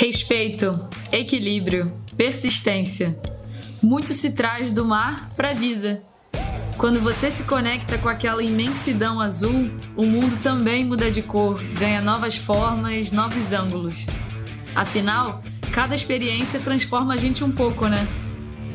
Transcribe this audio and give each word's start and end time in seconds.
Respeito, 0.00 0.88
equilíbrio, 1.12 1.92
persistência. 2.16 3.20
Muito 3.82 4.14
se 4.14 4.30
traz 4.30 4.72
do 4.72 4.82
mar 4.82 5.28
para 5.36 5.50
a 5.50 5.52
vida. 5.52 6.02
Quando 6.78 6.98
você 7.02 7.30
se 7.30 7.44
conecta 7.44 7.98
com 7.98 8.08
aquela 8.08 8.42
imensidão 8.42 9.20
azul, 9.20 9.70
o 9.94 10.06
mundo 10.06 10.42
também 10.42 10.86
muda 10.86 11.10
de 11.10 11.20
cor, 11.20 11.62
ganha 11.78 12.00
novas 12.00 12.34
formas, 12.34 13.12
novos 13.12 13.52
ângulos. 13.52 14.06
Afinal, 14.74 15.42
cada 15.70 15.94
experiência 15.94 16.58
transforma 16.60 17.12
a 17.12 17.18
gente 17.18 17.44
um 17.44 17.52
pouco, 17.52 17.86
né? 17.86 18.08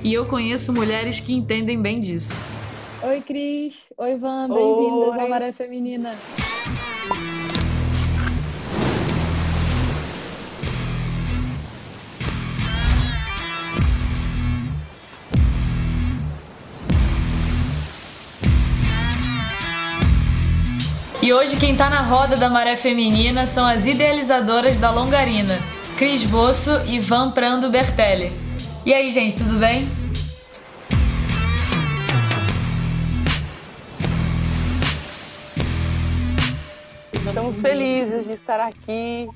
E 0.04 0.14
eu 0.14 0.28
conheço 0.28 0.72
mulheres 0.72 1.20
que 1.20 1.34
entendem 1.34 1.82
bem 1.82 2.02
disso. 2.02 2.36
Oi, 3.02 3.20
Cris. 3.22 3.92
Oi, 3.98 4.16
Van. 4.16 4.48
Bem-vindas 4.48 5.20
ao 5.20 5.28
Maré 5.28 5.52
Feminina. 5.52 6.16
E 21.26 21.34
hoje 21.34 21.58
quem 21.58 21.76
tá 21.76 21.90
na 21.90 22.04
roda 22.04 22.36
da 22.36 22.52
Maré 22.52 22.76
Feminina 22.76 23.48
são 23.48 23.66
as 23.66 23.84
idealizadoras 23.84 24.78
da 24.78 24.92
Longarina, 24.92 25.58
Cris 25.98 26.24
Bosso 26.24 26.70
e 26.86 27.00
Van 27.00 27.32
Prando 27.32 27.68
Bertelli. 27.68 28.32
E 28.86 28.94
aí, 28.94 29.10
gente, 29.10 29.36
tudo 29.38 29.58
bem? 29.58 29.90
Estamos 37.12 37.60
felizes 37.60 38.28
de 38.28 38.34
estar 38.34 38.60
aqui. 38.60 39.28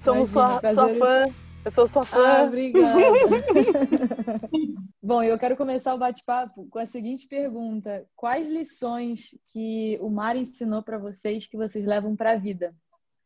Somos 0.00 0.32
Imagina, 0.32 0.60
sua, 0.60 0.74
sua 0.74 0.94
fã. 0.96 1.45
Eu 1.66 1.70
sou 1.72 1.84
sua 1.88 2.04
fã. 2.04 2.24
Ah, 2.24 2.44
obrigada. 2.44 2.94
Bom, 5.02 5.20
eu 5.20 5.36
quero 5.36 5.56
começar 5.56 5.94
o 5.94 5.98
bate-papo 5.98 6.68
com 6.70 6.78
a 6.78 6.86
seguinte 6.86 7.26
pergunta: 7.26 8.06
Quais 8.14 8.48
lições 8.48 9.36
que 9.52 9.98
o 10.00 10.08
mar 10.08 10.36
ensinou 10.36 10.80
para 10.80 10.96
vocês 10.96 11.48
que 11.48 11.56
vocês 11.56 11.84
levam 11.84 12.14
para 12.14 12.34
a 12.34 12.36
vida? 12.36 12.72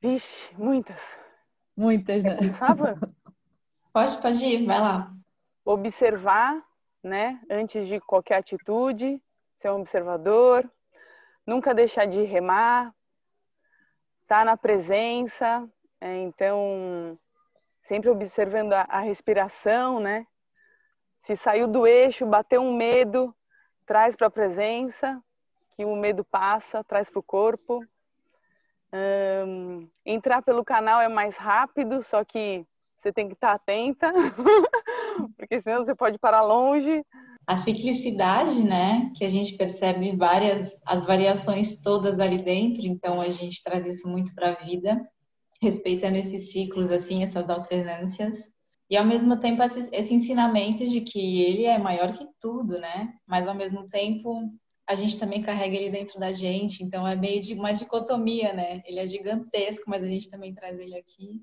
Vixe, 0.00 0.56
muitas. 0.56 1.18
Muitas, 1.76 2.24
né? 2.24 2.38
Pode, 3.92 4.16
pode 4.22 4.42
ir, 4.42 4.64
vai 4.64 4.80
lá. 4.80 5.12
Observar, 5.62 6.64
né? 7.04 7.38
Antes 7.50 7.86
de 7.86 8.00
qualquer 8.00 8.36
atitude, 8.36 9.22
ser 9.58 9.70
um 9.70 9.80
observador, 9.80 10.66
nunca 11.46 11.74
deixar 11.74 12.06
de 12.06 12.22
remar, 12.22 12.94
estar 14.22 14.38
tá 14.38 14.44
na 14.46 14.56
presença. 14.56 15.68
É, 16.00 16.22
então, 16.22 17.18
sempre 17.90 18.08
observando 18.08 18.72
a, 18.72 18.82
a 18.82 19.00
respiração, 19.00 19.98
né? 19.98 20.24
Se 21.18 21.34
saiu 21.34 21.66
do 21.66 21.88
eixo, 21.88 22.24
bateu 22.24 22.62
um 22.62 22.72
medo, 22.72 23.34
traz 23.84 24.14
para 24.14 24.28
a 24.28 24.30
presença, 24.30 25.20
que 25.74 25.84
o 25.84 25.96
medo 25.96 26.24
passa, 26.24 26.84
traz 26.84 27.10
para 27.10 27.18
o 27.18 27.22
corpo. 27.22 27.84
Um, 28.92 29.88
entrar 30.06 30.40
pelo 30.40 30.64
canal 30.64 31.00
é 31.00 31.08
mais 31.08 31.36
rápido, 31.36 32.00
só 32.00 32.24
que 32.24 32.64
você 32.96 33.12
tem 33.12 33.26
que 33.26 33.34
estar 33.34 33.54
atenta, 33.54 34.12
porque 35.36 35.60
senão 35.60 35.84
você 35.84 35.94
pode 35.94 36.16
parar 36.16 36.42
longe. 36.42 37.04
A 37.44 37.56
ciclicidade, 37.56 38.62
né, 38.62 39.10
que 39.16 39.24
a 39.24 39.28
gente 39.28 39.56
percebe 39.56 40.14
várias, 40.14 40.78
as 40.86 41.04
variações 41.04 41.82
todas 41.82 42.20
ali 42.20 42.44
dentro, 42.44 42.86
então 42.86 43.20
a 43.20 43.30
gente 43.30 43.60
traz 43.64 43.84
isso 43.84 44.06
muito 44.06 44.32
para 44.32 44.50
a 44.50 44.64
vida 44.64 44.96
respeitando 45.60 46.16
esses 46.16 46.50
ciclos, 46.50 46.90
assim, 46.90 47.22
essas 47.22 47.48
alternâncias. 47.50 48.50
E 48.88 48.96
ao 48.96 49.04
mesmo 49.04 49.38
tempo 49.38 49.62
esse, 49.62 49.88
esse 49.92 50.14
ensinamento 50.14 50.84
de 50.86 51.00
que 51.00 51.42
ele 51.42 51.64
é 51.64 51.78
maior 51.78 52.12
que 52.12 52.26
tudo, 52.40 52.78
né? 52.78 53.14
Mas 53.26 53.46
ao 53.46 53.54
mesmo 53.54 53.88
tempo 53.88 54.50
a 54.86 54.96
gente 54.96 55.18
também 55.18 55.40
carrega 55.40 55.76
ele 55.76 55.90
dentro 55.90 56.18
da 56.18 56.32
gente, 56.32 56.82
então 56.82 57.06
é 57.06 57.14
meio 57.14 57.40
de 57.40 57.54
uma 57.54 57.70
dicotomia, 57.70 58.52
né? 58.52 58.82
Ele 58.84 58.98
é 58.98 59.06
gigantesco, 59.06 59.84
mas 59.86 60.02
a 60.02 60.06
gente 60.08 60.28
também 60.28 60.52
traz 60.52 60.80
ele 60.80 60.96
aqui. 60.96 61.40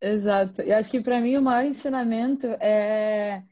Exato. 0.00 0.62
E 0.62 0.72
acho 0.72 0.90
que 0.90 1.02
para 1.02 1.20
mim 1.20 1.36
o 1.36 1.42
maior 1.42 1.66
ensinamento 1.66 2.46
é 2.58 3.42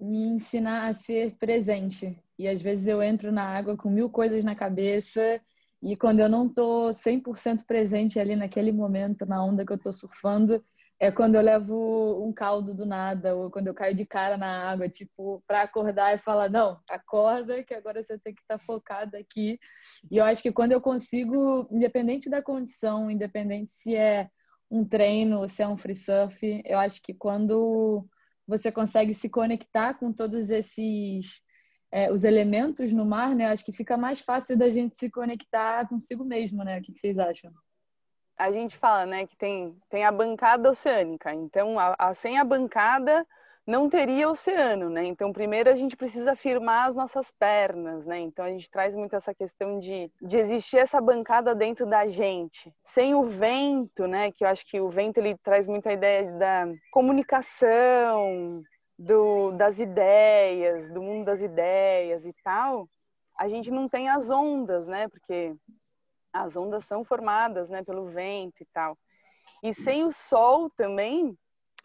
me 0.00 0.26
ensinar 0.26 0.88
a 0.88 0.94
ser 0.94 1.36
presente. 1.36 2.18
E 2.36 2.48
às 2.48 2.60
vezes 2.60 2.88
eu 2.88 3.00
entro 3.00 3.30
na 3.30 3.44
água 3.44 3.76
com 3.76 3.88
mil 3.88 4.10
coisas 4.10 4.42
na 4.42 4.56
cabeça 4.56 5.40
e 5.84 5.96
quando 5.96 6.20
eu 6.20 6.30
não 6.30 6.48
tô 6.48 6.90
100% 6.92 7.66
presente 7.66 8.18
ali 8.18 8.34
naquele 8.34 8.72
momento, 8.72 9.26
na 9.26 9.44
onda 9.44 9.66
que 9.66 9.72
eu 9.72 9.78
tô 9.78 9.92
surfando, 9.92 10.64
é 10.98 11.12
quando 11.12 11.34
eu 11.34 11.42
levo 11.42 12.24
um 12.26 12.32
caldo 12.32 12.74
do 12.74 12.86
nada, 12.86 13.36
ou 13.36 13.50
quando 13.50 13.66
eu 13.66 13.74
caio 13.74 13.94
de 13.94 14.06
cara 14.06 14.38
na 14.38 14.70
água, 14.70 14.88
tipo, 14.88 15.44
para 15.46 15.60
acordar 15.60 16.14
e 16.14 16.18
falar: 16.18 16.48
não, 16.48 16.80
acorda, 16.88 17.62
que 17.62 17.74
agora 17.74 18.02
você 18.02 18.18
tem 18.18 18.34
que 18.34 18.40
estar 18.40 18.58
tá 18.58 19.18
aqui. 19.18 19.58
E 20.10 20.16
eu 20.16 20.24
acho 20.24 20.42
que 20.42 20.50
quando 20.50 20.72
eu 20.72 20.80
consigo, 20.80 21.68
independente 21.70 22.30
da 22.30 22.40
condição, 22.40 23.10
independente 23.10 23.70
se 23.72 23.94
é 23.94 24.30
um 24.70 24.86
treino, 24.86 25.46
se 25.48 25.62
é 25.62 25.68
um 25.68 25.76
free 25.76 25.94
surf, 25.94 26.62
eu 26.64 26.78
acho 26.78 27.02
que 27.02 27.12
quando 27.12 28.08
você 28.46 28.72
consegue 28.72 29.12
se 29.12 29.28
conectar 29.28 29.94
com 29.94 30.10
todos 30.12 30.48
esses 30.48 31.42
é, 31.94 32.10
os 32.10 32.24
elementos 32.24 32.92
no 32.92 33.06
mar, 33.06 33.36
né? 33.36 33.46
Acho 33.46 33.64
que 33.64 33.70
fica 33.70 33.96
mais 33.96 34.20
fácil 34.20 34.58
da 34.58 34.68
gente 34.68 34.96
se 34.96 35.08
conectar 35.08 35.88
consigo 35.88 36.24
mesmo, 36.24 36.64
né? 36.64 36.80
O 36.80 36.82
que, 36.82 36.92
vocês 36.92 37.20
acham? 37.20 37.52
A 38.36 38.50
gente 38.50 38.76
fala, 38.76 39.06
né, 39.06 39.28
que 39.28 39.36
tem, 39.36 39.76
tem 39.88 40.04
a 40.04 40.10
bancada 40.10 40.68
oceânica. 40.68 41.32
Então, 41.32 41.78
a, 41.78 41.94
a, 41.96 42.12
sem 42.12 42.36
a 42.36 42.42
bancada 42.42 43.24
não 43.64 43.88
teria 43.88 44.28
oceano, 44.28 44.90
né? 44.90 45.04
Então, 45.04 45.32
primeiro 45.32 45.70
a 45.70 45.76
gente 45.76 45.96
precisa 45.96 46.34
firmar 46.34 46.88
as 46.88 46.96
nossas 46.96 47.30
pernas, 47.30 48.04
né? 48.04 48.18
Então, 48.18 48.44
a 48.44 48.50
gente 48.50 48.68
traz 48.68 48.92
muito 48.92 49.14
essa 49.14 49.32
questão 49.32 49.78
de, 49.78 50.10
de 50.20 50.36
existir 50.36 50.78
essa 50.78 51.00
bancada 51.00 51.54
dentro 51.54 51.86
da 51.86 52.08
gente. 52.08 52.74
Sem 52.82 53.14
o 53.14 53.22
vento, 53.22 54.08
né? 54.08 54.32
Que 54.32 54.42
eu 54.44 54.48
acho 54.48 54.66
que 54.66 54.80
o 54.80 54.88
vento 54.88 55.18
ele 55.18 55.38
traz 55.44 55.68
muita 55.68 55.92
ideia 55.92 56.32
da 56.32 56.66
comunicação, 56.90 58.64
do, 59.04 59.52
das 59.52 59.78
ideias, 59.78 60.90
do 60.90 61.02
mundo 61.02 61.26
das 61.26 61.40
ideias 61.42 62.24
e 62.24 62.32
tal, 62.42 62.88
a 63.36 63.48
gente 63.48 63.70
não 63.70 63.88
tem 63.88 64.08
as 64.08 64.30
ondas, 64.30 64.86
né? 64.86 65.08
Porque 65.08 65.54
as 66.32 66.56
ondas 66.56 66.84
são 66.84 67.04
formadas, 67.04 67.68
né, 67.68 67.82
pelo 67.84 68.06
vento 68.06 68.62
e 68.62 68.66
tal. 68.72 68.96
E 69.62 69.74
sem 69.74 70.04
o 70.04 70.12
sol 70.12 70.70
também, 70.70 71.36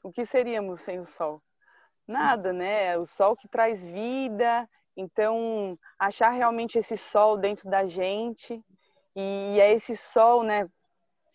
o 0.02 0.12
que 0.12 0.26
seríamos 0.26 0.82
sem 0.82 1.00
o 1.00 1.06
sol? 1.06 1.42
Nada, 2.08 2.54
né? 2.54 2.98
O 2.98 3.06
sol 3.06 3.36
que 3.36 3.48
traz 3.48 3.84
vida. 3.84 4.68
Então, 4.96 5.78
achar 5.98 6.30
realmente 6.30 6.80
esse 6.80 6.98
sol 6.98 7.38
dentro 7.38 7.70
da 7.70 7.86
gente 7.86 8.64
e 9.16 9.60
é 9.60 9.74
esse 9.74 9.96
sol, 9.96 10.44
né, 10.44 10.70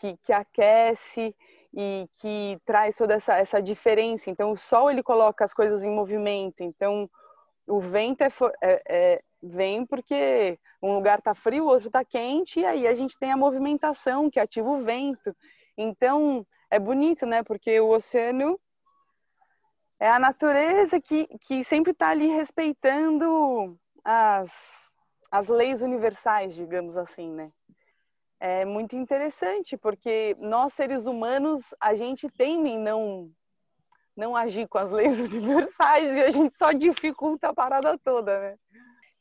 que, 0.01 0.17
que 0.19 0.33
aquece 0.33 1.35
e 1.77 2.09
que 2.21 2.59
traz 2.65 2.97
toda 2.97 3.15
essa, 3.15 3.35
essa 3.37 3.61
diferença. 3.61 4.31
Então, 4.31 4.53
o 4.53 4.57
sol 4.57 4.91
ele 4.91 5.03
coloca 5.03 5.45
as 5.45 5.53
coisas 5.53 5.83
em 5.83 5.91
movimento. 5.91 6.63
Então, 6.63 7.11
o 7.67 7.81
vento 7.81 8.23
é, 8.23 8.33
é, 8.63 8.83
é 8.89 9.23
vem 9.43 9.85
porque 9.85 10.59
um 10.83 10.95
lugar 10.95 11.19
está 11.19 11.35
frio, 11.35 11.65
o 11.65 11.69
outro 11.69 11.89
está 11.89 12.05
quente, 12.05 12.61
e 12.61 12.65
aí 12.65 12.87
a 12.87 12.95
gente 12.95 13.19
tem 13.19 13.31
a 13.33 13.37
movimentação 13.37 14.31
que 14.31 14.41
ativa 14.41 14.69
o 14.69 14.85
vento. 14.85 15.35
Então, 15.77 16.47
é 16.71 16.79
bonito, 16.79 17.27
né? 17.27 17.43
Porque 17.43 17.81
o 17.81 17.91
oceano 17.91 18.59
é 19.99 20.09
a 20.09 20.19
natureza 20.19 21.01
que, 21.01 21.27
que 21.41 21.65
sempre 21.65 21.93
está 21.93 22.11
ali 22.11 22.29
respeitando 22.29 23.79
as, 24.05 24.97
as 25.31 25.49
leis 25.49 25.83
universais, 25.83 26.55
digamos 26.55 26.97
assim, 26.97 27.31
né? 27.31 27.51
É 28.45 28.63
muito 28.63 28.95
interessante, 28.95 29.75
porque 29.75 30.37
nós 30.39 30.75
seres 30.75 31.07
humanos, 31.07 31.75
a 31.81 31.95
gente 31.95 32.29
teme 32.29 32.73
em 32.73 32.79
não, 32.79 33.31
não 34.15 34.37
agir 34.37 34.69
com 34.69 34.77
as 34.77 34.91
leis 34.91 35.17
universais 35.33 36.15
e 36.15 36.21
a 36.21 36.29
gente 36.29 36.55
só 36.59 36.71
dificulta 36.71 37.49
a 37.49 37.55
parada 37.55 37.97
toda, 37.97 38.39
né? 38.39 38.57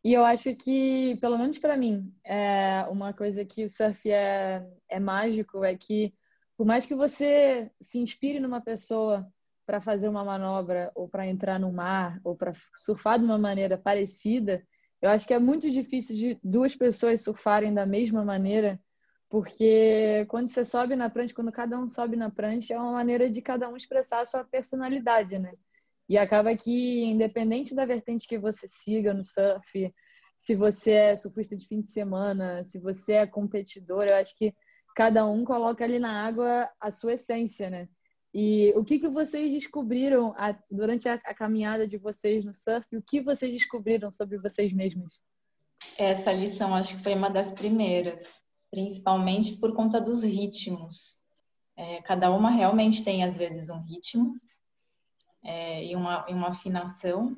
E 0.03 0.13
eu 0.13 0.25
acho 0.25 0.53
que, 0.57 1.17
pelo 1.21 1.37
menos 1.37 1.57
para 1.57 1.77
mim, 1.77 2.13
é 2.25 2.85
uma 2.89 3.13
coisa 3.13 3.45
que 3.45 3.63
o 3.63 3.69
surf 3.69 4.11
é, 4.11 4.61
é 4.89 4.99
mágico 4.99 5.63
é 5.63 5.73
que, 5.73 6.13
por 6.57 6.65
mais 6.65 6.85
que 6.85 6.93
você 6.93 7.71
se 7.79 7.99
inspire 7.99 8.41
numa 8.41 8.59
pessoa 8.59 9.25
para 9.65 9.79
fazer 9.79 10.09
uma 10.09 10.25
manobra 10.25 10.91
ou 10.93 11.07
para 11.07 11.25
entrar 11.25 11.57
no 11.57 11.71
mar 11.71 12.19
ou 12.25 12.35
para 12.35 12.51
surfar 12.75 13.17
de 13.17 13.23
uma 13.23 13.37
maneira 13.37 13.77
parecida, 13.77 14.61
eu 15.01 15.09
acho 15.09 15.25
que 15.25 15.33
é 15.33 15.39
muito 15.39 15.71
difícil 15.71 16.13
de 16.13 16.37
duas 16.43 16.75
pessoas 16.75 17.21
surfarem 17.21 17.73
da 17.73 17.85
mesma 17.85 18.25
maneira 18.25 18.77
porque 19.33 20.27
quando 20.29 20.47
você 20.49 20.63
sobe 20.63 20.95
na 20.95 21.09
prancha, 21.09 21.33
quando 21.33 21.51
cada 21.51 21.75
um 21.79 21.87
sobe 21.87 22.15
na 22.15 22.29
prancha, 22.29 22.75
é 22.75 22.77
uma 22.77 22.91
maneira 22.91 23.27
de 23.31 23.41
cada 23.41 23.67
um 23.67 23.75
expressar 23.75 24.19
a 24.19 24.25
sua 24.25 24.43
personalidade, 24.43 25.39
né? 25.39 25.53
E 26.07 26.19
acaba 26.19 26.55
que, 26.55 27.03
independente 27.05 27.73
da 27.73 27.83
vertente 27.83 28.27
que 28.27 28.37
você 28.37 28.67
siga 28.67 29.11
no 29.11 29.25
surf, 29.25 29.91
se 30.37 30.55
você 30.55 30.91
é 30.91 31.15
surfista 31.15 31.55
de 31.55 31.65
fim 31.65 31.81
de 31.81 31.91
semana, 31.91 32.63
se 32.63 32.79
você 32.79 33.13
é 33.13 33.25
competidor, 33.25 34.03
eu 34.03 34.17
acho 34.17 34.37
que 34.37 34.53
cada 34.95 35.25
um 35.25 35.43
coloca 35.43 35.83
ali 35.83 35.97
na 35.97 36.23
água 36.23 36.69
a 36.79 36.91
sua 36.91 37.13
essência, 37.13 37.71
né? 37.71 37.89
E 38.35 38.71
o 38.75 38.85
que, 38.85 38.99
que 38.99 39.09
vocês 39.09 39.51
descobriram 39.51 40.35
a, 40.37 40.55
durante 40.69 41.09
a, 41.09 41.15
a, 41.15 41.33
caminhada 41.33 41.87
de 41.87 41.97
vocês 41.97 42.45
no 42.45 42.53
surf? 42.53 42.85
O 42.95 43.01
que 43.01 43.19
vocês 43.19 43.51
descobriram 43.51 44.11
sobre 44.11 44.37
vocês 44.37 44.71
mesmos? 44.71 45.23
Essa 45.97 46.31
lição 46.31 46.75
acho 46.75 46.95
que 46.97 47.03
foi 47.03 47.15
uma 47.15 47.31
das 47.31 47.51
primeiras, 47.51 48.42
principalmente 48.73 49.55
por 49.57 49.75
conta 49.75 50.01
dos 50.01 50.23
ritmos. 50.23 51.21
É, 51.77 52.01
cada 52.01 52.31
uma 52.31 52.49
realmente 52.49 53.03
tem, 53.03 53.23
às 53.23 53.37
vezes, 53.37 53.69
um 53.69 53.79
ritmo 53.83 54.33
é, 55.43 55.85
e, 55.85 55.95
uma, 55.95 56.25
e 56.27 56.33
uma 56.33 56.47
afinação. 56.47 57.37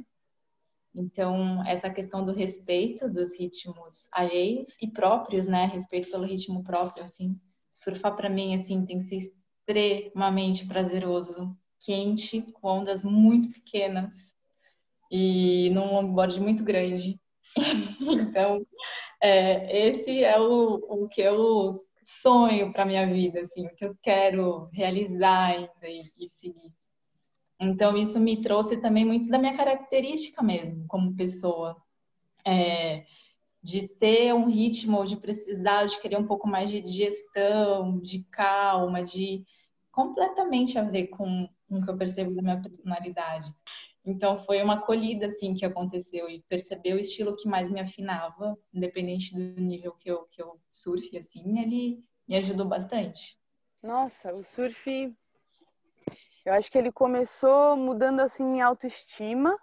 Então, 0.95 1.61
essa 1.67 1.89
questão 1.89 2.25
do 2.25 2.31
respeito 2.31 3.09
dos 3.09 3.37
ritmos 3.37 4.07
alheios 4.13 4.77
e 4.81 4.87
próprios, 4.87 5.45
né? 5.45 5.65
Respeito 5.65 6.09
pelo 6.09 6.23
ritmo 6.23 6.63
próprio, 6.63 7.03
assim. 7.03 7.37
Surfar 7.73 8.15
para 8.15 8.29
mim, 8.29 8.55
assim, 8.55 8.85
tem 8.85 8.99
que 8.99 9.05
ser 9.05 9.33
extremamente 9.67 10.65
prazeroso, 10.65 11.53
quente, 11.81 12.43
com 12.53 12.79
ondas 12.79 13.03
muito 13.03 13.51
pequenas 13.51 14.33
e 15.11 15.69
num 15.71 15.95
longboard 15.95 16.39
muito 16.39 16.63
grande. 16.63 17.19
então, 17.99 18.65
é, 19.25 19.87
esse 19.87 20.23
é 20.23 20.39
o, 20.39 20.75
o 21.03 21.07
que 21.07 21.21
eu 21.21 21.79
sonho 22.05 22.71
para 22.71 22.85
minha 22.85 23.07
vida, 23.07 23.41
assim, 23.41 23.65
o 23.65 23.75
que 23.75 23.83
eu 23.83 23.95
quero 24.03 24.69
realizar 24.71 25.47
ainda 25.47 25.89
e, 25.89 26.03
e 26.17 26.29
seguir. 26.29 26.71
Então, 27.59 27.97
isso 27.97 28.19
me 28.19 28.41
trouxe 28.41 28.77
também 28.77 29.03
muito 29.03 29.29
da 29.29 29.39
minha 29.39 29.57
característica 29.57 30.43
mesmo, 30.43 30.85
como 30.87 31.15
pessoa. 31.15 31.75
É, 32.45 33.05
de 33.63 33.87
ter 33.87 34.31
um 34.31 34.45
ritmo, 34.45 35.03
de 35.03 35.17
precisar, 35.17 35.85
de 35.85 35.99
querer 35.99 36.19
um 36.19 36.27
pouco 36.27 36.47
mais 36.47 36.69
de 36.69 36.79
digestão, 36.79 37.97
de 37.99 38.23
calma, 38.25 39.01
de 39.01 39.43
completamente 39.91 40.77
a 40.77 40.83
ver 40.83 41.07
com, 41.07 41.49
com 41.67 41.79
o 41.79 41.81
que 41.83 41.89
eu 41.89 41.97
percebo 41.97 42.35
da 42.35 42.43
minha 42.43 42.61
personalidade. 42.61 43.51
Então 44.05 44.37
foi 44.37 44.61
uma 44.61 44.75
acolhida 44.75 45.27
assim 45.27 45.55
que 45.55 45.65
aconteceu 45.65 46.29
e 46.29 46.43
perceber 46.43 46.93
o 46.93 46.99
estilo 46.99 47.35
que 47.35 47.49
mais 47.49 47.71
me 47.71 47.79
afinava, 47.79 48.55
independente 48.71 49.33
do 49.33 49.59
nível 49.59 49.93
que 49.93 50.11
eu 50.11 50.25
que 50.25 50.41
eu 50.41 50.59
surfe 50.69 51.17
assim, 51.17 51.59
ele 51.59 52.03
me 52.27 52.35
ajudou 52.37 52.67
bastante. 52.67 53.39
Nossa, 53.81 54.33
o 54.33 54.43
surf 54.43 55.15
eu 56.45 56.53
acho 56.53 56.71
que 56.71 56.77
ele 56.77 56.91
começou 56.91 57.75
mudando 57.75 58.19
assim 58.19 58.43
minha 58.43 58.67
autoestima, 58.67 59.57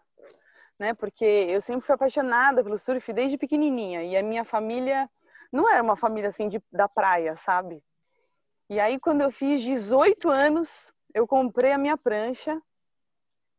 né? 0.77 0.93
Porque 0.93 1.25
eu 1.25 1.61
sempre 1.61 1.87
fui 1.87 1.95
apaixonada 1.95 2.65
pelo 2.65 2.77
surf 2.77 3.13
desde 3.13 3.39
pequenininha 3.39 4.03
e 4.03 4.17
a 4.17 4.23
minha 4.23 4.45
família 4.45 5.09
não 5.53 5.73
era 5.73 5.81
uma 5.83 5.97
família 5.97 6.31
assim 6.31 6.49
de, 6.49 6.61
da 6.73 6.89
praia, 6.89 7.37
sabe? 7.37 7.81
E 8.69 8.81
aí 8.81 8.99
quando 8.99 9.21
eu 9.21 9.31
fiz 9.31 9.63
18 9.63 10.29
anos, 10.29 10.93
eu 11.15 11.29
comprei 11.29 11.71
a 11.71 11.79
minha 11.79 11.97
prancha. 11.97 12.61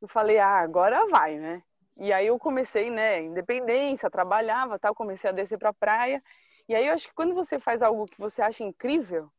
Eu 0.03 0.07
falei: 0.09 0.37
"Ah, 0.37 0.59
agora 0.59 1.07
vai, 1.07 1.37
né?" 1.39 1.63
E 1.95 2.11
aí 2.11 2.27
eu 2.27 2.37
comecei, 2.37 2.91
né, 2.91 3.21
independência, 3.21 4.09
trabalhava, 4.09 4.77
tal, 4.77 4.93
comecei 4.93 5.29
a 5.29 5.33
descer 5.33 5.57
para 5.57 5.69
a 5.69 5.73
praia. 5.73 6.21
E 6.67 6.75
aí 6.75 6.87
eu 6.87 6.93
acho 6.93 7.07
que 7.07 7.13
quando 7.13 7.33
você 7.33 7.57
faz 7.57 7.81
algo 7.81 8.05
que 8.07 8.19
você 8.19 8.41
acha 8.41 8.65
incrível, 8.65 9.31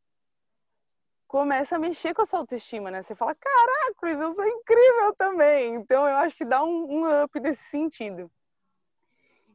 começa 1.27 1.75
a 1.75 1.79
mexer 1.79 2.15
com 2.15 2.23
a 2.23 2.25
sua 2.25 2.39
autoestima, 2.39 2.89
né? 2.89 3.03
Você 3.03 3.13
fala, 3.13 3.35
caraca, 3.35 4.09
eu 4.09 4.33
sou 4.33 4.47
incrível 4.47 5.15
também. 5.15 5.75
Então 5.75 6.07
eu 6.07 6.17
acho 6.17 6.35
que 6.35 6.45
dá 6.45 6.63
um, 6.63 7.03
um 7.03 7.23
up 7.23 7.39
nesse 7.39 7.63
sentido. 7.65 8.31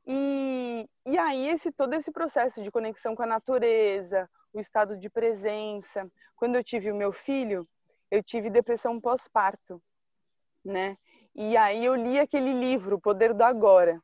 E, 0.07 0.89
e 1.07 1.19
aí 1.19 1.49
esse 1.49 1.73
todo 1.73 1.95
esse 1.95 2.13
processo 2.13 2.63
de 2.63 2.71
conexão 2.71 3.17
com 3.17 3.25
a 3.25 3.27
natureza, 3.27 4.31
o 4.53 4.61
estado 4.61 4.97
de 4.97 5.11
presença. 5.11 6.09
Quando 6.37 6.55
eu 6.55 6.63
tive 6.63 6.93
o 6.93 6.97
meu 6.97 7.13
filho, 7.13 7.67
eu 8.13 8.23
tive 8.23 8.49
depressão 8.49 9.01
pós-parto, 9.01 9.83
né? 10.65 10.97
E 11.35 11.57
aí 11.57 11.85
eu 11.85 11.95
li 11.95 12.19
aquele 12.19 12.53
livro, 12.53 12.97
O 12.97 13.01
Poder 13.01 13.33
do 13.33 13.43
Agora. 13.43 14.01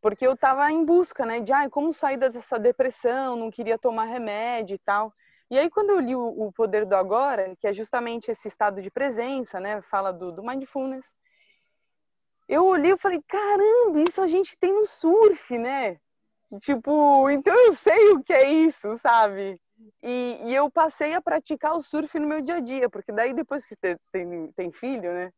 Porque 0.00 0.26
eu 0.26 0.32
estava 0.32 0.70
em 0.70 0.84
busca, 0.84 1.26
né, 1.26 1.40
de 1.40 1.52
como 1.70 1.92
sair 1.92 2.16
dessa 2.16 2.58
depressão, 2.58 3.36
não 3.36 3.50
queria 3.50 3.78
tomar 3.78 4.04
remédio 4.04 4.74
e 4.74 4.78
tal. 4.78 5.12
E 5.50 5.58
aí, 5.58 5.68
quando 5.68 5.90
eu 5.90 5.98
li 5.98 6.14
o, 6.14 6.46
o 6.46 6.52
Poder 6.52 6.86
do 6.86 6.94
Agora, 6.94 7.56
que 7.56 7.66
é 7.66 7.72
justamente 7.72 8.30
esse 8.30 8.46
estado 8.46 8.80
de 8.80 8.88
presença, 8.88 9.58
né? 9.58 9.82
Fala 9.82 10.12
do, 10.12 10.30
do 10.30 10.44
mindfulness. 10.44 11.12
Eu 12.48 12.66
olhei 12.66 12.92
e 12.92 12.98
falei, 12.98 13.20
caramba, 13.26 14.00
isso 14.00 14.22
a 14.22 14.28
gente 14.28 14.56
tem 14.56 14.72
no 14.72 14.86
surf, 14.86 15.58
né? 15.58 15.98
Tipo, 16.60 17.28
então 17.30 17.54
eu 17.66 17.74
sei 17.74 18.12
o 18.12 18.22
que 18.22 18.32
é 18.32 18.48
isso, 18.48 18.96
sabe? 18.98 19.60
E, 20.02 20.40
e 20.44 20.54
eu 20.54 20.70
passei 20.70 21.14
a 21.14 21.22
praticar 21.22 21.74
o 21.74 21.82
surf 21.82 22.18
no 22.18 22.26
meu 22.26 22.40
dia 22.40 22.56
a 22.56 22.60
dia, 22.60 22.88
porque 22.88 23.12
daí 23.12 23.34
depois 23.34 23.64
que 23.66 23.74
você 23.74 23.96
tem, 24.12 24.52
tem 24.52 24.72
filho, 24.72 25.12
né? 25.12 25.32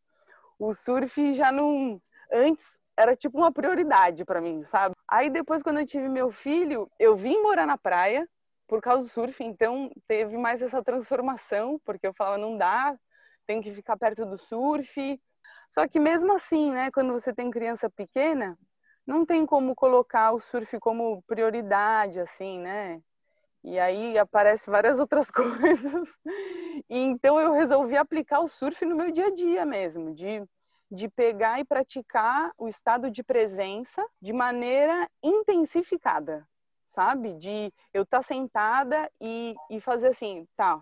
O 0.59 0.73
surf 0.73 1.35
já 1.35 1.51
não. 1.51 2.01
Antes 2.33 2.65
era 2.97 3.17
tipo 3.17 3.39
uma 3.39 3.53
prioridade 3.53 4.25
para 4.25 4.41
mim, 4.41 4.65
sabe? 4.65 4.95
Aí 5.09 5.29
depois, 5.31 5.63
quando 5.63 5.81
eu 5.81 5.87
tive 5.87 6.09
meu 6.09 6.31
filho, 6.31 6.91
eu 6.99 7.17
vim 7.17 7.43
morar 7.43 7.67
na 7.67 7.77
praia, 7.79 8.29
por 8.67 8.81
causa 8.81 9.05
do 9.07 9.11
surf, 9.11 9.43
então 9.43 9.91
teve 10.07 10.37
mais 10.37 10.63
essa 10.63 10.83
transformação, 10.83 11.81
porque 11.85 12.07
eu 12.07 12.15
falava, 12.15 12.39
não 12.39 12.57
dá, 12.57 12.97
tem 13.47 13.61
que 13.61 13.73
ficar 13.73 13.97
perto 13.99 14.25
do 14.25 14.39
surf. 14.39 15.21
Só 15.69 15.87
que 15.89 15.99
mesmo 15.99 16.33
assim, 16.35 16.73
né, 16.73 16.91
quando 16.91 17.13
você 17.13 17.35
tem 17.35 17.51
criança 17.51 17.91
pequena, 17.91 18.57
não 19.07 19.27
tem 19.27 19.45
como 19.45 19.75
colocar 19.75 20.33
o 20.33 20.41
surf 20.41 20.79
como 20.79 21.23
prioridade, 21.25 22.21
assim, 22.21 22.59
né? 22.61 23.01
E 23.65 23.79
aí 23.79 24.19
aparece 24.19 24.69
várias 24.69 24.99
outras 24.99 25.31
coisas. 25.31 26.09
E 26.89 26.99
então 26.99 27.41
eu 27.41 27.53
resolvi 27.53 27.97
aplicar 27.97 28.41
o 28.41 28.49
surf 28.49 28.85
no 28.85 28.97
meu 28.97 29.13
dia 29.13 29.27
a 29.27 29.35
dia 29.35 29.65
mesmo, 29.65 30.15
de, 30.15 30.43
de 30.91 31.09
pegar 31.09 31.61
e 31.61 31.65
praticar 31.65 32.53
o 32.59 32.69
estado 32.69 33.11
de 33.11 33.23
presença 33.23 34.05
de 34.21 34.33
maneira 34.33 35.09
intensificada 35.23 36.47
sabe? 36.93 37.35
De 37.35 37.73
eu 37.93 38.03
estar 38.03 38.19
tá 38.19 38.23
sentada 38.23 39.11
e, 39.21 39.55
e 39.71 39.81
fazer 39.81 40.09
assim, 40.09 40.45
tá, 40.57 40.81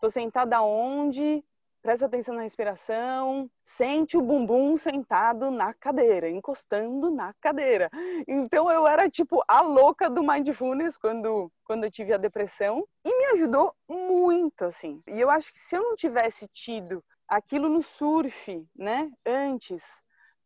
tô 0.00 0.10
sentada 0.10 0.60
onde? 0.62 1.44
Presta 1.84 2.06
atenção 2.06 2.34
na 2.34 2.40
respiração, 2.40 3.46
sente 3.62 4.16
o 4.16 4.22
bumbum 4.22 4.74
sentado 4.74 5.50
na 5.50 5.74
cadeira, 5.74 6.30
encostando 6.30 7.10
na 7.10 7.34
cadeira. 7.34 7.90
Então 8.26 8.72
eu 8.72 8.86
era 8.86 9.10
tipo 9.10 9.44
a 9.46 9.60
louca 9.60 10.08
do 10.08 10.22
mindfulness 10.22 10.96
quando 10.96 11.52
quando 11.62 11.84
eu 11.84 11.90
tive 11.90 12.14
a 12.14 12.16
depressão 12.16 12.88
e 13.04 13.14
me 13.14 13.26
ajudou 13.34 13.74
muito 13.86 14.64
assim. 14.64 15.02
E 15.06 15.20
eu 15.20 15.28
acho 15.28 15.52
que 15.52 15.58
se 15.58 15.76
eu 15.76 15.82
não 15.82 15.94
tivesse 15.94 16.48
tido 16.48 17.04
aquilo 17.28 17.68
no 17.68 17.82
surf, 17.82 18.66
né, 18.74 19.10
antes, 19.26 19.82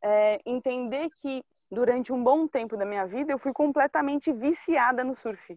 é, 0.02 0.40
entender 0.44 1.08
que 1.20 1.44
durante 1.70 2.12
um 2.12 2.20
bom 2.20 2.48
tempo 2.48 2.76
da 2.76 2.84
minha 2.84 3.06
vida, 3.06 3.32
eu 3.32 3.38
fui 3.38 3.52
completamente 3.52 4.32
viciada 4.32 5.04
no 5.04 5.14
surf. 5.14 5.54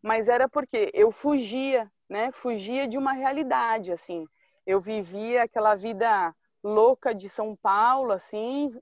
Mas 0.00 0.28
era 0.28 0.48
porque 0.48 0.88
eu 0.94 1.10
fugia, 1.10 1.90
né? 2.08 2.30
Fugia 2.30 2.86
de 2.86 2.96
uma 2.96 3.12
realidade, 3.12 3.90
assim. 3.90 4.24
Eu 4.66 4.80
vivia 4.80 5.44
aquela 5.44 5.74
vida 5.74 6.34
louca 6.62 7.14
de 7.14 7.28
São 7.28 7.54
Paulo, 7.56 8.12
assim, 8.12 8.72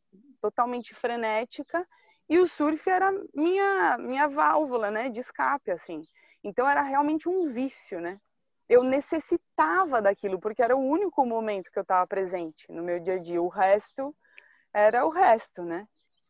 totalmente 0.41 0.95
frenética, 0.95 1.87
e 2.29 2.39
o 2.39 2.49
surf 2.49 2.89
era 2.89 3.13
minha 3.35 3.99
minha 3.99 4.27
válvula, 4.27 4.91
né, 4.91 5.11
de 5.11 5.21
escape, 5.21 5.71
assim. 5.71 6.03
Então 6.43 6.69
era 6.69 6.83
realmente 6.83 7.29
um 7.29 7.49
vício, 7.49 8.01
né? 8.01 8.19
Eu 8.69 8.83
necessitava 8.83 10.01
daquilo 10.01 10.41
porque 10.41 10.63
era 10.63 10.75
o 10.77 10.81
único 10.81 11.25
momento 11.27 11.71
que 11.71 11.79
eu 11.79 11.83
estava 11.83 12.07
presente 12.07 12.71
no 12.73 12.83
meu 12.83 12.99
dia 12.99 13.15
a 13.15 13.19
dia. 13.19 13.43
O 13.43 13.49
resto 13.49 14.15
era 14.73 15.05
o 15.05 15.11
resto, 15.11 15.63
né? 15.63 15.87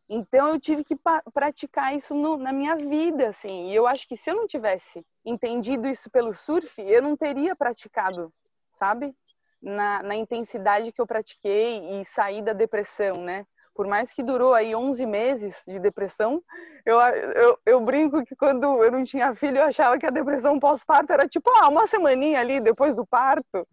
Então 0.08 0.48
eu 0.48 0.60
tive 0.60 0.84
que 0.84 0.96
praticar 1.32 1.94
isso 1.94 2.14
no, 2.14 2.36
na 2.36 2.52
minha 2.52 2.76
vida, 2.76 3.28
assim. 3.28 3.70
E 3.70 3.74
eu 3.74 3.86
acho 3.86 4.06
que 4.06 4.16
se 4.16 4.30
eu 4.30 4.36
não 4.36 4.46
tivesse 4.46 5.04
entendido 5.24 5.88
isso 5.88 6.10
pelo 6.10 6.34
surf, 6.34 6.70
eu 6.82 7.00
não 7.00 7.16
teria 7.16 7.56
praticado, 7.56 8.32
sabe? 8.72 9.14
Na, 9.64 10.02
na 10.02 10.14
intensidade 10.14 10.92
que 10.92 11.00
eu 11.00 11.06
pratiquei 11.06 12.00
e 12.00 12.04
saí 12.04 12.42
da 12.42 12.52
depressão, 12.52 13.14
né? 13.16 13.46
Por 13.74 13.86
mais 13.86 14.12
que 14.12 14.22
durou 14.22 14.52
aí 14.52 14.74
11 14.74 15.06
meses 15.06 15.62
de 15.66 15.80
depressão, 15.80 16.42
eu, 16.84 17.00
eu, 17.00 17.58
eu 17.64 17.80
brinco 17.80 18.24
que 18.24 18.36
quando 18.36 18.84
eu 18.84 18.92
não 18.92 19.02
tinha 19.04 19.34
filho, 19.34 19.56
eu 19.56 19.64
achava 19.64 19.98
que 19.98 20.06
a 20.06 20.10
depressão 20.10 20.60
pós-parto 20.60 21.12
era 21.12 21.26
tipo, 21.26 21.50
ah, 21.50 21.68
uma 21.68 21.86
semaninha 21.86 22.40
ali 22.40 22.60
depois 22.60 22.94
do 22.94 23.06
parto. 23.06 23.66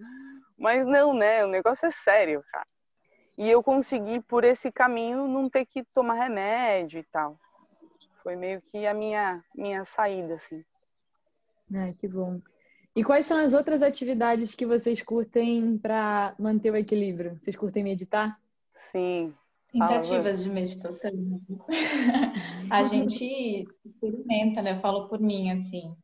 Mas 0.57 0.87
não, 0.87 1.13
né? 1.13 1.43
O 1.43 1.49
negócio 1.49 1.85
é 1.85 1.91
sério, 1.91 2.43
cara. 2.51 2.65
E 3.37 3.49
eu 3.49 3.61
consegui, 3.61 4.21
por 4.21 4.43
esse 4.43 4.71
caminho, 4.71 5.27
não 5.27 5.49
ter 5.49 5.65
que 5.65 5.83
tomar 5.93 6.15
remédio 6.15 6.99
e 6.99 7.03
tal. 7.03 7.37
Foi 8.23 8.35
meio 8.35 8.61
que 8.71 8.85
a 8.85 8.93
minha, 8.93 9.43
minha 9.53 9.83
saída, 9.83 10.35
assim. 10.35 10.63
Ah, 11.75 11.91
que 11.99 12.07
bom. 12.07 12.39
E 12.95 13.03
quais 13.03 13.25
são 13.25 13.39
as 13.39 13.53
outras 13.53 13.81
atividades 13.81 14.53
que 14.53 14.65
vocês 14.65 15.01
curtem 15.01 15.77
para 15.77 16.35
manter 16.37 16.71
o 16.71 16.75
equilíbrio? 16.75 17.37
Vocês 17.39 17.55
curtem 17.55 17.83
meditar? 17.83 18.37
Sim. 18.91 19.33
Tentativas 19.71 20.43
de 20.43 20.49
meditação. 20.49 21.11
a 22.69 22.83
gente 22.83 23.65
experimenta, 23.85 24.61
né? 24.61 24.73
Eu 24.73 24.79
falo 24.81 25.07
por 25.07 25.21
mim, 25.21 25.51
assim. 25.51 25.95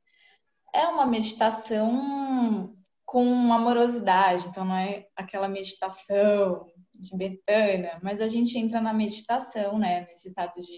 É 0.74 0.88
uma 0.88 1.06
meditação 1.06 2.74
com 3.06 3.52
amorosidade, 3.52 4.48
então 4.48 4.64
não 4.64 4.76
é 4.76 5.08
aquela 5.16 5.48
meditação 5.48 6.66
tibetana, 7.00 8.00
mas 8.02 8.20
a 8.20 8.28
gente 8.28 8.58
entra 8.58 8.82
na 8.82 8.94
meditação, 8.94 9.80
né, 9.80 10.02
nesse 10.02 10.28
estado 10.28 10.54
de 10.56 10.78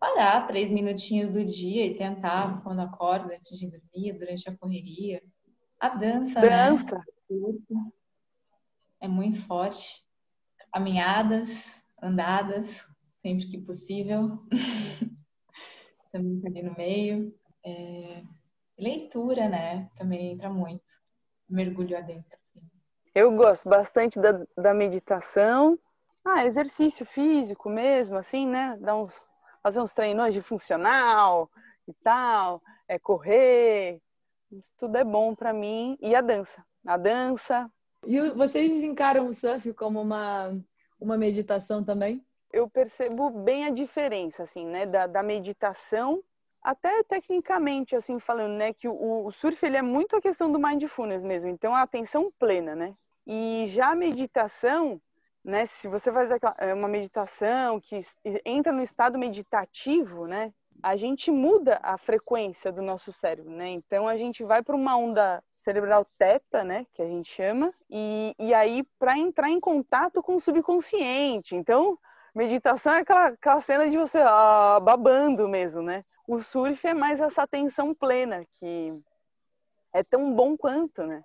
parar 0.00 0.46
três 0.46 0.70
minutinhos 0.70 1.28
do 1.28 1.44
dia 1.44 1.84
e 1.84 1.94
tentar, 1.94 2.62
quando 2.62 2.80
acorda, 2.80 3.34
antes 3.34 3.56
de 3.58 3.70
dormir, 3.70 4.18
durante 4.18 4.48
a 4.48 4.56
correria. 4.56 5.22
A 5.78 5.90
dança, 5.90 6.40
dança. 6.40 7.04
né? 7.68 7.90
É 9.00 9.06
muito 9.06 9.40
forte. 9.46 10.02
Caminhadas, 10.72 11.78
andadas, 12.02 12.86
sempre 13.20 13.46
que 13.46 13.58
possível. 13.58 14.42
Também 16.10 16.40
tá 16.40 16.48
ali 16.48 16.62
no 16.62 16.74
meio. 16.74 17.34
É... 17.64 18.22
Leitura, 18.78 19.48
né? 19.48 19.90
Também 19.96 20.32
entra 20.32 20.48
muito. 20.48 20.84
Mergulho 21.48 21.96
adentro. 21.96 22.38
Assim. 22.42 22.60
Eu 23.14 23.34
gosto 23.36 23.68
bastante 23.68 24.18
da, 24.18 24.46
da 24.56 24.72
meditação. 24.72 25.78
Ah, 26.24 26.46
exercício 26.46 27.04
físico 27.04 27.68
mesmo, 27.68 28.16
assim, 28.16 28.46
né? 28.46 28.76
Dar 28.80 28.96
uns, 28.96 29.28
fazer 29.62 29.80
uns 29.80 29.94
treinos 29.94 30.32
de 30.32 30.42
funcional 30.42 31.50
e 31.86 31.92
tal, 32.02 32.62
é 32.88 32.98
correr. 32.98 34.00
Isso 34.50 34.72
tudo 34.76 34.96
é 34.96 35.04
bom 35.04 35.34
para 35.34 35.52
mim. 35.52 35.96
E 36.00 36.14
a 36.14 36.20
dança. 36.20 36.64
A 36.86 36.96
dança. 36.96 37.70
E 38.06 38.18
vocês 38.30 38.82
encaram 38.82 39.26
o 39.26 39.34
surf 39.34 39.72
como 39.74 40.00
uma, 40.00 40.58
uma 40.98 41.16
meditação 41.16 41.84
também? 41.84 42.24
Eu 42.52 42.68
percebo 42.68 43.30
bem 43.30 43.66
a 43.66 43.70
diferença, 43.70 44.42
assim, 44.42 44.66
né? 44.66 44.86
Da, 44.86 45.06
da 45.06 45.22
meditação 45.22 46.22
até 46.62 47.02
tecnicamente, 47.04 47.96
assim, 47.96 48.18
falando, 48.18 48.52
né, 48.52 48.74
que 48.74 48.86
o, 48.86 49.26
o, 49.26 49.32
surf 49.32 49.64
ele 49.64 49.76
é 49.76 49.82
muito 49.82 50.14
a 50.14 50.20
questão 50.20 50.52
do 50.52 50.58
mindfulness 50.58 51.22
mesmo, 51.22 51.48
então 51.48 51.74
a 51.74 51.82
atenção 51.82 52.30
plena, 52.38 52.74
né? 52.74 52.94
E 53.26 53.64
já 53.68 53.92
a 53.92 53.94
meditação, 53.94 55.00
né, 55.44 55.66
se 55.66 55.88
você 55.88 56.12
faz 56.12 56.30
é, 56.58 56.74
uma 56.74 56.88
meditação 56.88 57.80
que 57.80 58.00
entra 58.44 58.72
no 58.72 58.82
estado 58.82 59.18
meditativo, 59.18 60.26
né, 60.26 60.52
a 60.82 60.96
gente 60.96 61.30
muda 61.30 61.78
a 61.82 61.96
frequência 61.98 62.72
do 62.72 62.82
nosso 62.82 63.12
cérebro, 63.12 63.50
né? 63.50 63.68
Então 63.68 64.08
a 64.08 64.16
gente 64.16 64.42
vai 64.44 64.62
para 64.62 64.76
uma 64.76 64.96
onda 64.96 65.42
cerebral 65.58 66.06
teta, 66.18 66.64
né, 66.64 66.86
que 66.94 67.02
a 67.02 67.06
gente 67.06 67.30
chama, 67.30 67.72
e, 67.88 68.34
e 68.38 68.54
aí 68.54 68.82
para 68.98 69.18
entrar 69.18 69.50
em 69.50 69.60
contato 69.60 70.22
com 70.22 70.36
o 70.36 70.40
subconsciente. 70.40 71.54
Então, 71.54 71.98
meditação 72.34 72.94
é 72.94 73.00
aquela, 73.00 73.26
aquela 73.26 73.60
cena 73.60 73.90
de 73.90 73.98
você 73.98 74.18
ah, 74.18 74.80
babando 74.80 75.48
mesmo, 75.48 75.82
né? 75.82 76.04
O 76.26 76.38
surf 76.40 76.86
é 76.86 76.94
mais 76.94 77.20
essa 77.20 77.42
atenção 77.42 77.94
plena, 77.94 78.46
que 78.58 78.94
é 79.92 80.02
tão 80.02 80.32
bom 80.34 80.56
quanto, 80.56 81.02
né? 81.02 81.22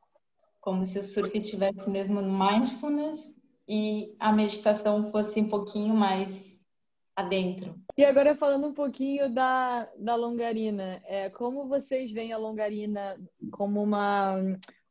Como 0.59 0.85
se 0.85 0.99
o 0.99 1.03
surf 1.03 1.39
tivesse 1.41 1.89
mesmo 1.89 2.21
mindfulness 2.21 3.31
e 3.67 4.15
a 4.19 4.31
meditação 4.31 5.11
fosse 5.11 5.39
um 5.39 5.49
pouquinho 5.49 5.93
mais 5.95 6.43
adentro. 7.15 7.75
E 7.97 8.03
agora 8.03 8.35
falando 8.35 8.67
um 8.67 8.73
pouquinho 8.73 9.29
da, 9.29 9.89
da 9.97 10.15
longarina, 10.15 11.01
é, 11.05 11.29
como 11.29 11.67
vocês 11.67 12.11
veem 12.11 12.33
a 12.33 12.37
longarina 12.37 13.17
como 13.51 13.81
uma, 13.81 14.35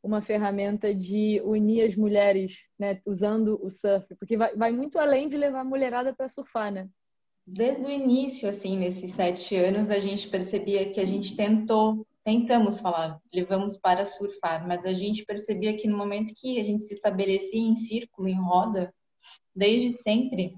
uma 0.02 0.22
ferramenta 0.22 0.94
de 0.94 1.40
unir 1.44 1.84
as 1.84 1.94
mulheres, 1.96 2.68
né, 2.78 3.00
usando 3.04 3.60
o 3.62 3.68
surf? 3.68 4.14
Porque 4.16 4.36
vai, 4.36 4.56
vai 4.56 4.72
muito 4.72 4.98
além 4.98 5.28
de 5.28 5.36
levar 5.36 5.60
a 5.60 5.64
mulherada 5.64 6.14
para 6.14 6.28
surfar, 6.28 6.72
né? 6.72 6.88
desde 7.46 7.82
o 7.82 7.90
início, 7.90 8.48
assim, 8.48 8.78
nesses 8.78 9.12
sete 9.12 9.54
anos, 9.56 9.90
a 9.90 9.98
gente 9.98 10.28
percebia 10.28 10.88
que 10.88 11.00
a 11.00 11.04
gente 11.04 11.36
tentou, 11.36 12.06
tentamos 12.24 12.80
falar, 12.80 13.20
levamos 13.32 13.76
para 13.76 14.06
surfar, 14.06 14.66
mas 14.66 14.84
a 14.84 14.94
gente 14.94 15.24
percebia 15.24 15.76
que 15.76 15.86
no 15.86 15.96
momento 15.96 16.32
que 16.34 16.58
a 16.58 16.64
gente 16.64 16.82
se 16.84 16.94
estabelecia 16.94 17.60
em 17.60 17.76
círculo, 17.76 18.26
em 18.26 18.40
roda, 18.40 18.92
desde 19.54 19.92
sempre, 19.92 20.54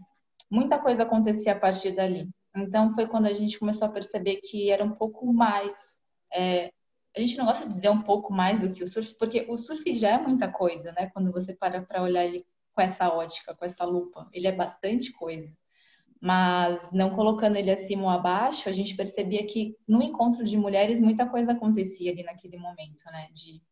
muita 0.50 0.78
coisa 0.78 1.02
acontecia 1.02 1.52
a 1.52 1.58
partir 1.58 1.90
dali. 1.90 2.28
Então 2.56 2.94
foi 2.94 3.06
quando 3.06 3.26
a 3.26 3.34
gente 3.34 3.58
começou 3.58 3.88
a 3.88 3.90
perceber 3.90 4.36
que 4.36 4.70
era 4.70 4.84
um 4.84 4.92
pouco 4.92 5.30
mais. 5.32 6.00
É, 6.32 6.70
a 7.14 7.20
gente 7.20 7.36
não 7.36 7.46
gosta 7.46 7.66
de 7.66 7.74
dizer 7.74 7.90
um 7.90 8.02
pouco 8.02 8.32
mais 8.32 8.60
do 8.60 8.72
que 8.72 8.82
o 8.82 8.86
surf, 8.86 9.14
porque 9.18 9.44
o 9.48 9.56
surf 9.56 9.94
já 9.94 10.10
é 10.10 10.18
muita 10.18 10.50
coisa, 10.50 10.92
né? 10.92 11.10
Quando 11.12 11.32
você 11.32 11.54
para 11.54 11.82
para 11.82 12.02
olhar 12.02 12.24
ele 12.24 12.46
com 12.72 12.80
essa 12.80 13.08
ótica, 13.08 13.54
com 13.54 13.64
essa 13.64 13.84
lupa, 13.84 14.28
ele 14.32 14.46
é 14.46 14.52
bastante 14.52 15.12
coisa 15.12 15.50
mas 16.20 16.90
não 16.92 17.14
colocando 17.14 17.56
ele 17.56 17.70
acima 17.70 18.04
ou 18.04 18.08
abaixo, 18.08 18.68
a 18.68 18.72
gente 18.72 18.96
percebia 18.96 19.46
que 19.46 19.76
no 19.86 20.02
encontro 20.02 20.44
de 20.44 20.56
mulheres 20.56 20.98
muita 20.98 21.26
coisa 21.26 21.52
acontecia 21.52 22.10
ali 22.10 22.22
naquele 22.22 22.56
momento, 22.56 23.04
né? 23.06 23.28
De, 23.32 23.62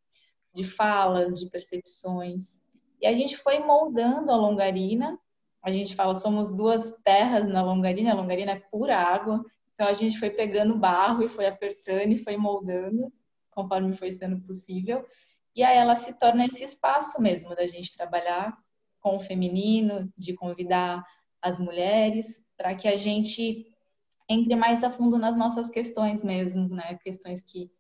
de 0.55 0.65
falas, 0.65 1.39
de 1.39 1.49
percepções. 1.51 2.59
E 3.01 3.07
a 3.07 3.15
gente 3.15 3.37
foi 3.37 3.59
moldando 3.59 4.31
a 4.31 4.37
longarina. 4.37 5.19
A 5.63 5.71
gente 5.71 5.95
fala, 5.95 6.15
somos 6.15 6.55
duas 6.55 6.91
terras 7.03 7.49
na 7.49 7.63
longarina, 7.63 8.13
a 8.13 8.15
longarina 8.15 8.53
é 8.53 8.63
pura 8.71 8.97
água. 8.99 9.45
Então 9.75 9.87
a 9.87 9.93
gente 9.93 10.19
foi 10.19 10.31
pegando 10.31 10.79
barro 10.79 11.23
e 11.23 11.29
foi 11.29 11.47
apertando 11.47 12.13
e 12.13 12.19
foi 12.19 12.37
moldando 12.37 13.13
conforme 13.51 13.95
foi 13.95 14.13
sendo 14.13 14.41
possível. 14.41 15.05
E 15.55 15.63
aí 15.63 15.77
ela 15.77 15.95
se 15.95 16.13
torna 16.13 16.47
esse 16.47 16.65
espaço 16.65 17.21
mesmo 17.21 17.55
da 17.55 17.67
gente 17.67 17.97
trabalhar 17.97 18.57
com 19.01 19.17
o 19.17 19.21
feminino, 19.21 20.13
de 20.17 20.35
convidar 20.35 21.05
as 21.45 21.59
mulheres, 21.59 22.43
para 22.57 22.75
que 22.75 22.89
a 22.89 22.97
gente 22.97 23.71
entre 24.27 24.57
mais 24.57 24.83
a 24.83 24.91
fundo 24.91 25.19
nas 25.19 25.37
nossas 25.37 25.69
questões 25.69 26.25
mesmo, 26.25 26.67
né? 26.69 26.99
Questões 27.05 27.43
que, 27.43 27.71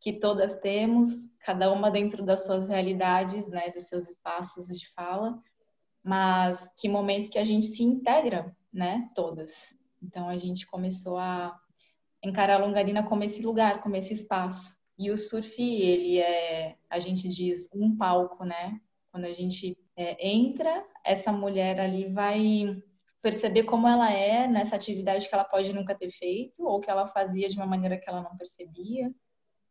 que 0.00 0.14
todas 0.14 0.56
temos, 0.56 1.28
cada 1.40 1.70
uma 1.70 1.90
dentro 1.90 2.24
das 2.24 2.46
suas 2.46 2.70
realidades, 2.70 3.50
né? 3.50 3.70
Dos 3.70 3.84
seus 3.84 4.08
espaços 4.08 4.66
de 4.68 4.90
fala, 4.94 5.38
mas 6.02 6.72
que 6.78 6.88
momento 6.88 7.28
que 7.28 7.38
a 7.38 7.44
gente 7.44 7.66
se 7.66 7.82
integra, 7.82 8.56
né? 8.72 9.10
Todas. 9.14 9.76
Então 10.02 10.26
a 10.26 10.38
gente 10.38 10.66
começou 10.66 11.18
a 11.18 11.54
encarar 12.22 12.54
a 12.54 12.64
Longarina 12.64 13.02
como 13.02 13.24
esse 13.24 13.42
lugar, 13.42 13.82
como 13.82 13.96
esse 13.96 14.14
espaço. 14.14 14.74
E 14.98 15.10
o 15.10 15.16
surf, 15.18 15.60
ele 15.60 16.18
é, 16.18 16.76
a 16.88 16.98
gente 16.98 17.28
diz, 17.28 17.68
um 17.74 17.94
palco, 17.94 18.44
né? 18.44 18.80
Quando 19.10 19.26
a 19.26 19.32
gente 19.34 19.76
é, 19.94 20.26
entra, 20.26 20.86
essa 21.04 21.30
mulher 21.30 21.78
ali 21.78 22.08
vai 22.08 22.82
perceber 23.22 23.62
como 23.62 23.86
ela 23.86 24.10
é 24.12 24.48
nessa 24.48 24.74
atividade 24.74 25.28
que 25.28 25.34
ela 25.34 25.44
pode 25.44 25.72
nunca 25.72 25.94
ter 25.94 26.10
feito 26.10 26.66
ou 26.66 26.80
que 26.80 26.90
ela 26.90 27.06
fazia 27.06 27.48
de 27.48 27.56
uma 27.56 27.66
maneira 27.66 27.96
que 27.96 28.10
ela 28.10 28.20
não 28.20 28.36
percebia. 28.36 29.14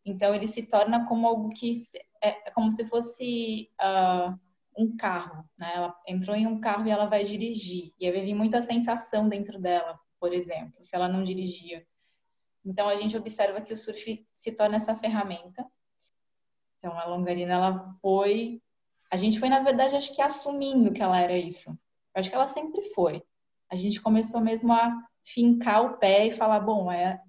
Então 0.05 0.33
ele 0.33 0.47
se 0.47 0.63
torna 0.63 1.05
como 1.05 1.27
algo 1.27 1.49
que 1.49 1.73
é, 2.23 2.47
é 2.47 2.51
como 2.51 2.71
se 2.71 2.85
fosse 2.85 3.69
uh, 3.79 4.39
um 4.75 4.95
carro, 4.95 5.43
né? 5.57 5.73
Ela 5.75 5.95
entrou 6.07 6.35
em 6.35 6.47
um 6.47 6.61
carro 6.61 6.87
e 6.87 6.91
ela 6.91 7.05
vai 7.07 7.25
dirigir 7.25 7.93
e 7.99 8.09
vai 8.09 8.21
vir 8.21 8.33
muita 8.33 8.61
sensação 8.61 9.27
dentro 9.27 9.59
dela, 9.59 9.99
por 10.17 10.33
exemplo, 10.33 10.81
se 10.81 10.95
ela 10.95 11.09
não 11.09 11.23
dirigia. 11.23 11.85
Então 12.65 12.87
a 12.87 12.95
gente 12.95 13.17
observa 13.17 13.61
que 13.61 13.73
o 13.73 13.77
surf 13.77 14.25
se 14.33 14.51
torna 14.53 14.77
essa 14.77 14.95
ferramenta. 14.95 15.65
Então 16.79 16.97
a 16.97 17.05
longarina 17.05 17.53
ela 17.53 17.95
foi, 18.01 18.61
a 19.11 19.17
gente 19.17 19.39
foi 19.39 19.49
na 19.49 19.59
verdade 19.59 19.95
acho 19.95 20.15
que 20.15 20.21
assumindo 20.21 20.93
que 20.93 21.01
ela 21.01 21.19
era 21.19 21.37
isso. 21.37 21.69
Eu 22.15 22.21
acho 22.21 22.29
que 22.29 22.35
ela 22.35 22.47
sempre 22.47 22.81
foi 22.93 23.21
a 23.71 23.75
gente 23.75 24.01
começou 24.01 24.41
mesmo 24.41 24.73
a 24.73 24.91
fincar 25.23 25.85
o 25.85 25.97
pé 25.97 26.27
e 26.27 26.31
falar, 26.31 26.59
bom, 26.59 26.91
é, 26.91 27.21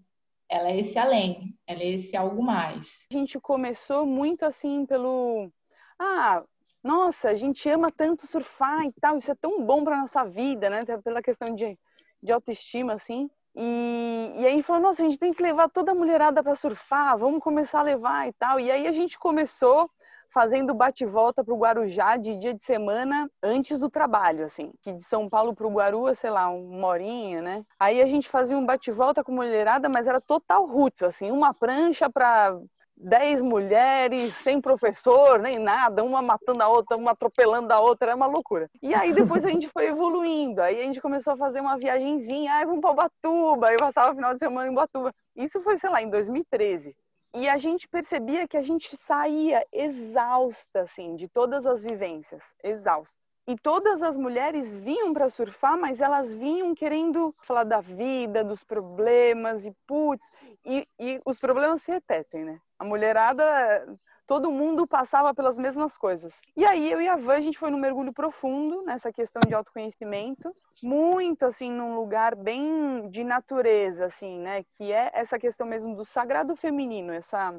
ela 0.48 0.68
é 0.68 0.80
esse 0.80 0.98
além, 0.98 1.56
ela 1.66 1.80
é 1.80 1.92
esse 1.92 2.16
algo 2.16 2.42
mais. 2.42 3.06
A 3.10 3.14
gente 3.14 3.38
começou 3.38 4.04
muito 4.04 4.44
assim 4.44 4.84
pelo, 4.84 5.50
ah, 5.98 6.42
nossa, 6.82 7.30
a 7.30 7.34
gente 7.34 7.68
ama 7.68 7.92
tanto 7.92 8.26
surfar 8.26 8.84
e 8.84 8.92
tal, 9.00 9.16
isso 9.16 9.30
é 9.30 9.36
tão 9.36 9.64
bom 9.64 9.84
para 9.84 10.00
nossa 10.00 10.24
vida, 10.24 10.68
né? 10.68 10.84
Pela 11.04 11.22
questão 11.22 11.54
de, 11.54 11.78
de 12.20 12.32
autoestima, 12.32 12.94
assim. 12.94 13.30
E, 13.54 14.34
e 14.38 14.46
aí 14.46 14.62
falou, 14.62 14.82
nossa, 14.82 15.02
a 15.02 15.04
gente 15.04 15.18
tem 15.18 15.32
que 15.32 15.42
levar 15.42 15.68
toda 15.68 15.92
a 15.92 15.94
mulherada 15.94 16.42
para 16.42 16.56
surfar, 16.56 17.16
vamos 17.16 17.40
começar 17.40 17.80
a 17.80 17.84
levar 17.84 18.28
e 18.28 18.32
tal. 18.32 18.58
E 18.58 18.68
aí 18.68 18.86
a 18.86 18.92
gente 18.92 19.16
começou 19.16 19.88
fazendo 20.32 20.74
bate-volta 20.74 21.44
para 21.44 21.54
o 21.54 21.58
Guarujá 21.58 22.16
de 22.16 22.36
dia 22.36 22.54
de 22.54 22.64
semana 22.64 23.30
antes 23.42 23.78
do 23.78 23.90
trabalho, 23.90 24.44
assim. 24.44 24.72
Que 24.82 24.92
de 24.92 25.04
São 25.04 25.28
Paulo 25.28 25.54
para 25.54 25.66
o 25.66 25.72
Guaru, 25.72 26.08
é, 26.08 26.14
sei 26.14 26.30
lá, 26.30 26.48
uma 26.48 26.88
horinha, 26.88 27.42
né? 27.42 27.64
Aí 27.78 28.00
a 28.00 28.06
gente 28.06 28.28
fazia 28.28 28.56
um 28.56 28.64
bate-volta 28.64 29.22
com 29.22 29.32
mulherada, 29.32 29.88
mas 29.88 30.06
era 30.06 30.20
total 30.20 30.66
roots, 30.66 31.02
assim, 31.02 31.30
uma 31.30 31.52
prancha 31.52 32.08
para 32.10 32.58
dez 32.96 33.42
mulheres, 33.42 34.34
sem 34.36 34.60
professor, 34.60 35.38
nem 35.40 35.58
nada, 35.58 36.04
uma 36.04 36.22
matando 36.22 36.62
a 36.62 36.68
outra, 36.68 36.96
uma 36.96 37.10
atropelando 37.10 37.72
a 37.72 37.80
outra, 37.80 38.08
era 38.08 38.16
uma 38.16 38.26
loucura. 38.26 38.70
E 38.80 38.94
aí 38.94 39.12
depois 39.12 39.44
a 39.44 39.48
gente 39.48 39.68
foi 39.68 39.86
evoluindo, 39.86 40.62
aí 40.62 40.80
a 40.80 40.84
gente 40.84 41.00
começou 41.00 41.32
a 41.32 41.36
fazer 41.36 41.60
uma 41.60 41.76
viagenzinha, 41.76 42.54
ai, 42.54 42.64
vamos 42.64 42.80
para 42.80 42.92
Ubatuba, 42.92 43.72
eu 43.72 43.78
passava 43.78 44.12
o 44.12 44.14
final 44.14 44.32
de 44.32 44.38
semana 44.38 44.68
em 44.68 44.72
Ubatuba. 44.72 45.12
Isso 45.34 45.60
foi, 45.62 45.76
sei 45.76 45.90
lá, 45.90 46.02
em 46.02 46.10
2013. 46.10 46.94
E 47.34 47.48
a 47.48 47.56
gente 47.56 47.88
percebia 47.88 48.46
que 48.46 48.56
a 48.56 48.62
gente 48.62 48.94
saía 48.96 49.64
exausta, 49.72 50.82
assim, 50.82 51.16
de 51.16 51.28
todas 51.28 51.64
as 51.64 51.82
vivências, 51.82 52.54
exausta. 52.62 53.16
E 53.46 53.56
todas 53.56 54.02
as 54.02 54.16
mulheres 54.16 54.78
vinham 54.78 55.12
para 55.12 55.28
surfar, 55.28 55.76
mas 55.76 56.00
elas 56.00 56.34
vinham 56.34 56.74
querendo 56.74 57.34
falar 57.38 57.64
da 57.64 57.80
vida, 57.80 58.44
dos 58.44 58.62
problemas 58.62 59.66
e 59.66 59.74
putz, 59.86 60.30
e, 60.64 60.86
e 60.98 61.20
os 61.24 61.40
problemas 61.40 61.82
se 61.82 61.90
repetem, 61.90 62.44
né? 62.44 62.60
A 62.78 62.84
mulherada 62.84 63.98
todo 64.26 64.50
mundo 64.50 64.86
passava 64.86 65.34
pelas 65.34 65.58
mesmas 65.58 65.98
coisas. 65.98 66.40
E 66.56 66.64
aí 66.64 66.90
eu 66.90 67.00
e 67.00 67.08
a 67.08 67.16
Van, 67.16 67.34
a 67.34 67.40
gente 67.40 67.58
foi 67.58 67.70
num 67.70 67.78
mergulho 67.78 68.12
profundo 68.12 68.82
nessa 68.82 69.12
questão 69.12 69.40
de 69.46 69.54
autoconhecimento, 69.54 70.54
muito 70.82 71.44
assim 71.44 71.70
num 71.70 71.94
lugar 71.94 72.34
bem 72.34 73.08
de 73.10 73.24
natureza 73.24 74.06
assim, 74.06 74.38
né, 74.38 74.64
que 74.64 74.92
é 74.92 75.10
essa 75.14 75.38
questão 75.38 75.66
mesmo 75.66 75.94
do 75.94 76.04
sagrado 76.04 76.56
feminino, 76.56 77.12
essa 77.12 77.54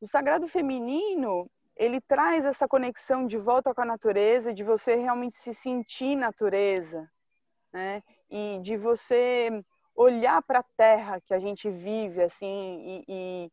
o 0.00 0.06
sagrado 0.06 0.46
feminino, 0.46 1.50
ele 1.76 2.00
traz 2.00 2.44
essa 2.44 2.68
conexão 2.68 3.26
de 3.26 3.36
volta 3.36 3.74
com 3.74 3.80
a 3.80 3.84
natureza, 3.84 4.54
de 4.54 4.62
você 4.62 4.94
realmente 4.94 5.36
se 5.36 5.52
sentir 5.52 6.16
natureza, 6.16 7.10
né? 7.72 8.02
E 8.30 8.58
de 8.60 8.76
você 8.76 9.64
olhar 9.94 10.40
para 10.42 10.60
a 10.60 10.64
terra 10.76 11.20
que 11.20 11.34
a 11.34 11.38
gente 11.38 11.68
vive 11.68 12.22
assim 12.22 12.78
e, 12.80 13.04
e 13.08 13.52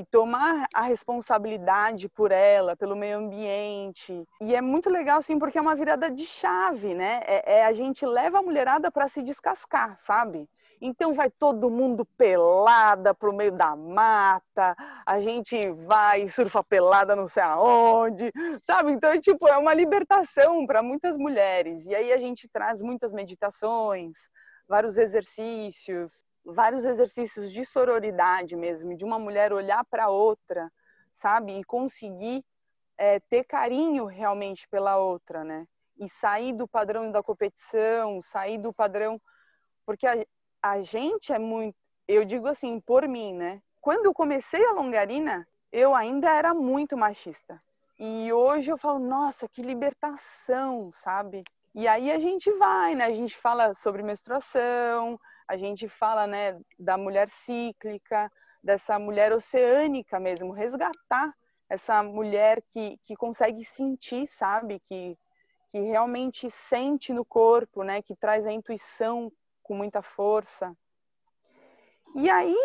e 0.00 0.04
tomar 0.06 0.66
a 0.72 0.80
responsabilidade 0.80 2.08
por 2.08 2.32
ela, 2.32 2.74
pelo 2.74 2.96
meio 2.96 3.18
ambiente. 3.18 4.26
E 4.40 4.54
é 4.54 4.60
muito 4.62 4.88
legal, 4.88 5.18
assim, 5.18 5.38
porque 5.38 5.58
é 5.58 5.60
uma 5.60 5.76
virada 5.76 6.10
de 6.10 6.24
chave, 6.24 6.94
né? 6.94 7.20
É, 7.26 7.58
é 7.58 7.64
a 7.66 7.72
gente 7.72 8.06
leva 8.06 8.38
a 8.38 8.42
mulherada 8.42 8.90
para 8.90 9.08
se 9.08 9.22
descascar, 9.22 9.98
sabe? 9.98 10.48
Então 10.80 11.12
vai 11.12 11.30
todo 11.30 11.68
mundo 11.68 12.06
pelada 12.16 13.12
pro 13.12 13.34
meio 13.34 13.52
da 13.52 13.76
mata, 13.76 14.74
a 15.04 15.20
gente 15.20 15.70
vai 15.72 16.26
surfa 16.26 16.64
pelada 16.64 17.14
não 17.14 17.28
sei 17.28 17.42
aonde, 17.42 18.32
sabe? 18.66 18.92
Então, 18.92 19.10
é, 19.10 19.20
tipo, 19.20 19.46
é 19.46 19.58
uma 19.58 19.74
libertação 19.74 20.66
para 20.66 20.82
muitas 20.82 21.18
mulheres. 21.18 21.84
E 21.84 21.94
aí 21.94 22.10
a 22.10 22.16
gente 22.16 22.48
traz 22.48 22.80
muitas 22.80 23.12
meditações, 23.12 24.14
vários 24.66 24.96
exercícios, 24.96 26.24
vários 26.44 26.84
exercícios 26.84 27.52
de 27.52 27.64
sororidade 27.64 28.56
mesmo, 28.56 28.96
de 28.96 29.04
uma 29.04 29.18
mulher 29.18 29.52
olhar 29.52 29.84
para 29.84 30.08
outra, 30.08 30.70
sabe? 31.12 31.58
E 31.58 31.64
conseguir 31.64 32.44
é, 32.98 33.20
ter 33.20 33.44
carinho 33.44 34.06
realmente 34.06 34.68
pela 34.68 34.96
outra, 34.96 35.44
né? 35.44 35.66
E 35.98 36.08
sair 36.08 36.52
do 36.52 36.66
padrão 36.66 37.10
da 37.10 37.22
competição, 37.22 38.20
sair 38.22 38.58
do 38.58 38.72
padrão. 38.72 39.20
Porque 39.84 40.06
a, 40.06 40.24
a 40.62 40.80
gente 40.82 41.32
é 41.32 41.38
muito. 41.38 41.76
Eu 42.08 42.24
digo 42.24 42.46
assim, 42.46 42.80
por 42.80 43.06
mim, 43.06 43.34
né? 43.34 43.62
Quando 43.80 44.06
eu 44.06 44.14
comecei 44.14 44.64
a 44.64 44.72
longarina, 44.72 45.46
eu 45.72 45.94
ainda 45.94 46.30
era 46.30 46.52
muito 46.52 46.96
machista. 46.96 47.60
E 47.98 48.32
hoje 48.32 48.70
eu 48.70 48.78
falo, 48.78 48.98
nossa, 48.98 49.48
que 49.48 49.62
libertação, 49.62 50.90
sabe? 50.92 51.44
E 51.74 51.86
aí 51.86 52.10
a 52.10 52.18
gente 52.18 52.50
vai, 52.52 52.94
né? 52.94 53.04
A 53.04 53.12
gente 53.12 53.36
fala 53.36 53.74
sobre 53.74 54.02
menstruação, 54.02 55.18
a 55.50 55.56
gente 55.56 55.88
fala 55.88 56.28
né, 56.28 56.56
da 56.78 56.96
mulher 56.96 57.28
cíclica, 57.28 58.30
dessa 58.62 59.00
mulher 59.00 59.32
oceânica 59.32 60.20
mesmo, 60.20 60.52
resgatar 60.52 61.34
essa 61.68 62.04
mulher 62.04 62.62
que, 62.68 62.96
que 63.02 63.16
consegue 63.16 63.64
sentir, 63.64 64.28
sabe? 64.28 64.78
Que, 64.78 65.18
que 65.72 65.80
realmente 65.80 66.48
sente 66.48 67.12
no 67.12 67.24
corpo, 67.24 67.82
né? 67.82 68.00
Que 68.00 68.14
traz 68.14 68.46
a 68.46 68.52
intuição 68.52 69.32
com 69.60 69.74
muita 69.74 70.02
força. 70.02 70.72
E 72.14 72.30
aí 72.30 72.56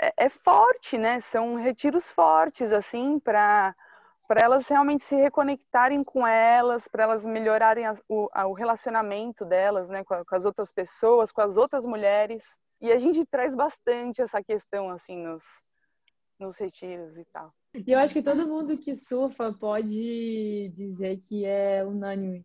é, 0.00 0.26
é 0.26 0.28
forte, 0.28 0.96
né? 0.96 1.20
São 1.20 1.56
retiros 1.56 2.08
fortes, 2.12 2.70
assim, 2.70 3.18
para 3.18 3.74
para 4.26 4.40
elas 4.40 4.66
realmente 4.68 5.04
se 5.04 5.14
reconectarem 5.16 6.02
com 6.02 6.26
elas, 6.26 6.88
para 6.88 7.04
elas 7.04 7.24
melhorarem 7.24 7.86
as, 7.86 8.02
o, 8.08 8.28
o, 8.32 8.52
relacionamento 8.52 9.44
delas, 9.44 9.88
né, 9.88 10.02
com, 10.04 10.24
com, 10.24 10.34
as 10.36 10.44
outras 10.44 10.72
pessoas, 10.72 11.30
com 11.30 11.40
as 11.40 11.56
outras 11.56 11.84
mulheres. 11.84 12.42
E 12.80 12.90
a 12.90 12.98
gente 12.98 13.24
traz 13.26 13.54
bastante 13.54 14.20
essa 14.20 14.42
questão 14.42 14.90
assim 14.90 15.16
nos, 15.16 15.42
nos 16.38 16.56
retiros 16.56 17.16
e 17.16 17.24
tal. 17.32 17.52
E 17.74 17.92
eu 17.92 17.98
acho 17.98 18.14
que 18.14 18.22
todo 18.22 18.48
mundo 18.48 18.78
que 18.78 18.94
surfa 18.94 19.52
pode 19.52 20.70
dizer 20.74 21.18
que 21.18 21.44
é 21.44 21.84
unânime 21.84 22.44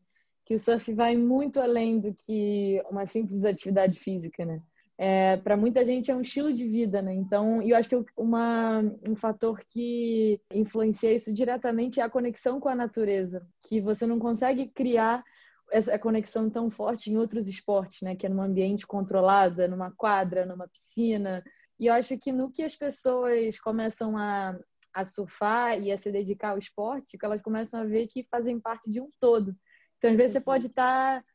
que 0.50 0.55
o 0.55 0.59
surf 0.59 0.91
vai 0.95 1.15
muito 1.15 1.59
além 1.59 2.00
do 2.00 2.12
que 2.12 2.81
uma 2.89 3.05
simples 3.05 3.45
atividade 3.45 3.99
física, 3.99 4.43
né? 4.43 4.60
É, 5.01 5.38
para 5.38 5.55
muita 5.55 5.85
gente 5.85 6.12
é 6.12 6.15
um 6.15 6.19
estilo 6.19 6.51
de 6.51 6.67
vida, 6.67 7.01
né? 7.01 7.13
Então, 7.13 7.62
eu 7.62 7.77
acho 7.77 7.88
que 7.88 7.95
uma, 8.17 8.81
um 9.07 9.15
fator 9.15 9.63
que 9.69 10.41
influencia 10.53 11.13
isso 11.13 11.33
diretamente 11.33 12.01
é 12.01 12.03
a 12.03 12.09
conexão 12.09 12.59
com 12.59 12.67
a 12.67 12.75
natureza, 12.75 13.47
que 13.62 13.79
você 13.79 14.05
não 14.05 14.19
consegue 14.19 14.67
criar 14.67 15.23
essa 15.71 15.97
conexão 15.97 16.49
tão 16.49 16.69
forte 16.69 17.09
em 17.09 17.17
outros 17.17 17.47
esportes, 17.47 18.01
né? 18.01 18.13
Que 18.13 18.25
é 18.25 18.29
num 18.29 18.41
ambiente 18.41 18.85
controlado, 18.85 19.62
é 19.62 19.69
numa 19.69 19.89
quadra, 19.89 20.45
numa 20.45 20.67
piscina. 20.67 21.41
E 21.79 21.85
eu 21.85 21.93
acho 21.93 22.17
que 22.17 22.33
no 22.33 22.51
que 22.51 22.62
as 22.62 22.75
pessoas 22.75 23.57
começam 23.57 24.17
a, 24.17 24.59
a 24.93 25.05
surfar 25.05 25.79
e 25.79 25.93
a 25.93 25.97
se 25.97 26.12
dedicar 26.12 26.49
ao 26.49 26.57
esporte, 26.57 27.17
que 27.17 27.25
elas 27.25 27.41
começam 27.41 27.79
a 27.79 27.85
ver 27.85 28.05
que 28.07 28.27
fazem 28.29 28.59
parte 28.59 28.91
de 28.91 28.99
um 28.99 29.09
todo. 29.17 29.55
Então, 29.97 30.12
às 30.12 30.17
vezes, 30.17 30.33
você 30.33 30.41
pode 30.41 30.67
estar 30.67 31.21
tá 31.21 31.25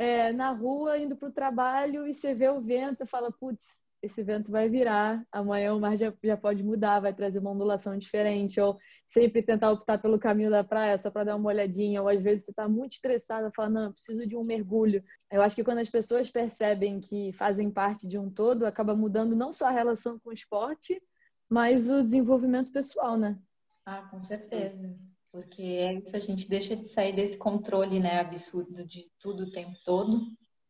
é, 0.00 0.32
na 0.32 0.50
rua 0.50 0.96
indo 0.96 1.14
para 1.14 1.28
o 1.28 1.32
trabalho 1.32 2.06
e 2.06 2.14
você 2.14 2.34
vê 2.34 2.48
o 2.48 2.58
vento 2.58 3.02
e 3.02 3.06
fala, 3.06 3.30
putz, 3.30 3.84
esse 4.02 4.22
vento 4.22 4.50
vai 4.50 4.66
virar, 4.66 5.22
amanhã 5.30 5.74
o 5.74 5.78
mar 5.78 5.94
já, 5.94 6.10
já 6.24 6.38
pode 6.38 6.64
mudar, 6.64 7.00
vai 7.00 7.12
trazer 7.12 7.38
uma 7.38 7.50
ondulação 7.50 7.98
diferente, 7.98 8.58
ou 8.58 8.78
sempre 9.06 9.42
tentar 9.42 9.70
optar 9.70 9.98
pelo 9.98 10.18
caminho 10.18 10.48
da 10.48 10.64
praia 10.64 10.96
só 10.96 11.10
para 11.10 11.24
dar 11.24 11.36
uma 11.36 11.48
olhadinha, 11.50 12.00
ou 12.00 12.08
às 12.08 12.22
vezes 12.22 12.46
você 12.46 12.50
está 12.50 12.66
muito 12.66 12.92
estressada, 12.92 13.52
fala, 13.54 13.68
não, 13.68 13.84
eu 13.84 13.92
preciso 13.92 14.26
de 14.26 14.34
um 14.34 14.42
mergulho. 14.42 15.04
Eu 15.30 15.42
acho 15.42 15.54
que 15.54 15.62
quando 15.62 15.80
as 15.80 15.90
pessoas 15.90 16.30
percebem 16.30 16.98
que 16.98 17.30
fazem 17.32 17.70
parte 17.70 18.08
de 18.08 18.18
um 18.18 18.30
todo, 18.30 18.64
acaba 18.64 18.96
mudando 18.96 19.36
não 19.36 19.52
só 19.52 19.66
a 19.66 19.70
relação 19.70 20.18
com 20.18 20.30
o 20.30 20.32
esporte, 20.32 20.98
mas 21.46 21.90
o 21.90 22.00
desenvolvimento 22.00 22.72
pessoal, 22.72 23.18
né? 23.18 23.38
Ah, 23.84 24.00
com 24.10 24.22
certeza 24.22 24.96
porque 25.32 25.62
é 25.62 25.94
isso, 25.94 26.16
a 26.16 26.20
gente 26.20 26.48
deixa 26.48 26.74
de 26.76 26.88
sair 26.88 27.14
desse 27.14 27.36
controle, 27.36 28.00
né, 28.00 28.18
absurdo 28.18 28.84
de 28.84 29.10
tudo 29.18 29.44
o 29.44 29.50
tempo 29.50 29.76
todo, 29.84 30.26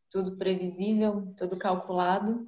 tudo 0.09 0.37
previsível, 0.37 1.33
tudo 1.37 1.57
calculado, 1.57 2.47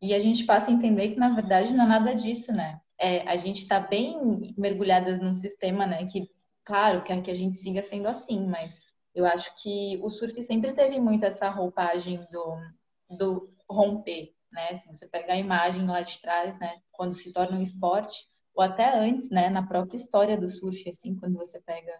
e 0.00 0.14
a 0.14 0.18
gente 0.18 0.44
passa 0.44 0.70
a 0.70 0.74
entender 0.74 1.10
que 1.10 1.18
na 1.18 1.34
verdade 1.34 1.72
não 1.74 1.84
é 1.84 1.88
nada 1.88 2.14
disso, 2.14 2.52
né? 2.52 2.80
É, 2.98 3.28
a 3.28 3.36
gente 3.36 3.62
está 3.62 3.80
bem 3.80 4.54
mergulhadas 4.56 5.20
num 5.20 5.32
sistema, 5.32 5.86
né, 5.86 6.04
que 6.04 6.28
claro 6.64 7.02
quer 7.04 7.20
que 7.22 7.30
a 7.30 7.34
gente 7.34 7.56
siga 7.56 7.82
sendo 7.82 8.08
assim, 8.08 8.46
mas 8.46 8.84
eu 9.14 9.26
acho 9.26 9.54
que 9.62 9.98
o 10.02 10.08
surf 10.08 10.40
sempre 10.42 10.72
teve 10.72 10.98
muito 10.98 11.24
essa 11.24 11.50
roupagem 11.50 12.26
do, 12.30 12.56
do 13.16 13.52
romper, 13.68 14.32
né? 14.50 14.76
Se 14.78 14.88
você 14.88 15.06
pegar 15.06 15.34
a 15.34 15.38
imagem 15.38 15.86
lá 15.86 16.00
de 16.00 16.18
trás, 16.20 16.58
né, 16.58 16.80
quando 16.90 17.12
se 17.12 17.32
torna 17.32 17.58
um 17.58 17.62
esporte, 17.62 18.26
ou 18.54 18.62
até 18.62 18.98
antes, 18.98 19.30
né, 19.30 19.48
na 19.48 19.66
própria 19.66 19.96
história 19.96 20.36
do 20.36 20.48
surf, 20.48 20.88
assim, 20.88 21.14
quando 21.16 21.36
você 21.36 21.60
pega 21.60 21.98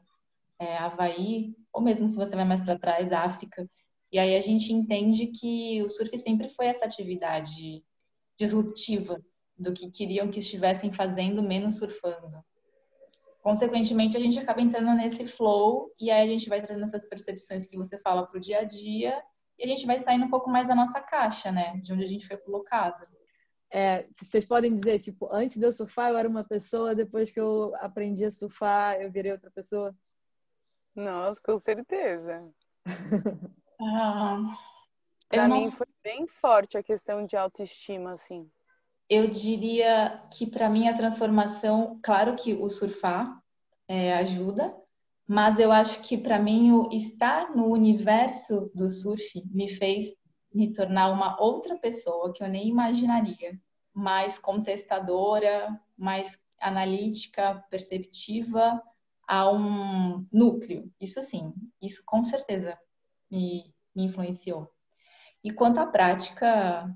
é, 0.59 0.77
Havaí, 0.77 1.55
ou 1.73 1.81
mesmo 1.81 2.07
se 2.09 2.17
você 2.17 2.37
vai 2.37 2.45
mais 2.45 2.63
para 2.63 2.79
trás, 2.79 3.13
África, 3.13 3.69
e 4.13 4.19
aí 4.19 4.37
a 4.37 4.41
gente 4.41 4.73
entende 4.73 5.29
que 5.29 5.83
o 5.83 5.89
surf 5.89 6.17
sempre 6.19 6.49
foi 6.51 6.67
essa 6.67 6.85
atividade 6.85 7.83
disruptiva 8.39 9.21
do 9.59 9.73
que 9.73 9.91
queriam 9.91 10.31
que 10.31 10.41
estivessem 10.41 10.93
fazendo, 10.93 11.43
menos 11.43 11.77
surfando. 11.77 12.45
Consequentemente, 13.43 14.17
a 14.17 14.21
gente 14.21 14.39
acaba 14.39 14.61
entrando 14.61 14.95
nesse 14.95 15.27
flow 15.27 15.91
e 15.99 16.11
aí 16.11 16.29
a 16.29 16.33
gente 16.33 16.49
vai 16.49 16.61
trazendo 16.61 16.85
essas 16.85 17.05
percepções 17.09 17.67
que 17.67 17.77
você 17.77 17.99
fala 17.99 18.27
para 18.27 18.37
o 18.37 18.41
dia 18.41 18.61
a 18.61 18.65
dia 18.65 19.21
e 19.59 19.65
a 19.65 19.67
gente 19.67 19.87
vai 19.87 19.99
saindo 19.99 20.27
um 20.27 20.31
pouco 20.31 20.49
mais 20.49 20.69
da 20.69 20.75
nossa 20.75 21.01
caixa, 21.01 21.51
né, 21.51 21.77
de 21.79 21.93
onde 21.93 22.05
a 22.05 22.07
gente 22.07 22.27
foi 22.27 22.37
colocado. 22.37 23.05
É, 23.75 24.07
vocês 24.15 24.45
podem 24.45 24.75
dizer, 24.77 24.99
tipo, 24.99 25.27
antes 25.33 25.59
de 25.59 25.65
eu 25.65 25.73
surfar 25.73 26.11
eu 26.11 26.19
era 26.19 26.29
uma 26.29 26.45
pessoa, 26.45 26.95
depois 26.95 27.31
que 27.31 27.41
eu 27.41 27.73
aprendi 27.77 28.23
a 28.23 28.31
surfar 28.31 29.01
eu 29.01 29.11
virei 29.11 29.33
outra 29.33 29.51
pessoa? 29.51 29.97
Nossa, 30.95 31.41
com 31.43 31.59
certeza. 31.59 32.53
ah, 33.81 34.57
pra 35.27 35.49
mim 35.49 35.65
não... 35.65 35.71
foi 35.71 35.87
bem 36.05 36.27
forte 36.27 36.77
a 36.77 36.83
questão 36.83 37.25
de 37.25 37.35
autoestima, 37.35 38.13
assim. 38.13 38.47
Eu 39.09 39.29
diria 39.29 40.23
que 40.31 40.47
para 40.47 40.69
mim 40.69 40.89
a 40.89 40.97
transformação, 40.97 41.99
claro 42.03 42.37
que 42.37 42.53
o 42.53 42.69
surfar 42.69 43.43
é, 43.89 44.15
ajuda, 44.15 44.77
mas 45.27 45.59
eu 45.59 45.73
acho 45.73 46.03
que 46.03 46.19
para 46.19 46.39
mim 46.39 46.73
o 46.73 46.91
estar 46.93 47.57
no 47.57 47.69
universo 47.69 48.71
do 48.75 48.87
surf 48.89 49.43
me 49.51 49.69
fez 49.69 50.15
me 50.55 50.73
tornar 50.73 51.11
uma 51.11 51.41
outra 51.41 51.77
pessoa 51.77 52.33
que 52.33 52.43
eu 52.43 52.49
nem 52.49 52.69
imaginaria, 52.69 53.59
mais 53.93 54.39
contestadora, 54.39 55.79
mais 55.97 56.39
analítica, 56.61 57.65
perceptiva 57.71 58.83
a 59.27 59.51
um 59.51 60.27
núcleo. 60.33 60.91
Isso 61.01 61.21
sim, 61.23 61.53
isso 61.81 62.03
com 62.05 62.23
certeza 62.23 62.79
me, 63.31 63.75
me 63.95 64.05
influenciou. 64.05 64.71
E 65.43 65.51
quanto 65.51 65.79
à 65.79 65.87
prática, 65.87 66.89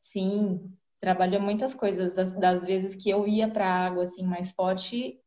sim, 0.00 0.72
trabalhou 1.00 1.40
muitas 1.40 1.74
coisas 1.74 2.14
das, 2.14 2.32
das 2.32 2.64
vezes 2.64 2.96
que 2.96 3.10
eu 3.10 3.26
ia 3.26 3.48
para 3.48 3.66
a 3.66 3.86
água 3.86 4.04
assim 4.04 4.24
mais 4.24 4.50
forte, 4.50 5.20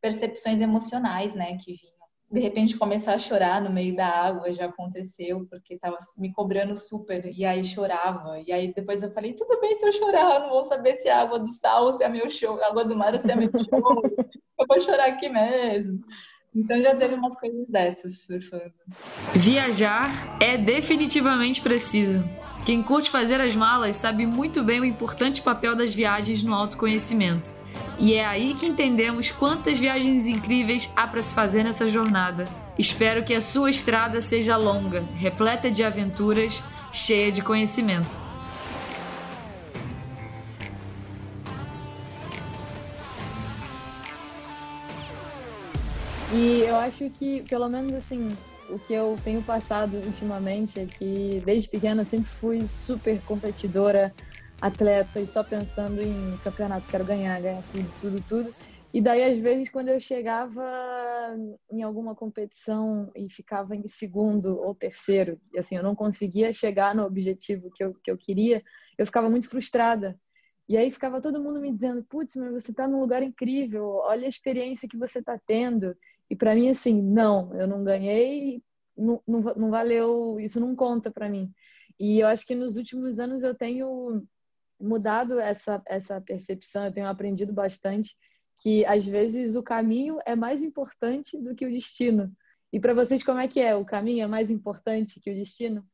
percepções 0.00 0.60
emocionais, 0.60 1.34
né, 1.34 1.56
que 1.56 1.74
vinham 1.74 1.93
de 2.34 2.40
repente 2.40 2.76
começar 2.76 3.14
a 3.14 3.18
chorar 3.18 3.62
no 3.62 3.70
meio 3.70 3.94
da 3.94 4.08
água 4.08 4.52
já 4.52 4.66
aconteceu, 4.66 5.46
porque 5.48 5.74
estava 5.74 5.96
me 6.18 6.32
cobrando 6.32 6.76
super, 6.76 7.24
e 7.26 7.44
aí 7.44 7.62
chorava. 7.62 8.40
E 8.44 8.52
aí 8.52 8.74
depois 8.74 9.04
eu 9.04 9.12
falei, 9.12 9.34
tudo 9.34 9.60
bem 9.60 9.76
se 9.76 9.86
eu 9.86 9.92
chorar, 9.92 10.34
eu 10.34 10.40
não 10.40 10.50
vou 10.50 10.64
saber 10.64 10.96
se 10.96 11.06
é 11.06 11.12
água 11.12 11.38
do 11.38 11.48
sal 11.48 11.84
ou 11.84 11.92
se 11.92 12.02
é 12.02 12.08
meu 12.08 12.28
show, 12.28 12.60
água 12.64 12.84
do 12.84 12.96
mar 12.96 13.12
ou 13.12 13.20
se 13.20 13.30
é 13.30 13.36
meu 13.36 13.48
show. 13.52 14.02
eu 14.58 14.66
vou 14.68 14.80
chorar 14.80 15.10
aqui 15.10 15.28
mesmo. 15.28 16.00
Então 16.52 16.82
já 16.82 16.96
teve 16.96 17.14
umas 17.14 17.38
coisas 17.38 17.68
dessas 17.68 18.22
surfando. 18.22 18.74
Viajar 19.32 20.36
é 20.42 20.58
definitivamente 20.58 21.60
preciso. 21.60 22.24
Quem 22.66 22.82
curte 22.82 23.10
fazer 23.10 23.40
as 23.40 23.54
malas 23.54 23.94
sabe 23.94 24.26
muito 24.26 24.60
bem 24.64 24.80
o 24.80 24.84
importante 24.84 25.40
papel 25.40 25.76
das 25.76 25.94
viagens 25.94 26.42
no 26.42 26.52
autoconhecimento. 26.52 27.54
E 27.98 28.14
é 28.14 28.26
aí 28.26 28.54
que 28.54 28.66
entendemos 28.66 29.30
quantas 29.30 29.78
viagens 29.78 30.26
incríveis 30.26 30.90
há 30.96 31.06
para 31.06 31.22
se 31.22 31.34
fazer 31.34 31.62
nessa 31.62 31.88
jornada. 31.88 32.44
Espero 32.78 33.22
que 33.22 33.34
a 33.34 33.40
sua 33.40 33.70
estrada 33.70 34.20
seja 34.20 34.56
longa, 34.56 35.04
repleta 35.16 35.70
de 35.70 35.84
aventuras, 35.84 36.62
cheia 36.92 37.30
de 37.30 37.40
conhecimento. 37.40 38.18
E 46.32 46.62
eu 46.62 46.74
acho 46.74 47.08
que, 47.10 47.42
pelo 47.42 47.68
menos 47.68 47.92
assim, 47.92 48.30
o 48.68 48.76
que 48.76 48.92
eu 48.92 49.14
tenho 49.22 49.40
passado 49.40 49.96
ultimamente 50.04 50.80
é 50.80 50.86
que 50.86 51.40
desde 51.46 51.68
pequena 51.68 52.04
sempre 52.04 52.28
fui 52.40 52.66
super 52.66 53.20
competidora, 53.22 54.12
atleta 54.60 55.20
e 55.20 55.26
só 55.26 55.44
pensando 55.44 56.00
em 56.00 56.38
campeonato, 56.38 56.88
quero 56.88 57.04
ganhar, 57.04 57.40
ganhar 57.40 57.62
tudo, 57.64 57.92
tudo, 57.98 58.22
tudo. 58.22 58.54
E 58.92 59.00
daí, 59.00 59.24
às 59.24 59.38
vezes, 59.38 59.68
quando 59.68 59.88
eu 59.88 59.98
chegava 59.98 60.62
em 61.70 61.82
alguma 61.82 62.14
competição 62.14 63.10
e 63.14 63.28
ficava 63.28 63.74
em 63.74 63.86
segundo 63.86 64.58
ou 64.60 64.74
terceiro, 64.74 65.40
e 65.52 65.58
assim, 65.58 65.76
eu 65.76 65.82
não 65.82 65.94
conseguia 65.94 66.52
chegar 66.52 66.94
no 66.94 67.04
objetivo 67.04 67.70
que 67.70 67.82
eu, 67.84 67.94
que 67.94 68.10
eu 68.10 68.16
queria, 68.16 68.62
eu 68.96 69.06
ficava 69.06 69.28
muito 69.28 69.48
frustrada. 69.48 70.18
E 70.68 70.76
aí 70.76 70.90
ficava 70.90 71.20
todo 71.20 71.42
mundo 71.42 71.60
me 71.60 71.72
dizendo, 71.72 72.04
putz, 72.04 72.36
mas 72.36 72.52
você 72.52 72.70
está 72.70 72.88
num 72.88 73.00
lugar 73.00 73.22
incrível, 73.22 73.84
olha 74.04 74.24
a 74.26 74.28
experiência 74.28 74.88
que 74.88 74.96
você 74.96 75.18
está 75.18 75.38
tendo. 75.46 75.96
E 76.30 76.36
para 76.36 76.54
mim, 76.54 76.70
assim, 76.70 77.02
não, 77.02 77.54
eu 77.58 77.66
não 77.66 77.84
ganhei, 77.84 78.62
não, 78.96 79.20
não, 79.26 79.40
não 79.40 79.70
valeu, 79.70 80.38
isso 80.40 80.58
não 80.60 80.74
conta 80.74 81.10
para 81.10 81.28
mim. 81.28 81.52
E 81.98 82.20
eu 82.20 82.26
acho 82.26 82.46
que 82.46 82.54
nos 82.54 82.76
últimos 82.76 83.18
anos 83.18 83.42
eu 83.42 83.54
tenho 83.54 84.26
mudado 84.80 85.38
essa, 85.38 85.82
essa 85.86 86.20
percepção, 86.20 86.84
eu 86.84 86.92
tenho 86.92 87.06
aprendido 87.06 87.52
bastante 87.52 88.16
que 88.56 88.84
às 88.86 89.04
vezes 89.04 89.54
o 89.54 89.62
caminho 89.62 90.18
é 90.24 90.36
mais 90.36 90.62
importante 90.62 91.38
do 91.38 91.54
que 91.54 91.66
o 91.66 91.70
destino. 91.70 92.32
E 92.72 92.80
para 92.80 92.94
vocês, 92.94 93.22
como 93.22 93.40
é 93.40 93.48
que 93.48 93.60
é? 93.60 93.74
O 93.74 93.84
caminho 93.84 94.24
é 94.24 94.26
mais 94.26 94.50
importante 94.50 95.20
que 95.20 95.30
o 95.30 95.34
destino? 95.34 95.84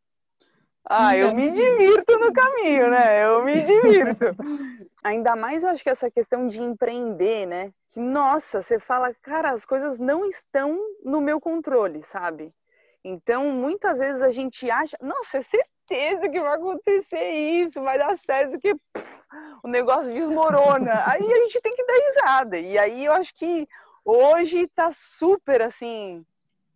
Ah, 0.84 1.16
eu 1.16 1.34
me 1.34 1.50
divirto 1.50 2.18
no 2.18 2.32
caminho, 2.32 2.90
né? 2.90 3.24
Eu 3.24 3.44
me 3.44 3.60
divirto. 3.62 4.24
Ainda 5.04 5.36
mais 5.36 5.62
eu 5.62 5.70
acho 5.70 5.82
que 5.82 5.90
essa 5.90 6.10
questão 6.10 6.48
de 6.48 6.60
empreender, 6.60 7.46
né? 7.46 7.72
Que, 7.90 8.00
nossa, 8.00 8.62
você 8.62 8.78
fala, 8.78 9.14
cara, 9.22 9.52
as 9.52 9.64
coisas 9.64 9.98
não 9.98 10.24
estão 10.24 10.78
no 11.04 11.20
meu 11.20 11.40
controle, 11.40 12.02
sabe? 12.02 12.52
Então, 13.04 13.50
muitas 13.50 13.98
vezes 13.98 14.22
a 14.22 14.30
gente 14.30 14.70
acha, 14.70 14.96
nossa, 15.00 15.38
é 15.38 15.42
certeza 15.42 15.70
que 16.30 16.40
vai 16.40 16.54
acontecer 16.54 17.30
isso, 17.30 17.82
vai 17.82 17.98
dar 17.98 18.16
certo, 18.16 18.58
que 18.60 18.74
pff, 18.74 19.22
o 19.62 19.68
negócio 19.68 20.12
desmorona. 20.12 20.92
aí 21.06 21.32
a 21.32 21.36
gente 21.36 21.60
tem 21.60 21.74
que 21.74 21.84
dar 21.84 21.94
risada. 21.94 22.58
E 22.58 22.78
aí 22.78 23.04
eu 23.04 23.12
acho 23.12 23.34
que 23.34 23.68
hoje 24.04 24.66
tá 24.68 24.90
super 24.92 25.62
assim, 25.62 26.24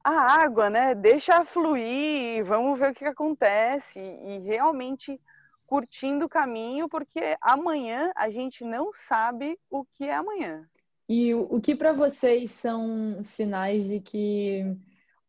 a 0.03 0.43
água, 0.43 0.69
né? 0.69 0.95
Deixa 0.95 1.45
fluir, 1.45 2.45
vamos 2.45 2.79
ver 2.79 2.91
o 2.91 2.95
que, 2.95 3.01
que 3.01 3.07
acontece. 3.07 3.99
E 3.99 4.39
realmente 4.41 5.21
curtindo 5.67 6.27
o 6.27 6.29
caminho, 6.29 6.89
porque 6.89 7.37
amanhã 7.41 8.13
a 8.15 8.31
gente 8.31 8.65
não 8.65 8.93
sabe 8.93 9.59
o 9.71 9.85
que 9.85 10.05
é 10.05 10.15
amanhã. 10.15 10.69
E 11.09 11.35
o 11.35 11.61
que 11.61 11.75
para 11.75 11.93
vocês 11.93 12.51
são 12.51 13.23
sinais 13.23 13.87
de 13.87 14.01
que 14.01 14.77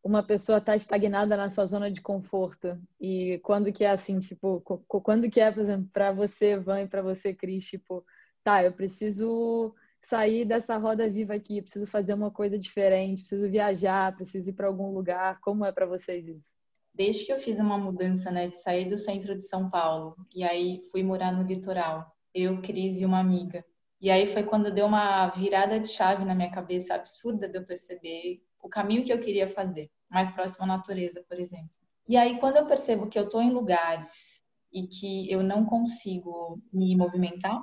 uma 0.06 0.22
pessoa 0.22 0.58
está 0.58 0.76
estagnada 0.76 1.36
na 1.36 1.50
sua 1.50 1.66
zona 1.66 1.90
de 1.90 2.00
conforto? 2.00 2.80
E 3.00 3.40
quando 3.42 3.72
que 3.72 3.84
é 3.84 3.90
assim, 3.90 4.20
tipo, 4.20 4.60
quando 4.86 5.28
que 5.28 5.40
é, 5.40 5.50
por 5.50 5.60
exemplo, 5.60 5.90
para 5.92 6.12
você, 6.12 6.56
Van, 6.56 6.82
e 6.82 6.88
para 6.88 7.02
você, 7.02 7.34
Cris, 7.34 7.64
tipo, 7.66 8.04
tá, 8.44 8.62
eu 8.62 8.72
preciso 8.72 9.74
sair 10.00 10.44
dessa 10.44 10.76
roda 10.76 11.10
viva 11.10 11.34
aqui, 11.34 11.60
preciso 11.60 11.90
fazer 11.90 12.14
uma 12.14 12.30
coisa 12.30 12.56
diferente, 12.56 13.22
preciso 13.22 13.50
viajar, 13.50 14.14
preciso 14.14 14.50
ir 14.50 14.52
para 14.52 14.68
algum 14.68 14.92
lugar. 14.94 15.40
Como 15.40 15.64
é 15.64 15.72
para 15.72 15.86
vocês 15.86 16.28
isso? 16.28 16.52
Desde 16.94 17.26
que 17.26 17.32
eu 17.32 17.40
fiz 17.40 17.58
uma 17.58 17.76
mudança, 17.76 18.30
né, 18.30 18.48
de 18.48 18.56
sair 18.58 18.88
do 18.88 18.96
centro 18.96 19.34
de 19.34 19.42
São 19.42 19.68
Paulo 19.68 20.14
e 20.32 20.44
aí 20.44 20.86
fui 20.92 21.02
morar 21.02 21.32
no 21.32 21.42
litoral, 21.42 22.16
eu, 22.32 22.62
Cris 22.62 23.00
e 23.00 23.04
uma 23.04 23.18
amiga. 23.18 23.64
E 24.00 24.08
aí 24.08 24.28
foi 24.28 24.44
quando 24.44 24.72
deu 24.72 24.86
uma 24.86 25.28
virada 25.30 25.80
de 25.80 25.88
chave 25.88 26.24
na 26.24 26.34
minha 26.34 26.50
cabeça 26.50 26.94
absurda 26.94 27.48
de 27.48 27.58
eu 27.58 27.66
perceber 27.66 28.40
o 28.62 28.68
caminho 28.68 29.04
que 29.04 29.12
eu 29.12 29.18
queria 29.18 29.50
fazer 29.50 29.90
mais 30.10 30.30
próximo 30.30 30.64
à 30.64 30.66
natureza, 30.68 31.24
por 31.28 31.38
exemplo. 31.38 31.70
E 32.08 32.16
aí, 32.16 32.38
quando 32.38 32.56
eu 32.56 32.66
percebo 32.66 33.08
que 33.08 33.18
eu 33.18 33.24
estou 33.24 33.42
em 33.42 33.50
lugares 33.50 34.40
e 34.72 34.86
que 34.86 35.30
eu 35.30 35.42
não 35.42 35.64
consigo 35.64 36.60
me 36.72 36.94
movimentar, 36.96 37.60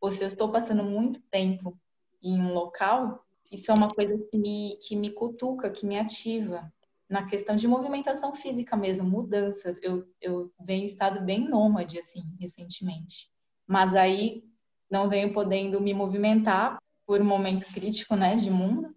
ou 0.00 0.10
se 0.10 0.22
eu 0.22 0.26
estou 0.26 0.50
passando 0.50 0.84
muito 0.84 1.22
tempo 1.30 1.78
em 2.22 2.40
um 2.40 2.52
local, 2.52 3.24
isso 3.50 3.70
é 3.70 3.74
uma 3.74 3.88
coisa 3.88 4.18
que 4.30 4.36
me, 4.36 4.78
que 4.86 4.94
me 4.94 5.10
cutuca, 5.10 5.70
que 5.70 5.86
me 5.86 5.98
ativa. 5.98 6.70
Na 7.08 7.26
questão 7.26 7.54
de 7.54 7.68
movimentação 7.68 8.34
física 8.34 8.76
mesmo, 8.76 9.08
mudanças. 9.08 9.78
Eu, 9.82 10.06
eu 10.20 10.52
venho 10.60 10.84
estado 10.84 11.24
bem 11.24 11.48
nômade, 11.48 11.98
assim, 11.98 12.22
recentemente. 12.38 13.30
Mas 13.66 13.94
aí 13.94 14.44
não 14.90 15.08
venho 15.08 15.32
podendo 15.32 15.80
me 15.80 15.94
movimentar 15.94 16.78
por 17.06 17.20
um 17.20 17.24
momento 17.24 17.66
crítico, 17.72 18.16
né, 18.16 18.34
de 18.34 18.50
mundo. 18.50 18.94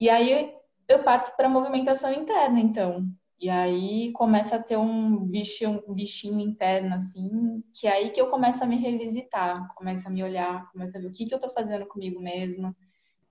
E 0.00 0.08
aí 0.08 0.57
eu 0.88 1.04
parto 1.04 1.36
para 1.36 1.48
movimentação 1.48 2.12
interna, 2.12 2.58
então. 2.58 3.06
E 3.40 3.48
aí 3.48 4.10
começa 4.12 4.56
a 4.56 4.62
ter 4.62 4.76
um 4.76 5.24
bichinho, 5.24 5.82
um 5.86 5.94
bichinho 5.94 6.40
interno, 6.40 6.94
assim, 6.96 7.62
que 7.72 7.86
é 7.86 7.92
aí 7.92 8.10
que 8.10 8.20
eu 8.20 8.28
começo 8.30 8.64
a 8.64 8.66
me 8.66 8.76
revisitar, 8.76 9.72
começo 9.76 10.08
a 10.08 10.10
me 10.10 10.24
olhar, 10.24 10.68
começo 10.72 10.96
a 10.96 11.00
ver 11.00 11.06
o 11.06 11.12
que, 11.12 11.26
que 11.26 11.32
eu 11.32 11.38
estou 11.38 11.52
fazendo 11.52 11.86
comigo 11.86 12.20
mesma. 12.20 12.74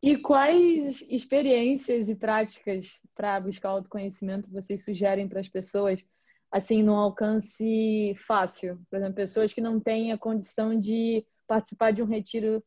E 0.01 0.15
quais 0.17 1.01
experiências 1.09 2.07
e 2.07 2.15
práticas 2.15 3.01
para 3.13 3.39
buscar 3.41 3.69
autoconhecimento 3.69 4.51
vocês 4.51 4.85
sugerem 4.85 5.27
para 5.27 5.41
as 5.41 5.49
pessoas, 5.49 6.05
assim, 6.49 6.83
num 6.83 6.95
alcance 6.95 8.13
fácil? 8.15 8.79
Por 8.89 8.97
exemplo, 8.97 9.15
pessoas 9.15 9.53
que 9.53 9.59
não 9.59 9.77
têm 9.77 10.13
a 10.13 10.17
condição 10.17 10.77
de 10.77 11.25
participar 11.45 11.91
de 11.91 12.01
um 12.01 12.05
retiro 12.05 12.63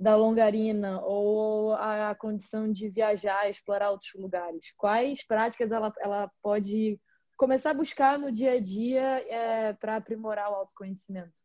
da 0.00 0.16
longarina 0.16 1.02
ou 1.02 1.74
a 1.74 2.14
condição 2.14 2.72
de 2.72 2.88
viajar, 2.88 3.50
explorar 3.50 3.90
outros 3.90 4.10
lugares? 4.14 4.72
Quais 4.78 5.22
práticas 5.22 5.70
ela, 5.70 5.92
ela 6.00 6.30
pode 6.42 6.98
começar 7.36 7.72
a 7.72 7.74
buscar 7.74 8.18
no 8.18 8.32
dia 8.32 8.52
a 8.52 8.60
dia 8.60 9.02
é, 9.30 9.74
para 9.74 9.96
aprimorar 9.96 10.50
o 10.50 10.54
autoconhecimento? 10.54 11.38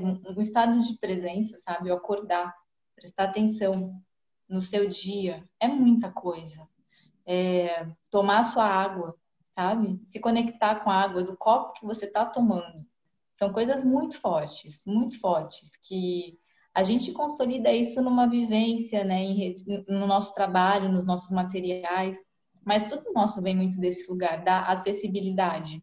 Um 0.00 0.40
estado 0.40 0.80
de 0.80 0.98
presença, 0.98 1.56
sabe? 1.58 1.92
O 1.92 1.94
acordar, 1.94 2.52
prestar 2.96 3.24
atenção 3.24 4.02
no 4.48 4.60
seu 4.60 4.88
dia, 4.88 5.44
é 5.60 5.68
muita 5.68 6.10
coisa. 6.10 6.68
É, 7.24 7.86
tomar 8.10 8.42
sua 8.42 8.66
água, 8.66 9.14
sabe? 9.54 10.00
Se 10.06 10.18
conectar 10.18 10.80
com 10.82 10.90
a 10.90 11.00
água 11.00 11.22
do 11.22 11.36
copo 11.36 11.74
que 11.74 11.86
você 11.86 12.06
está 12.06 12.26
tomando. 12.26 12.84
São 13.34 13.52
coisas 13.52 13.84
muito 13.84 14.20
fortes, 14.20 14.82
muito 14.84 15.20
fortes, 15.20 15.76
que 15.76 16.36
a 16.80 16.82
gente 16.82 17.12
consolida 17.12 17.70
isso 17.70 18.00
numa 18.00 18.26
vivência, 18.26 19.04
né, 19.04 19.22
no 19.86 20.06
nosso 20.06 20.34
trabalho, 20.34 20.90
nos 20.90 21.04
nossos 21.04 21.30
materiais, 21.30 22.16
mas 22.64 22.84
tudo 22.84 23.12
nosso 23.14 23.42
vem 23.42 23.54
muito 23.54 23.78
desse 23.78 24.10
lugar, 24.10 24.42
da 24.42 24.62
acessibilidade. 24.62 25.82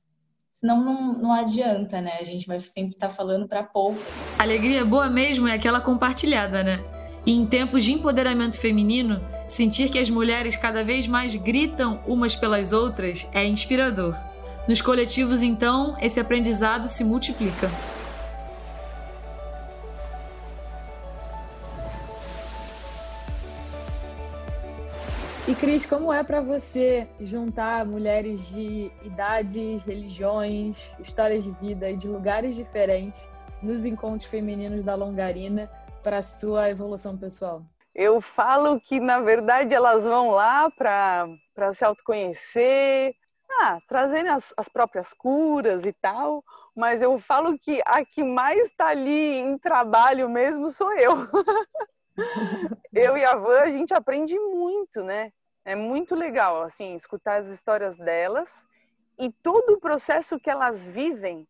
Senão 0.51 0.83
não, 0.83 1.13
não 1.13 1.31
adianta, 1.31 2.01
né? 2.01 2.13
A 2.19 2.23
gente 2.23 2.47
vai 2.47 2.59
sempre 2.59 2.95
estar 2.95 3.09
tá 3.09 3.13
falando 3.13 3.47
para 3.47 3.61
pouco. 3.61 3.99
Alegria 4.39 4.83
boa 4.83 5.07
mesmo 5.07 5.47
é 5.47 5.53
aquela 5.53 5.79
compartilhada, 5.79 6.63
né? 6.63 6.83
E 7.23 7.31
em 7.31 7.45
tempos 7.45 7.83
de 7.83 7.93
empoderamento 7.93 8.59
feminino, 8.59 9.21
sentir 9.47 9.91
que 9.91 9.99
as 9.99 10.09
mulheres 10.09 10.55
cada 10.55 10.83
vez 10.83 11.05
mais 11.05 11.35
gritam 11.35 12.01
umas 12.07 12.35
pelas 12.35 12.73
outras 12.73 13.27
é 13.33 13.45
inspirador. 13.45 14.15
Nos 14.67 14.81
coletivos, 14.81 15.43
então, 15.43 15.95
esse 16.01 16.19
aprendizado 16.19 16.85
se 16.85 17.03
multiplica. 17.03 17.69
E 25.47 25.55
Cris, 25.55 25.85
como 25.85 26.11
é 26.11 26.25
para 26.25 26.41
você 26.41 27.07
juntar 27.21 27.85
mulheres 27.85 28.49
de 28.49 28.91
idades, 29.01 29.85
religiões, 29.85 30.99
histórias 30.99 31.45
de 31.45 31.51
vida 31.51 31.89
e 31.89 31.95
de 31.95 32.05
lugares 32.05 32.53
diferentes 32.53 33.29
nos 33.63 33.85
encontros 33.85 34.29
femininos 34.29 34.83
da 34.83 34.93
Longarina 34.93 35.71
para 36.03 36.21
sua 36.21 36.69
evolução 36.69 37.17
pessoal? 37.17 37.63
Eu 37.95 38.19
falo 38.19 38.77
que 38.81 38.99
na 38.99 39.21
verdade 39.21 39.73
elas 39.73 40.03
vão 40.03 40.31
lá 40.31 40.69
para 40.69 41.73
se 41.73 41.85
autoconhecer, 41.85 43.15
ah, 43.61 43.79
trazendo 43.87 44.31
as, 44.31 44.53
as 44.57 44.67
próprias 44.67 45.13
curas 45.13 45.85
e 45.85 45.93
tal, 45.93 46.43
mas 46.75 47.01
eu 47.01 47.17
falo 47.19 47.57
que 47.57 47.81
a 47.85 48.03
que 48.03 48.21
mais 48.21 48.67
está 48.67 48.87
ali 48.87 49.37
em 49.37 49.57
trabalho 49.57 50.29
mesmo 50.29 50.69
sou 50.69 50.91
eu. 50.91 51.13
eu 52.93 53.17
e 53.17 53.23
a 53.23 53.35
Van, 53.35 53.61
a 53.61 53.71
gente 53.71 53.93
aprende 53.93 54.37
muito, 54.37 55.03
né? 55.03 55.31
É 55.63 55.75
muito 55.75 56.15
legal, 56.15 56.61
assim, 56.63 56.95
escutar 56.95 57.41
as 57.41 57.47
histórias 57.47 57.97
delas 57.97 58.67
e 59.19 59.31
todo 59.31 59.73
o 59.73 59.79
processo 59.79 60.39
que 60.39 60.49
elas 60.49 60.85
vivem 60.87 61.47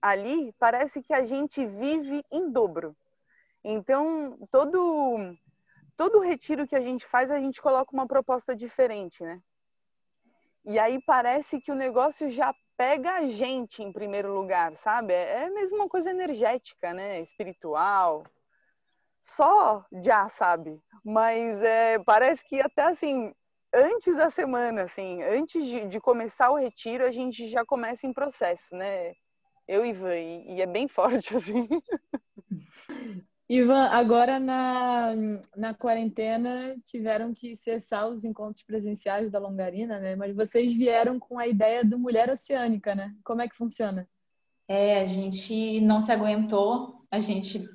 ali, 0.00 0.52
parece 0.58 1.02
que 1.02 1.12
a 1.12 1.22
gente 1.22 1.64
vive 1.64 2.24
em 2.30 2.50
dobro. 2.50 2.96
Então, 3.62 4.38
todo 4.50 5.36
todo 5.96 6.20
retiro 6.20 6.66
que 6.66 6.74
a 6.74 6.80
gente 6.80 7.04
faz, 7.04 7.30
a 7.30 7.38
gente 7.38 7.60
coloca 7.60 7.92
uma 7.92 8.06
proposta 8.06 8.56
diferente, 8.56 9.22
né? 9.22 9.38
E 10.64 10.78
aí 10.78 10.98
parece 11.02 11.60
que 11.60 11.70
o 11.70 11.74
negócio 11.74 12.30
já 12.30 12.54
pega 12.74 13.16
a 13.16 13.26
gente 13.28 13.82
em 13.82 13.92
primeiro 13.92 14.32
lugar, 14.32 14.74
sabe? 14.76 15.12
É, 15.12 15.50
mesmo 15.50 15.76
uma 15.76 15.88
coisa 15.88 16.08
energética, 16.08 16.94
né? 16.94 17.20
Espiritual. 17.20 18.24
Só 19.22 19.84
já, 20.02 20.28
sabe? 20.28 20.80
Mas 21.04 21.62
é, 21.62 21.98
parece 22.00 22.44
que 22.46 22.60
até 22.60 22.82
assim, 22.82 23.32
antes 23.74 24.16
da 24.16 24.30
semana, 24.30 24.82
assim, 24.82 25.22
antes 25.22 25.64
de, 25.64 25.88
de, 25.88 26.00
começar 26.00 26.50
o 26.50 26.56
retiro, 26.56 27.04
a 27.04 27.10
gente 27.10 27.48
já 27.48 27.64
começa 27.64 28.06
em 28.06 28.12
processo, 28.12 28.74
né? 28.74 29.12
Eu 29.68 29.84
e 29.84 29.90
Ivan, 29.90 30.16
e, 30.16 30.56
e 30.56 30.62
é 30.62 30.66
bem 30.66 30.88
forte, 30.88 31.36
assim. 31.36 31.68
Ivan, 33.48 33.86
agora 33.86 34.38
na, 34.38 35.12
na 35.56 35.74
quarentena 35.74 36.76
tiveram 36.84 37.32
que 37.34 37.56
cessar 37.56 38.08
os 38.08 38.24
encontros 38.24 38.62
presenciais 38.62 39.30
da 39.30 39.38
Longarina, 39.38 39.98
né? 39.98 40.14
Mas 40.14 40.34
vocês 40.34 40.72
vieram 40.72 41.18
com 41.18 41.38
a 41.38 41.46
ideia 41.46 41.84
do 41.84 41.98
Mulher 41.98 42.30
Oceânica, 42.30 42.94
né? 42.94 43.14
Como 43.24 43.42
é 43.42 43.48
que 43.48 43.56
funciona? 43.56 44.08
É, 44.68 45.00
a 45.00 45.04
gente 45.04 45.80
não 45.80 46.00
se 46.00 46.12
aguentou, 46.12 47.04
a 47.10 47.18
gente 47.18 47.68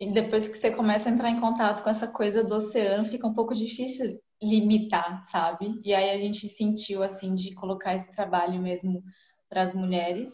e 0.00 0.10
depois 0.10 0.48
que 0.48 0.58
você 0.58 0.70
começa 0.70 1.08
a 1.08 1.12
entrar 1.12 1.30
em 1.30 1.40
contato 1.40 1.82
com 1.82 1.90
essa 1.90 2.06
coisa 2.06 2.42
do 2.42 2.56
oceano, 2.56 3.04
fica 3.04 3.26
um 3.26 3.34
pouco 3.34 3.54
difícil 3.54 4.20
limitar, 4.42 5.24
sabe? 5.26 5.80
E 5.84 5.94
aí 5.94 6.10
a 6.10 6.18
gente 6.18 6.48
sentiu 6.48 7.02
assim 7.02 7.34
de 7.34 7.54
colocar 7.54 7.94
esse 7.94 8.10
trabalho 8.12 8.60
mesmo 8.60 9.02
para 9.48 9.62
as 9.62 9.74
mulheres 9.74 10.30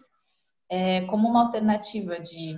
é, 0.68 1.02
como 1.06 1.28
uma 1.28 1.44
alternativa 1.44 2.18
de, 2.18 2.56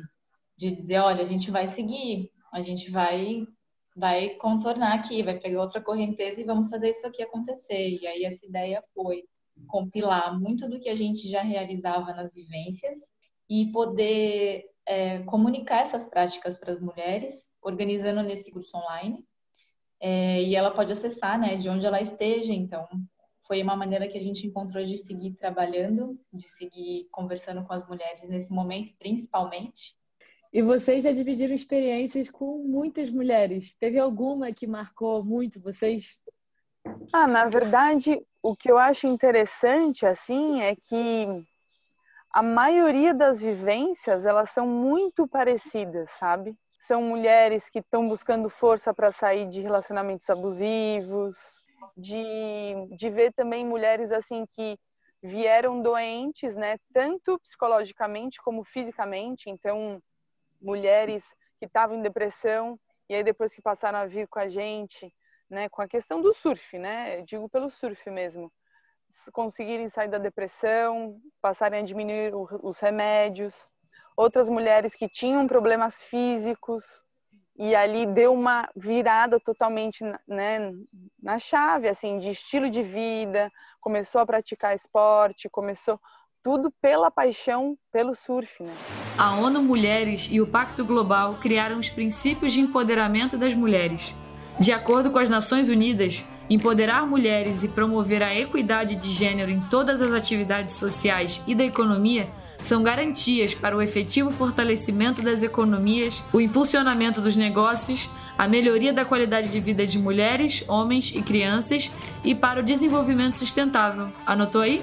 de 0.57 0.71
dizer, 0.71 0.99
olha, 1.01 1.23
a 1.23 1.27
gente 1.27 1.51
vai 1.51 1.67
seguir, 1.67 2.31
a 2.53 2.61
gente 2.61 2.91
vai 2.91 3.47
vai 3.95 4.31
contornar 4.37 4.95
aqui, 4.95 5.23
vai 5.23 5.39
pegar 5.39 5.61
outra 5.61 5.81
correnteza 5.81 6.41
e 6.41 6.45
vamos 6.45 6.71
fazer 6.71 6.89
isso 6.91 7.07
aqui 7.07 7.23
acontecer. 7.23 7.99
E 8.01 8.07
aí 8.07 8.25
essa 8.25 8.47
ideia 8.47 8.83
foi 8.95 9.25
compilar 9.67 10.41
muito 10.41 10.67
do 10.69 10.81
que 10.81 10.89
a 10.89 10.95
gente 10.95 11.29
já 11.29 11.43
realizava 11.43 12.15
nas 12.15 12.33
vivências 12.33 12.99
e 13.51 13.71
poder 13.71 14.65
é, 14.87 15.21
comunicar 15.21 15.83
essas 15.83 16.07
práticas 16.07 16.57
para 16.57 16.73
as 16.73 16.81
mulheres, 16.81 17.49
organizando 17.63 18.23
nesse 18.23 18.51
curso 18.51 18.77
online 18.77 19.25
é, 20.03 20.43
e 20.43 20.57
ela 20.57 20.73
pode 20.73 20.93
acessar, 20.93 21.39
né, 21.39 21.55
de 21.55 21.69
onde 21.69 21.87
ela 21.87 22.01
esteja. 22.01 22.53
Então, 22.53 22.89
foi 23.47 23.63
uma 23.63 23.77
maneira 23.77 24.09
que 24.09 24.19
a 24.19 24.21
gente 24.21 24.47
encontrou 24.47 24.83
de 24.85 24.99
seguir 24.99 25.35
trabalhando, 25.35 26.19
de 26.33 26.43
seguir 26.43 27.07
conversando 27.13 27.65
com 27.65 27.73
as 27.73 27.87
mulheres 27.87 28.23
nesse 28.29 28.53
momento, 28.53 28.95
principalmente. 28.99 29.95
E 30.53 30.61
vocês 30.61 31.05
já 31.05 31.13
dividiram 31.13 31.55
experiências 31.55 32.29
com 32.29 32.59
muitas 32.59 33.11
mulheres. 33.11 33.75
Teve 33.77 33.99
alguma 33.99 34.53
que 34.53 34.67
marcou 34.67 35.25
muito 35.25 35.63
vocês? 35.63 36.21
Ah, 37.13 37.29
na 37.29 37.47
verdade, 37.47 38.21
o 38.43 38.57
que 38.57 38.71
eu 38.71 38.77
acho 38.77 39.07
interessante 39.07 40.05
assim 40.05 40.61
é 40.61 40.75
que 40.75 41.27
a 42.33 42.43
maioria 42.43 43.13
das 43.13 43.41
vivências 43.41 44.25
elas 44.27 44.51
são 44.51 44.67
muito 44.67 45.27
parecidas, 45.29 46.11
sabe? 46.13 46.57
são 46.83 47.01
mulheres 47.01 47.71
que 47.71 47.79
estão 47.79 48.09
buscando 48.09 48.49
força 48.51 48.93
para 48.93 49.13
sair 49.13 49.49
de 49.49 49.61
relacionamentos 49.61 50.29
abusivos, 50.29 51.37
de, 51.97 52.75
de 52.97 53.09
ver 53.09 53.33
também 53.33 53.65
mulheres 53.65 54.11
assim 54.11 54.45
que 54.47 54.77
vieram 55.23 55.81
doentes, 55.81 56.57
né, 56.57 56.79
tanto 56.93 57.39
psicologicamente 57.39 58.43
como 58.43 58.65
fisicamente, 58.65 59.49
então 59.49 60.03
mulheres 60.61 61.25
que 61.61 61.67
estavam 61.67 61.97
em 61.97 62.03
depressão 62.03 62.77
e 63.09 63.15
aí 63.15 63.23
depois 63.23 63.55
que 63.55 63.63
passaram 63.63 64.01
a 64.01 64.07
vir 64.07 64.27
com 64.27 64.41
a 64.41 64.49
gente, 64.49 65.15
né, 65.49 65.69
com 65.69 65.83
a 65.83 65.89
questão 65.89 66.21
do 66.21 66.35
surf, 66.35 66.77
né, 66.79 67.21
eu 67.21 67.25
digo 67.25 67.49
pelo 67.49 67.71
surf 67.71 68.11
mesmo, 68.11 68.53
conseguirem 69.33 69.89
sair 69.89 70.09
da 70.09 70.19
depressão, 70.19 71.17
passarem 71.41 71.81
a 71.81 71.85
diminuir 71.85 72.33
os 72.35 72.79
remédios, 72.79 73.69
outras 74.17 74.49
mulheres 74.49 74.95
que 74.95 75.09
tinham 75.09 75.47
problemas 75.47 75.97
físicos 76.03 76.85
e 77.59 77.75
ali 77.75 78.07
deu 78.07 78.33
uma 78.33 78.69
virada 78.75 79.39
totalmente 79.39 80.03
né, 80.27 80.73
na 81.23 81.39
chave 81.39 81.89
assim 81.89 82.19
de 82.19 82.31
estilo 82.31 82.71
de 82.71 82.83
vida 82.83 83.51
começou 83.81 84.21
a 84.21 84.27
praticar 84.27 84.75
esporte 84.75 85.51
começou 85.51 86.01
tudo 86.43 86.73
pela 86.81 87.11
paixão 87.11 87.77
pelo 87.93 88.15
surf 88.15 88.63
né? 88.63 88.73
a 89.19 89.37
ONU 89.37 89.63
Mulheres 89.63 90.29
e 90.31 90.41
o 90.41 90.47
Pacto 90.47 90.85
Global 90.85 91.39
criaram 91.41 91.79
os 91.79 91.91
princípios 91.91 92.53
de 92.53 92.61
empoderamento 92.61 93.37
das 93.37 93.55
mulheres 93.55 94.17
de 94.59 94.73
acordo 94.73 95.11
com 95.11 95.19
as 95.19 95.29
Nações 95.29 95.69
Unidas 95.69 96.25
empoderar 96.49 97.07
mulheres 97.07 97.63
e 97.63 97.69
promover 97.69 98.23
a 98.23 98.35
equidade 98.35 98.95
de 98.97 99.11
gênero 99.11 99.51
em 99.51 99.61
todas 99.61 100.01
as 100.01 100.13
atividades 100.13 100.75
sociais 100.75 101.41
e 101.47 101.55
da 101.55 101.65
economia 101.65 102.29
são 102.63 102.83
garantias 102.83 103.55
para 103.55 103.77
o 103.77 103.83
efetivo 103.83 104.31
fortalecimento 104.31 105.21
das 105.21 105.43
economias, 105.43 106.23
o 106.33 106.41
impulsionamento 106.41 107.21
dos 107.21 107.35
negócios, 107.35 108.09
a 108.39 108.47
melhoria 108.47 108.93
da 108.93 109.05
qualidade 109.05 109.49
de 109.49 109.61
vida 109.61 109.87
de 109.87 109.99
mulheres, 109.99 110.65
homens 110.69 111.13
e 111.15 111.21
crianças 111.23 111.91
e 112.25 112.35
para 112.35 112.61
o 112.61 112.63
desenvolvimento 112.63 113.39
sustentável. 113.39 114.09
Anotou 114.25 114.61
aí? 114.61 114.83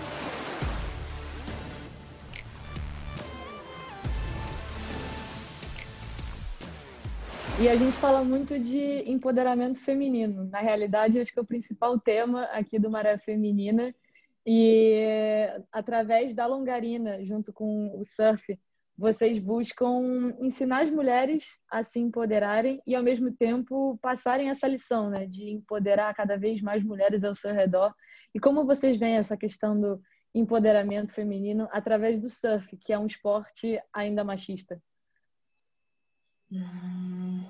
E 7.60 7.68
a 7.68 7.76
gente 7.76 8.00
fala 8.00 8.24
muito 8.24 8.58
de 8.58 9.04
empoderamento 9.12 9.80
feminino. 9.80 10.46
Na 10.46 10.62
realidade, 10.62 11.20
acho 11.20 11.34
que 11.34 11.40
é 11.40 11.42
o 11.42 11.46
principal 11.46 12.00
tema 12.00 12.44
aqui 12.44 12.80
do 12.80 12.90
Maré 12.90 13.18
Feminina 13.18 13.94
e 14.48 15.46
através 15.70 16.34
da 16.34 16.46
longarina, 16.46 17.22
junto 17.22 17.52
com 17.52 18.00
o 18.00 18.06
surf, 18.06 18.58
vocês 18.98 19.40
buscam 19.40 20.34
ensinar 20.40 20.84
as 20.84 20.90
mulheres 20.90 21.60
a 21.70 21.84
se 21.84 22.00
empoderarem 22.00 22.82
e, 22.88 22.96
ao 22.96 23.04
mesmo 23.04 23.30
tempo, 23.30 24.00
passarem 24.02 24.50
essa 24.50 24.66
lição, 24.66 25.10
né, 25.10 25.28
de 25.28 25.50
empoderar 25.50 26.16
cada 26.16 26.38
vez 26.38 26.62
mais 26.62 26.82
mulheres 26.82 27.26
ao 27.26 27.36
seu 27.36 27.54
redor. 27.54 27.94
E 28.34 28.40
como 28.40 28.66
vocês 28.66 28.96
veem 28.96 29.18
essa 29.18 29.36
questão 29.36 29.78
do 29.78 30.02
empoderamento 30.34 31.14
feminino 31.14 31.68
através 31.74 32.22
do 32.22 32.30
surf, 32.30 32.78
que 32.78 32.94
é 32.94 32.98
um 32.98 33.06
esporte 33.06 33.78
ainda 33.92 34.24
machista? 34.24 34.82
Hum, 36.52 37.46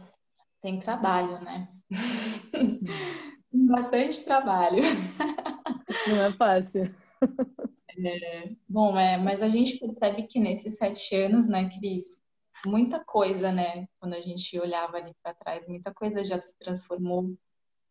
tem 0.61 0.79
trabalho, 0.79 1.39
né? 1.41 1.67
Bastante 3.51 4.23
trabalho. 4.23 4.83
Não 6.07 6.23
é 6.23 6.33
fácil. 6.33 6.93
É, 7.97 8.51
bom, 8.67 8.97
é, 8.97 9.17
mas 9.17 9.41
a 9.41 9.47
gente 9.47 9.77
percebe 9.77 10.23
que 10.23 10.39
nesses 10.39 10.75
sete 10.75 11.15
anos, 11.15 11.47
né, 11.47 11.69
Cris, 11.69 12.05
muita 12.65 13.03
coisa, 13.03 13.51
né, 13.51 13.87
quando 13.99 14.13
a 14.13 14.21
gente 14.21 14.57
olhava 14.59 14.97
ali 14.97 15.13
para 15.21 15.33
trás, 15.33 15.67
muita 15.67 15.93
coisa 15.93 16.23
já 16.23 16.39
se 16.39 16.57
transformou. 16.57 17.35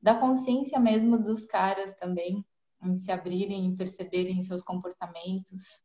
Da 0.01 0.15
consciência 0.15 0.79
mesmo 0.79 1.19
dos 1.19 1.45
caras 1.45 1.93
também, 1.95 2.45
em 2.83 2.97
se 2.97 3.11
abrirem, 3.11 3.65
em 3.67 3.77
perceberem 3.77 4.41
seus 4.43 4.63
comportamentos. 4.63 5.83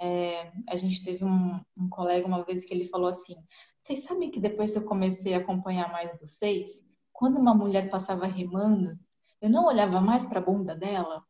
É, 0.00 0.50
a 0.68 0.76
gente 0.76 1.04
teve 1.04 1.24
um, 1.24 1.60
um 1.76 1.88
colega 1.90 2.26
uma 2.26 2.42
vez 2.42 2.64
que 2.64 2.72
ele 2.72 2.88
falou 2.88 3.08
assim: 3.08 3.36
vocês 3.82 4.04
sabem 4.04 4.30
que 4.30 4.40
depois 4.40 4.72
que 4.72 4.78
eu 4.78 4.84
comecei 4.84 5.34
a 5.34 5.38
acompanhar 5.38 5.92
mais 5.92 6.18
vocês, 6.18 6.82
quando 7.12 7.38
uma 7.38 7.54
mulher 7.54 7.90
passava 7.90 8.26
remando, 8.26 8.98
eu 9.40 9.50
não 9.50 9.66
olhava 9.66 10.00
mais 10.00 10.26
para 10.26 10.38
a 10.38 10.42
bunda 10.42 10.74
dela. 10.74 11.22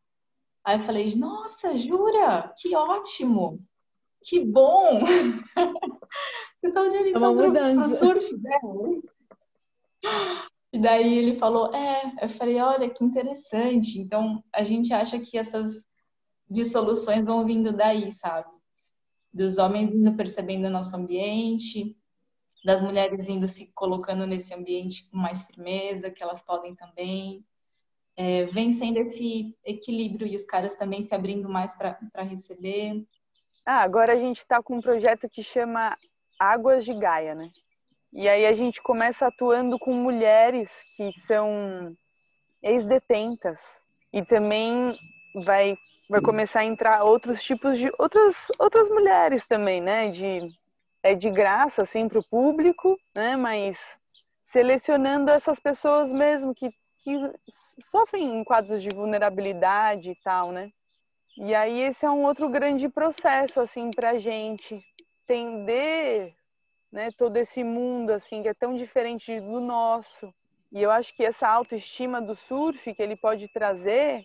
Aí 0.65 0.77
eu 0.77 0.81
falei, 0.81 1.15
nossa, 1.17 1.77
jura? 1.77 2.55
Que 2.59 2.77
ótimo! 2.77 3.61
Que 4.23 4.45
bom! 4.45 5.01
Você 6.61 6.73
tá 6.73 6.83
olhando 6.83 7.09
então 7.09 7.41
é 7.41 7.75
para 7.75 7.87
o 7.87 7.89
surf 7.89 8.37
dela. 8.37 9.01
E 10.73 10.79
daí 10.79 11.19
ele 11.19 11.37
falou, 11.37 11.75
é, 11.75 12.13
eu 12.23 12.29
falei, 12.29 12.61
olha 12.61 12.91
que 12.91 13.03
interessante. 13.03 13.99
Então 13.99 14.45
a 14.53 14.63
gente 14.63 14.93
acha 14.93 15.19
que 15.19 15.39
essas 15.39 15.85
dissoluções 16.49 17.25
vão 17.25 17.45
vindo 17.45 17.73
daí, 17.73 18.13
sabe? 18.13 18.60
Dos 19.33 19.59
homens 19.59 19.95
indo 19.95 20.15
percebendo 20.15 20.67
o 20.67 20.71
nosso 20.71 20.95
ambiente, 20.97 21.97
das 22.65 22.83
mulheres 22.83 23.29
indo 23.29 23.47
se 23.47 23.67
colocando 23.75 24.27
nesse 24.27 24.53
ambiente 24.53 25.09
com 25.11 25.17
mais 25.17 25.43
firmeza, 25.43 26.11
que 26.11 26.23
elas 26.23 26.43
podem 26.43 26.75
também. 26.75 27.45
É, 28.17 28.43
esse 28.43 29.57
equilíbrio 29.65 30.27
e 30.27 30.37
os 30.37 30.45
caras 30.45 30.77
também 30.77 31.03
se 31.03 31.15
abrindo 31.15 31.49
mais 31.49 31.75
para 31.75 32.23
receber. 32.23 33.07
Ah, 33.65 33.83
agora 33.83 34.13
a 34.13 34.17
gente 34.17 34.39
está 34.39 34.63
com 34.63 34.77
um 34.77 34.81
projeto 34.81 35.29
que 35.29 35.43
chama 35.43 35.97
Águas 36.39 36.85
de 36.85 36.93
Gaia, 36.93 37.35
né? 37.35 37.51
E 38.13 38.29
aí 38.29 38.45
a 38.45 38.53
gente 38.53 38.83
começa 38.83 39.27
atuando 39.27 39.79
com 39.79 39.95
mulheres 39.95 40.71
que 40.97 41.13
são 41.13 41.97
ex-detentas 42.63 43.59
e 44.13 44.25
também 44.25 44.95
vai 45.45 45.77
vai 46.11 46.21
começar 46.21 46.61
a 46.61 46.65
entrar 46.65 47.05
outros 47.05 47.41
tipos 47.41 47.79
de 47.79 47.89
outras 47.97 48.49
outras 48.59 48.89
mulheres 48.89 49.47
também, 49.47 49.81
né? 49.81 50.11
De 50.11 50.53
é 51.05 51.15
de 51.15 51.31
graça 51.31 51.83
assim 51.83 52.09
para 52.09 52.19
o 52.19 52.25
público, 52.29 52.99
né? 53.15 53.37
Mas 53.37 53.97
selecionando 54.43 55.31
essas 55.31 55.61
pessoas 55.61 56.11
mesmo 56.11 56.53
que 56.53 56.75
que 57.03 57.17
sofrem 57.91 58.41
em 58.41 58.45
quadros 58.45 58.83
de 58.83 58.91
vulnerabilidade 58.91 60.11
e 60.11 60.17
tal, 60.17 60.51
né? 60.51 60.73
E 61.39 61.55
aí 61.55 61.81
esse 61.81 62.05
é 62.05 62.11
um 62.11 62.25
outro 62.25 62.49
grande 62.49 62.89
processo 62.89 63.61
assim 63.61 63.93
para 63.93 64.11
a 64.11 64.19
gente 64.19 64.85
entender, 65.23 66.35
né? 66.91 67.11
Todo 67.17 67.37
esse 67.37 67.63
mundo 67.63 68.11
assim 68.11 68.43
que 68.43 68.49
é 68.49 68.55
tão 68.55 68.77
diferente 68.77 69.41
do 69.41 69.61
nosso. 69.61 70.35
E 70.73 70.83
eu 70.83 70.91
acho 70.91 71.15
que 71.15 71.25
essa 71.25 71.49
autoestima 71.49 72.21
do 72.21 72.35
surf 72.35 72.93
que 72.95 73.03
ele 73.03 73.17
pode 73.17 73.49
trazer, 73.49 74.25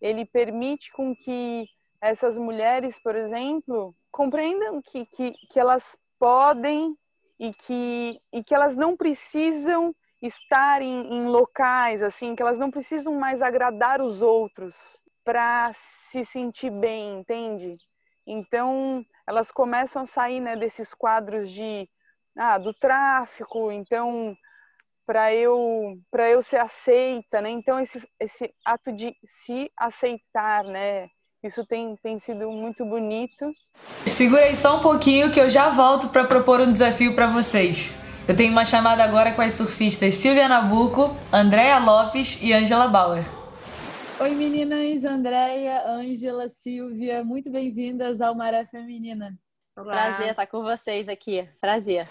ele 0.00 0.24
permite 0.24 0.92
com 0.92 1.14
que 1.14 1.66
essas 2.00 2.38
mulheres, 2.38 2.98
por 3.02 3.16
exemplo, 3.16 3.94
compreendam 4.10 4.80
que, 4.80 5.04
que, 5.06 5.32
que 5.50 5.58
elas 5.58 5.96
podem 6.18 6.96
e 7.38 7.52
que, 7.52 8.20
e 8.32 8.42
que 8.42 8.54
elas 8.54 8.76
não 8.76 8.96
precisam 8.96 9.94
estar 10.20 10.82
em, 10.82 11.14
em 11.14 11.24
locais 11.26 12.02
assim, 12.02 12.34
que 12.34 12.42
elas 12.42 12.58
não 12.58 12.70
precisam 12.70 13.14
mais 13.14 13.40
agradar 13.40 14.00
os 14.00 14.22
outros 14.22 15.00
para 15.24 15.72
se 16.10 16.24
sentir 16.24 16.70
bem, 16.70 17.20
entende? 17.20 17.74
Então, 18.26 19.04
elas 19.26 19.50
começam 19.50 20.02
a 20.02 20.06
sair 20.06 20.40
né, 20.40 20.56
desses 20.56 20.92
quadros 20.92 21.50
de 21.50 21.88
ah, 22.36 22.58
do 22.58 22.72
tráfico, 22.72 23.72
então 23.72 24.36
para 25.08 25.34
eu 25.34 25.98
para 26.10 26.28
eu 26.28 26.42
ser 26.42 26.58
aceita, 26.58 27.40
né? 27.40 27.48
Então 27.48 27.80
esse 27.80 27.98
esse 28.20 28.52
ato 28.62 28.92
de 28.92 29.16
se 29.24 29.70
aceitar, 29.74 30.64
né? 30.64 31.08
Isso 31.42 31.64
tem, 31.64 31.96
tem 32.02 32.18
sido 32.18 32.50
muito 32.50 32.84
bonito. 32.84 33.50
Segura 34.06 34.42
aí 34.42 34.54
só 34.54 34.76
um 34.76 34.82
pouquinho 34.82 35.32
que 35.32 35.40
eu 35.40 35.48
já 35.48 35.70
volto 35.70 36.08
para 36.08 36.24
propor 36.24 36.60
um 36.60 36.70
desafio 36.70 37.14
para 37.14 37.28
vocês. 37.28 37.94
Eu 38.28 38.36
tenho 38.36 38.52
uma 38.52 38.66
chamada 38.66 39.02
agora 39.02 39.32
com 39.32 39.40
as 39.40 39.54
surfistas 39.54 40.14
Silvia 40.14 40.46
Nabuco, 40.46 41.16
Andréa 41.32 41.78
Lopes 41.78 42.38
e 42.42 42.52
Angela 42.52 42.88
Bauer. 42.88 43.24
Oi 44.20 44.34
meninas, 44.34 45.04
Andréia, 45.04 45.86
Ângela, 45.86 46.48
Silvia, 46.48 47.24
muito 47.24 47.50
bem-vindas 47.50 48.20
ao 48.20 48.34
Maré 48.34 48.66
Feminina. 48.66 49.32
Olá. 49.74 49.94
Prazer 49.94 50.30
estar 50.30 50.46
com 50.48 50.62
vocês 50.62 51.08
aqui, 51.08 51.48
prazer. 51.60 52.08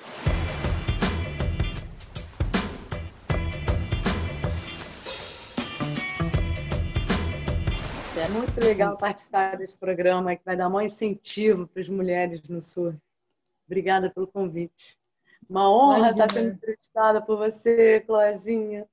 É 8.20 8.28
muito 8.30 8.60
legal 8.60 8.98
participar 8.98 9.56
desse 9.58 9.78
programa 9.78 10.36
que 10.36 10.44
vai 10.44 10.58
dar 10.58 10.70
um 10.70 10.82
incentivo 10.82 11.68
para 11.68 11.82
as 11.82 11.88
mulheres 11.88 12.42
no 12.50 12.60
surf. 12.60 12.98
Obrigada 13.68 14.10
pelo 14.10 14.26
convite. 14.26 14.98
Uma 15.48 15.72
honra 15.72 15.98
Imagina. 16.00 16.26
estar 16.26 16.34
sendo 16.34 16.54
entrevistada 16.56 17.22
por 17.22 17.38
você, 17.38 18.00
Cloezinha. 18.02 18.88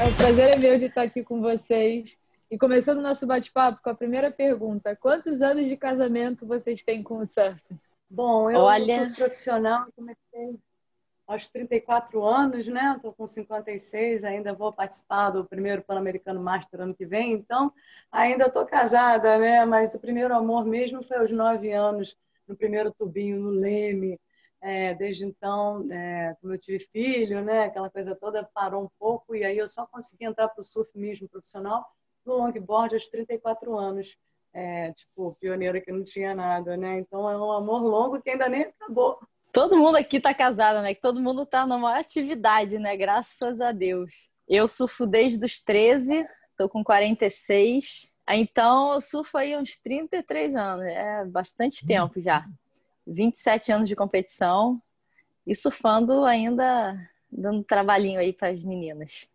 É 0.00 0.04
um 0.06 0.14
prazer 0.14 0.48
é 0.48 0.56
meu 0.56 0.78
de 0.78 0.86
estar 0.86 1.02
aqui 1.02 1.22
com 1.22 1.42
vocês. 1.42 2.18
E 2.50 2.56
começando 2.56 2.98
o 2.98 3.02
nosso 3.02 3.26
bate-papo 3.26 3.82
com 3.82 3.90
a 3.90 3.94
primeira 3.94 4.30
pergunta: 4.30 4.96
quantos 4.96 5.42
anos 5.42 5.68
de 5.68 5.76
casamento 5.76 6.46
vocês 6.46 6.82
têm 6.82 7.02
com 7.02 7.18
o 7.18 7.26
surf? 7.26 7.62
Bom, 8.10 8.50
eu 8.50 8.62
Olha... 8.62 9.06
sou 9.06 9.14
profissional, 9.14 9.86
comecei 9.94 10.58
aos 11.28 11.48
34 11.48 12.24
anos, 12.24 12.66
né? 12.66 12.94
Estou 12.96 13.14
com 13.14 13.24
56, 13.24 14.24
ainda 14.24 14.52
vou 14.52 14.72
participar 14.72 15.30
do 15.30 15.44
primeiro 15.44 15.80
Pan-Americano 15.80 16.42
Master 16.42 16.80
ano 16.80 16.94
que 16.94 17.06
vem, 17.06 17.32
então 17.32 17.72
ainda 18.10 18.46
estou 18.46 18.66
casada, 18.66 19.38
né? 19.38 19.64
Mas 19.64 19.94
o 19.94 20.00
primeiro 20.00 20.34
amor 20.34 20.64
mesmo 20.64 21.04
foi 21.04 21.18
aos 21.18 21.30
9 21.30 21.70
anos, 21.70 22.16
no 22.48 22.56
primeiro 22.56 22.92
tubinho, 22.92 23.38
no 23.38 23.50
Leme. 23.50 24.18
É, 24.60 24.92
desde 24.94 25.24
então, 25.24 25.86
é, 25.90 26.36
como 26.40 26.52
eu 26.52 26.58
tive 26.58 26.80
filho, 26.80 27.40
né? 27.44 27.64
Aquela 27.64 27.88
coisa 27.88 28.16
toda 28.16 28.42
parou 28.52 28.82
um 28.84 28.90
pouco 28.98 29.36
e 29.36 29.44
aí 29.44 29.56
eu 29.56 29.68
só 29.68 29.86
consegui 29.86 30.24
entrar 30.24 30.48
para 30.48 30.60
o 30.60 30.64
surf 30.64 30.98
mesmo 30.98 31.28
profissional 31.28 31.86
no 32.26 32.36
longboard 32.36 32.94
aos 32.96 33.06
34 33.06 33.78
anos. 33.78 34.18
É, 34.52 34.92
tipo, 34.92 35.36
pioneira 35.40 35.80
que 35.80 35.92
não 35.92 36.02
tinha 36.02 36.34
nada, 36.34 36.76
né? 36.76 36.98
Então 36.98 37.30
é 37.30 37.36
um 37.36 37.52
amor 37.52 37.82
longo 37.82 38.20
que 38.20 38.30
ainda 38.30 38.48
nem 38.48 38.62
acabou. 38.62 39.18
Todo 39.52 39.76
mundo 39.76 39.96
aqui 39.96 40.20
tá 40.20 40.34
casado, 40.34 40.82
né? 40.82 40.94
Que 40.94 41.00
todo 41.00 41.20
mundo 41.20 41.46
tá 41.46 41.66
numa 41.66 41.98
atividade, 41.98 42.78
né? 42.78 42.96
Graças 42.96 43.60
a 43.60 43.72
Deus. 43.72 44.28
Eu 44.48 44.66
surfo 44.66 45.06
desde 45.06 45.44
os 45.44 45.60
13, 45.60 46.26
tô 46.56 46.68
com 46.68 46.82
46. 46.82 48.10
Então, 48.28 48.92
eu 48.92 49.00
surfo 49.00 49.38
aí 49.38 49.56
uns 49.56 49.76
33 49.76 50.54
anos. 50.54 50.86
É 50.86 51.24
bastante 51.24 51.86
tempo 51.86 52.20
já. 52.20 52.44
27 53.06 53.72
anos 53.72 53.88
de 53.88 53.96
competição. 53.96 54.80
E 55.46 55.54
surfando 55.54 56.24
ainda, 56.24 56.94
dando 57.30 57.64
trabalhinho 57.64 58.20
aí 58.20 58.32
para 58.32 58.48
as 58.48 58.62
meninas. 58.62 59.28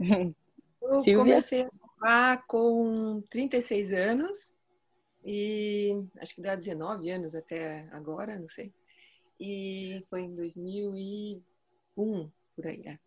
Eu 0.00 0.98
Silvia? 0.98 1.34
comecei 1.34 1.68
surfar 2.00 2.44
com 2.46 3.22
36 3.30 3.92
anos 3.92 4.56
e 5.24 5.94
acho 6.18 6.34
que 6.34 6.40
dá 6.40 6.56
19 6.56 7.10
anos 7.10 7.34
até 7.34 7.86
agora, 7.92 8.38
não 8.38 8.48
sei. 8.48 8.72
E 9.38 10.02
foi 10.08 10.22
em 10.22 10.34
2001, 10.34 12.30
por 12.56 12.66
aí. 12.66 12.82
É. 12.86 12.98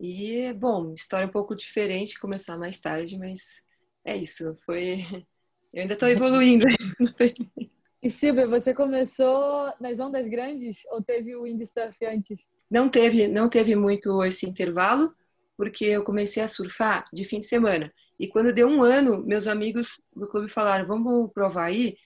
E, 0.00 0.52
bom, 0.54 0.94
história 0.94 1.26
um 1.26 1.30
pouco 1.30 1.54
diferente, 1.54 2.18
começar 2.18 2.58
mais 2.58 2.80
tarde, 2.80 3.18
mas 3.18 3.62
é 4.04 4.16
isso. 4.16 4.56
Foi. 4.64 4.96
Eu 5.72 5.82
ainda 5.82 5.94
estou 5.94 6.08
evoluindo. 6.08 6.64
e 8.00 8.08
Silvia, 8.08 8.46
você 8.46 8.72
começou 8.72 9.72
nas 9.80 9.98
ondas 9.98 10.28
grandes 10.28 10.84
ou 10.92 11.02
teve 11.02 11.34
o 11.34 11.42
windsurf 11.42 12.06
antes? 12.06 12.48
Não 12.70 12.88
teve, 12.88 13.26
não 13.26 13.48
teve 13.48 13.74
muito 13.74 14.22
esse 14.22 14.48
intervalo, 14.48 15.12
porque 15.56 15.84
eu 15.84 16.04
comecei 16.04 16.40
a 16.42 16.48
surfar 16.48 17.08
de 17.12 17.24
fim 17.24 17.40
de 17.40 17.46
semana. 17.46 17.92
E 18.18 18.28
quando 18.28 18.52
deu 18.52 18.68
um 18.68 18.82
ano, 18.82 19.24
meus 19.24 19.46
amigos 19.46 20.00
do 20.14 20.28
clube 20.28 20.48
falaram: 20.48 20.86
vamos 20.86 21.32
provar 21.32 21.64
aí? 21.64 21.96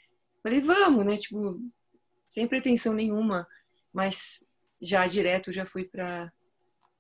Falei: 0.42 0.61
vamos, 0.61 1.05
né? 1.05 1.16
Tipo, 1.16 1.61
sem 2.27 2.47
pretensão 2.47 2.92
nenhuma, 2.94 3.47
mas 3.92 4.44
já 4.81 5.07
direto 5.07 5.53
já 5.53 5.66
fui 5.66 5.85
para 5.85 6.33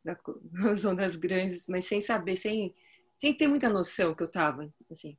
as 0.70 0.84
ondas 0.84 1.16
grandes, 1.16 1.66
mas 1.68 1.86
sem 1.86 2.00
saber, 2.00 2.36
sem, 2.36 2.74
sem 3.16 3.34
ter 3.34 3.46
muita 3.46 3.68
noção 3.68 4.14
que 4.14 4.22
eu 4.22 4.30
tava, 4.30 4.68
assim. 4.90 5.16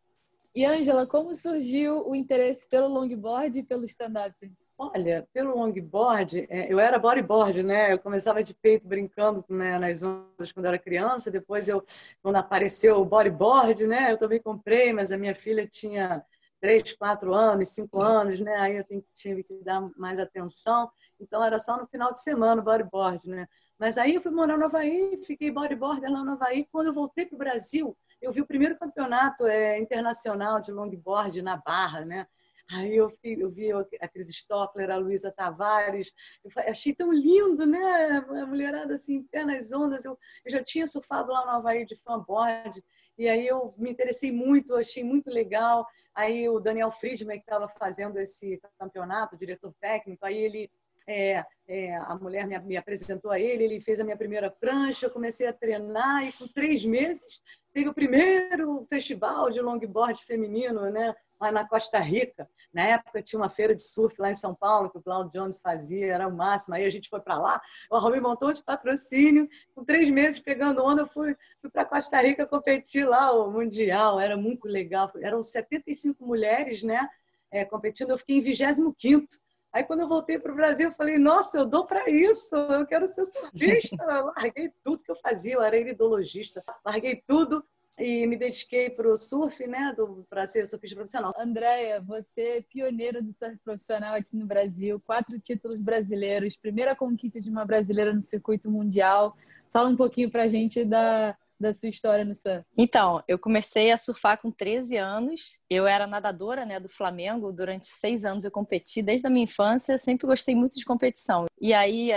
E 0.54 0.66
Ângela, 0.66 1.06
como 1.06 1.36
surgiu 1.36 2.08
o 2.08 2.16
interesse 2.16 2.68
pelo 2.68 2.88
longboard 2.88 3.60
e 3.60 3.64
pelo 3.64 3.86
stand-up? 3.86 4.36
Olha, 4.82 5.28
pelo 5.34 5.58
longboard, 5.58 6.48
é, 6.50 6.72
eu 6.72 6.80
era 6.80 6.98
bodyboard, 6.98 7.62
né? 7.64 7.92
Eu 7.92 8.00
começava 8.00 8.42
de 8.42 8.54
peito 8.54 8.88
brincando 8.88 9.44
né, 9.50 9.78
nas 9.78 10.04
ondas 10.04 10.54
quando 10.54 10.68
era 10.68 10.80
criança. 10.80 11.30
Depois, 11.30 11.68
eu, 11.68 11.84
quando 12.22 12.38
apareceu 12.38 12.96
o 13.02 13.04
bodyboard, 13.04 13.86
né? 13.86 14.10
Eu 14.14 14.18
também 14.18 14.42
comprei, 14.42 14.94
mas 14.94 15.12
a 15.12 15.18
minha 15.18 15.36
filha 15.36 15.68
tinha 15.68 16.24
três, 16.62 16.94
quatro 16.94 17.34
anos, 17.34 17.70
cinco 17.70 18.02
anos, 18.02 18.40
né? 18.40 18.56
Aí 18.56 18.78
eu 18.78 18.86
tive 19.14 19.44
que 19.44 19.62
dar 19.66 19.82
mais 19.98 20.18
atenção. 20.18 20.90
Então, 21.20 21.44
era 21.44 21.60
só 21.60 21.76
no 21.78 21.86
final 21.86 22.14
de 22.14 22.22
semana 22.22 22.62
o 22.62 22.64
bodyboard, 22.64 23.28
né? 23.30 23.50
Mas 23.78 23.98
aí 23.98 24.16
eu 24.16 24.22
fui 24.22 24.32
morar 24.32 24.58
no 24.58 24.64
Havaí, 24.66 25.20
fiquei 25.26 25.52
bodyboarder 25.52 26.10
lá 26.10 26.24
no 26.24 26.32
Havaí. 26.32 26.66
Quando 26.72 26.88
eu 26.88 26.94
voltei 26.94 27.26
para 27.26 27.36
o 27.36 27.40
Brasil, 27.40 27.98
eu 28.22 28.32
vi 28.32 28.40
o 28.40 28.48
primeiro 28.48 28.80
campeonato 28.80 29.46
é, 29.46 29.78
internacional 29.78 30.62
de 30.62 30.72
longboard 30.72 31.42
na 31.42 31.58
Barra, 31.58 32.06
né? 32.06 32.26
Aí 32.72 32.96
eu, 32.96 33.10
fiquei, 33.10 33.42
eu 33.42 33.50
vi 33.50 33.72
a 33.72 34.08
Cris 34.08 34.30
Stockler, 34.30 34.92
a 34.92 34.98
Luísa 34.98 35.32
Tavares, 35.32 36.14
eu 36.44 36.52
achei 36.72 36.94
tão 36.94 37.12
lindo, 37.12 37.66
né? 37.66 38.24
A 38.42 38.46
mulherada 38.46 38.94
assim, 38.94 39.24
pé 39.24 39.44
nas 39.44 39.72
ondas. 39.72 40.06
Eu, 40.06 40.18
eu 40.46 40.52
já 40.52 40.64
tinha 40.64 40.86
surfado 40.86 41.32
lá 41.32 41.46
no 41.46 41.52
Havaí 41.52 41.84
de 41.84 41.96
fanboard, 41.96 42.80
e 43.18 43.28
aí 43.28 43.48
eu 43.48 43.74
me 43.78 43.90
interessei 43.90 44.32
muito, 44.32 44.76
achei 44.76 45.04
muito 45.04 45.32
legal. 45.32 45.86
Aí 46.14 46.48
o 46.48 46.60
Daniel 46.60 46.92
Friedman, 46.92 47.38
que 47.40 47.44
estava 47.44 47.68
fazendo 47.68 48.20
esse 48.20 48.62
campeonato, 48.78 49.38
diretor 49.38 49.74
técnico, 49.82 50.26
aí 50.26 50.38
ele 50.38 50.72
é, 51.08 51.44
é, 51.68 51.96
a 51.96 52.16
mulher 52.16 52.46
me, 52.46 52.58
me, 52.60 52.78
apresentou 52.78 53.32
a 53.32 53.40
ele, 53.40 53.64
ele 53.64 53.82
fez 53.82 54.00
a 54.00 54.04
minha 54.04 54.18
primeira 54.18 54.52
prancha, 54.52 55.06
eu 55.06 55.12
comecei 55.12 55.48
a 55.48 55.54
treinar 55.54 56.28
e 56.28 56.34
com 56.34 56.48
três 56.48 56.86
meses 56.86 57.42
teve 57.74 57.90
o 57.90 57.94
primeiro 57.94 58.86
festival 58.90 59.50
de 59.50 59.62
longboard 59.62 60.24
feminino, 60.24 60.90
né? 60.90 61.16
Lá 61.40 61.52
na 61.52 61.68
Costa 61.68 62.00
Rica. 62.00 62.50
Na 62.74 62.84
época 62.84 63.22
tinha 63.22 63.40
uma 63.40 63.50
feira 63.50 63.74
de 63.74 63.82
surf 63.82 64.20
lá 64.22 64.30
em 64.30 64.36
São 64.36 64.54
Paulo, 64.54 64.90
que 64.90 64.98
o 64.98 65.02
Cloud 65.02 65.32
Jones 65.32 65.60
fazia, 65.60 66.14
era 66.14 66.28
o 66.28 66.36
máximo. 66.36 66.76
Aí 66.76 66.86
a 66.86 66.90
gente 66.90 67.10
foi 67.10 67.22
para 67.22 67.38
lá, 67.38 67.62
eu 67.90 67.98
arrumei 67.98 68.20
um 68.20 68.24
montão 68.24 68.52
de 68.52 68.64
patrocínio. 68.64 69.48
Com 69.74 69.84
três 69.86 70.10
meses 70.10 70.40
pegando 70.40 70.84
onda, 70.84 71.04
eu 71.04 71.08
fui, 71.08 71.36
fui 71.62 71.70
para 71.70 71.86
Costa 71.86 72.22
Rica 72.22 72.46
competir 72.46 73.08
lá, 73.08 73.32
o 73.32 73.52
Mundial. 73.52 74.20
Era 74.20 74.36
muito 74.36 74.68
legal. 74.68 75.12
Eram 75.22 75.42
75 75.42 76.26
mulheres 76.26 76.84
né, 76.84 77.08
é, 77.52 77.64
competindo, 77.66 78.12
eu 78.12 78.18
fiquei 78.18 78.38
em 78.38 78.42
25. 78.42 79.26
Aí 79.72 79.84
quando 79.84 80.00
eu 80.00 80.08
voltei 80.08 80.40
para 80.40 80.52
o 80.52 80.56
Brasil, 80.56 80.90
eu 80.90 80.92
falei, 80.92 81.20
nossa, 81.20 81.60
eu 81.60 81.66
dou 81.66 81.86
para 81.86 82.10
isso, 82.10 82.56
eu 82.56 82.88
quero 82.88 83.08
ser 83.08 83.24
surfista. 83.26 83.98
larguei 84.36 84.74
tudo 84.84 85.04
que 85.04 85.12
eu 85.12 85.16
fazia, 85.16 85.54
eu 85.54 85.62
era 85.62 85.78
iridologista, 85.78 86.64
larguei 86.84 87.24
tudo 87.28 87.64
e 88.00 88.26
me 88.26 88.38
dediquei 88.38 88.90
para 88.90 89.12
o 89.12 89.18
surf, 89.18 89.68
né, 89.68 89.96
para 90.30 90.48
ser 90.48 90.66
surfista 90.66 90.96
profissional. 90.96 91.32
Andréia, 91.38 92.02
você 92.02 92.42
é 92.42 92.62
pioneira 92.62 93.22
do 93.22 93.32
surf 93.34 93.58
profissional 93.58 94.16
aqui 94.16 94.36
no 94.36 94.46
Brasil, 94.46 95.00
quatro 95.02 95.40
títulos 95.40 95.80
brasileiros, 95.80 96.56
primeira 96.56 96.96
conquista 96.96 97.40
de 97.40 97.50
uma 97.50 97.66
brasileira 97.66 98.14
no 98.14 98.22
circuito 98.22 98.72
mundial. 98.72 99.36
Fala 99.72 99.90
um 99.90 99.96
pouquinho 99.96 100.32
para 100.32 100.44
a 100.44 100.48
gente 100.48 100.86
da, 100.86 101.38
da 101.60 101.74
sua 101.74 101.90
história 101.90 102.24
no 102.24 102.34
surf. 102.34 102.66
Então, 102.78 103.22
eu 103.28 103.38
comecei 103.38 103.92
a 103.92 103.98
surfar 103.98 104.42
com 104.42 104.50
13 104.50 104.98
anos. 104.98 105.60
Eu 105.70 105.86
era 105.86 106.08
nadadora 106.08 106.66
né, 106.66 106.80
do 106.80 106.90
Flamengo. 106.90 107.52
Durante 107.52 107.88
seis 107.88 108.24
anos 108.24 108.46
eu 108.46 108.52
competi. 108.52 109.02
Desde 109.02 109.28
a 109.28 109.30
minha 109.30 109.44
infância, 109.44 109.98
sempre 109.98 110.26
gostei 110.26 110.56
muito 110.56 110.78
de 110.78 110.86
competição. 110.86 111.46
E 111.60 111.74
aí, 111.74 112.12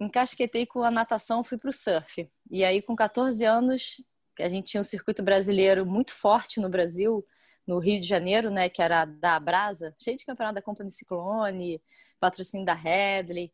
encasquetei 0.00 0.66
com 0.66 0.82
a 0.82 0.90
natação, 0.90 1.44
fui 1.44 1.58
para 1.58 1.70
o 1.70 1.72
surf. 1.72 2.28
E 2.50 2.64
aí, 2.64 2.80
com 2.82 2.96
14 2.96 3.44
anos, 3.44 3.96
a 4.42 4.48
gente 4.48 4.70
tinha 4.70 4.80
um 4.80 4.84
circuito 4.84 5.22
brasileiro 5.22 5.86
muito 5.86 6.12
forte 6.12 6.60
no 6.60 6.68
Brasil, 6.68 7.26
no 7.66 7.78
Rio 7.78 8.00
de 8.00 8.06
Janeiro, 8.06 8.50
né, 8.50 8.68
que 8.68 8.82
era 8.82 9.04
da 9.04 9.38
Brasa, 9.38 9.94
cheio 9.96 10.16
de 10.16 10.24
campeonato 10.24 10.56
da 10.56 10.62
Companhia 10.62 10.90
Ciclone, 10.90 11.82
patrocínio 12.20 12.66
da 12.66 12.74
Headley. 12.74 13.52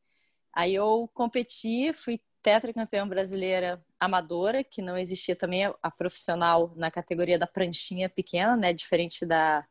Aí 0.53 0.75
eu 0.75 1.09
competi, 1.15 1.93
fui 1.93 2.21
tetracampeã 2.43 3.07
brasileira 3.07 3.85
amadora, 4.01 4.65
que 4.65 4.81
não 4.81 4.97
existia 4.97 5.37
também 5.37 5.65
a 5.83 5.91
profissional 5.91 6.73
na 6.77 6.91
categoria 6.91 7.39
da 7.39 7.47
pranchinha 7.47 8.09
pequena, 8.09 8.57
né, 8.57 8.73
diferente 8.73 9.27
da 9.27 9.67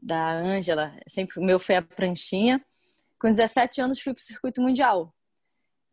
da 0.00 0.32
Ângela, 0.32 0.96
sempre 1.08 1.40
o 1.40 1.42
meu 1.42 1.58
foi 1.58 1.76
a 1.76 1.82
pranchinha. 1.82 2.64
Com 3.18 3.28
17 3.28 3.80
anos 3.80 4.00
fui 4.00 4.14
para 4.14 4.20
o 4.20 4.24
circuito 4.24 4.62
mundial. 4.62 5.12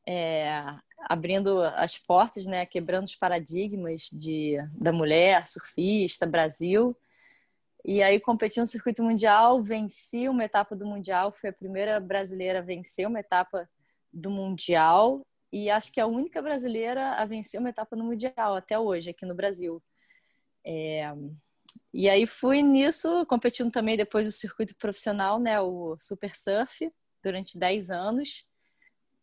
É, 0.08 0.62
abrindo 1.08 1.62
as 1.62 1.98
portas, 1.98 2.46
né, 2.46 2.66
quebrando 2.66 3.06
os 3.06 3.16
paradigmas 3.16 4.10
de, 4.12 4.58
da 4.74 4.92
mulher 4.92 5.48
surfista, 5.48 6.26
Brasil. 6.26 6.98
E 7.84 8.02
aí 8.02 8.20
competi 8.20 8.60
no 8.60 8.66
circuito 8.66 9.04
mundial, 9.04 9.62
venci 9.62 10.28
uma 10.28 10.44
etapa 10.44 10.76
do 10.76 10.86
mundial, 10.86 11.32
fui 11.32 11.50
a 11.50 11.54
primeira 11.54 12.00
brasileira 12.00 12.60
a 12.60 12.64
vencer 12.64 13.08
uma 13.08 13.20
etapa 13.20 13.70
do 14.12 14.32
mundial 14.32 15.22
e 15.54 15.70
acho 15.70 15.92
que 15.92 16.00
é 16.00 16.04
a 16.04 16.08
única 16.08 16.42
brasileira 16.42 17.12
a 17.12 17.26
vencer 17.26 17.60
uma 17.60 17.70
etapa 17.70 17.96
no 17.96 18.04
mundial 18.04 18.56
até 18.56 18.78
hoje 18.80 19.12
aqui 19.12 19.26
no 19.26 19.36
Brasil. 19.36 19.82
É... 20.66 21.14
E 21.94 22.10
aí 22.10 22.26
fui 22.26 22.64
nisso, 22.64 23.26
competindo 23.28 23.70
também 23.70 23.96
depois 23.96 24.26
do 24.26 24.32
circuito 24.32 24.76
profissional, 24.76 25.40
né, 25.40 25.60
o 25.60 25.96
Super 26.00 26.36
Surf, 26.36 26.92
durante 27.22 27.58
10 27.58 27.92
anos 27.92 28.48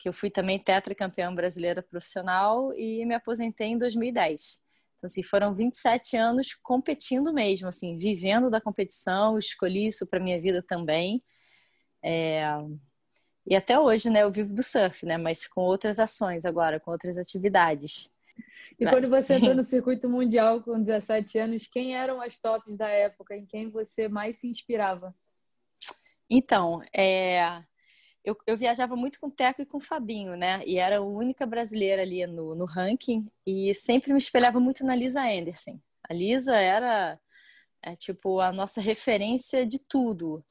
que 0.03 0.09
eu 0.09 0.12
fui 0.12 0.28
também 0.28 0.59
tetracampeã 0.59 1.32
brasileira 1.32 1.80
profissional 1.80 2.74
e 2.74 3.07
me 3.07 3.14
aposentei 3.14 3.68
em 3.68 3.78
2010. 3.78 4.59
Então, 4.96 5.07
assim, 5.07 5.22
foram 5.22 5.55
27 5.55 6.16
anos 6.16 6.55
competindo 6.61 7.32
mesmo, 7.32 7.68
assim, 7.68 7.96
vivendo 7.96 8.50
da 8.50 8.61
competição, 8.61 9.38
escolhi 9.38 9.86
isso 9.86 10.05
para 10.05 10.18
minha 10.18 10.40
vida 10.40 10.61
também. 10.61 11.22
É... 12.05 12.42
E 13.46 13.55
até 13.55 13.78
hoje, 13.78 14.11
né, 14.11 14.24
eu 14.24 14.32
vivo 14.32 14.53
do 14.53 14.62
surf, 14.62 15.07
né, 15.07 15.16
mas 15.16 15.46
com 15.46 15.61
outras 15.61 16.00
ações 16.00 16.44
agora, 16.44 16.80
com 16.80 16.90
outras 16.90 17.16
atividades. 17.16 18.11
E 18.80 18.84
quando 18.84 19.09
você 19.09 19.34
entrou 19.34 19.55
no 19.55 19.62
circuito 19.62 20.09
mundial 20.09 20.64
com 20.64 20.82
17 20.82 21.38
anos, 21.38 21.68
quem 21.68 21.94
eram 21.94 22.20
as 22.20 22.38
tops 22.40 22.76
da 22.76 22.88
época? 22.88 23.36
Em 23.36 23.46
quem 23.46 23.70
você 23.70 24.09
mais 24.09 24.38
se 24.38 24.48
inspirava? 24.48 25.14
Então, 26.28 26.82
é 26.92 27.62
eu, 28.24 28.36
eu 28.46 28.56
viajava 28.56 28.94
muito 28.94 29.18
com 29.18 29.26
o 29.26 29.30
Teco 29.30 29.62
e 29.62 29.66
com 29.66 29.78
o 29.78 29.80
Fabinho, 29.80 30.36
né? 30.36 30.62
E 30.64 30.78
era 30.78 30.98
a 30.98 31.02
única 31.02 31.44
brasileira 31.44 32.02
ali 32.02 32.24
no, 32.26 32.54
no 32.54 32.64
ranking 32.64 33.26
e 33.46 33.74
sempre 33.74 34.12
me 34.12 34.18
espelhava 34.18 34.60
muito 34.60 34.84
na 34.84 34.94
Lisa 34.94 35.22
Anderson. 35.22 35.80
A 36.08 36.14
Lisa 36.14 36.56
era, 36.56 37.18
é, 37.82 37.96
tipo, 37.96 38.40
a 38.40 38.52
nossa 38.52 38.80
referência 38.80 39.66
de 39.66 39.78
tudo. 39.78 40.44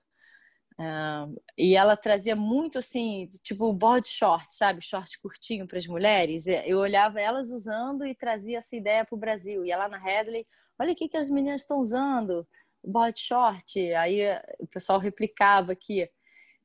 Uh, 0.80 1.40
e 1.58 1.76
ela 1.76 1.96
trazia 1.96 2.36
muito 2.36 2.80
assim, 2.80 3.30
tipo 3.44 3.72
board 3.72 4.08
short, 4.08 4.48
sabe? 4.54 4.82
Short 4.82 5.20
curtinho 5.20 5.68
para 5.68 5.78
as 5.78 5.88
mulheres. 5.88 6.48
Eu 6.48 6.80
olhava 6.80 7.22
elas 7.22 7.52
usando 7.52 8.06
e 8.06 8.16
trazia 8.16 8.58
essa 8.58 8.76
ideia 8.76 9.06
para 9.06 9.16
o 9.16 9.20
Brasil. 9.20 9.66
Ia 9.66 9.78
lá 9.78 9.88
na 9.88 9.98
Headley, 9.98 10.46
olha 10.80 10.92
o 10.92 10.96
que, 10.96 11.08
que 11.08 11.18
as 11.18 11.30
meninas 11.30 11.62
estão 11.62 11.80
usando, 11.80 12.48
board 12.84 13.18
short. 13.20 13.94
Aí 13.94 14.22
o 14.60 14.68
pessoal 14.68 15.00
replicava 15.00 15.72
aqui 15.72 16.10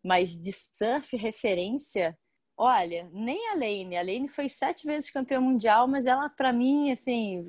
mas 0.07 0.41
de 0.41 0.53
surf 0.53 1.17
referência, 1.17 2.17
olha, 2.57 3.11
nem 3.13 3.49
a 3.49 3.55
Lane. 3.55 3.97
A 3.97 4.03
Lane 4.03 4.29
foi 4.29 4.49
sete 4.49 4.87
vezes 4.87 5.11
campeã 5.11 5.41
mundial, 5.41 5.89
mas 5.89 6.07
ela, 6.07 6.29
para 6.29 6.53
mim, 6.53 6.93
assim, 6.93 7.45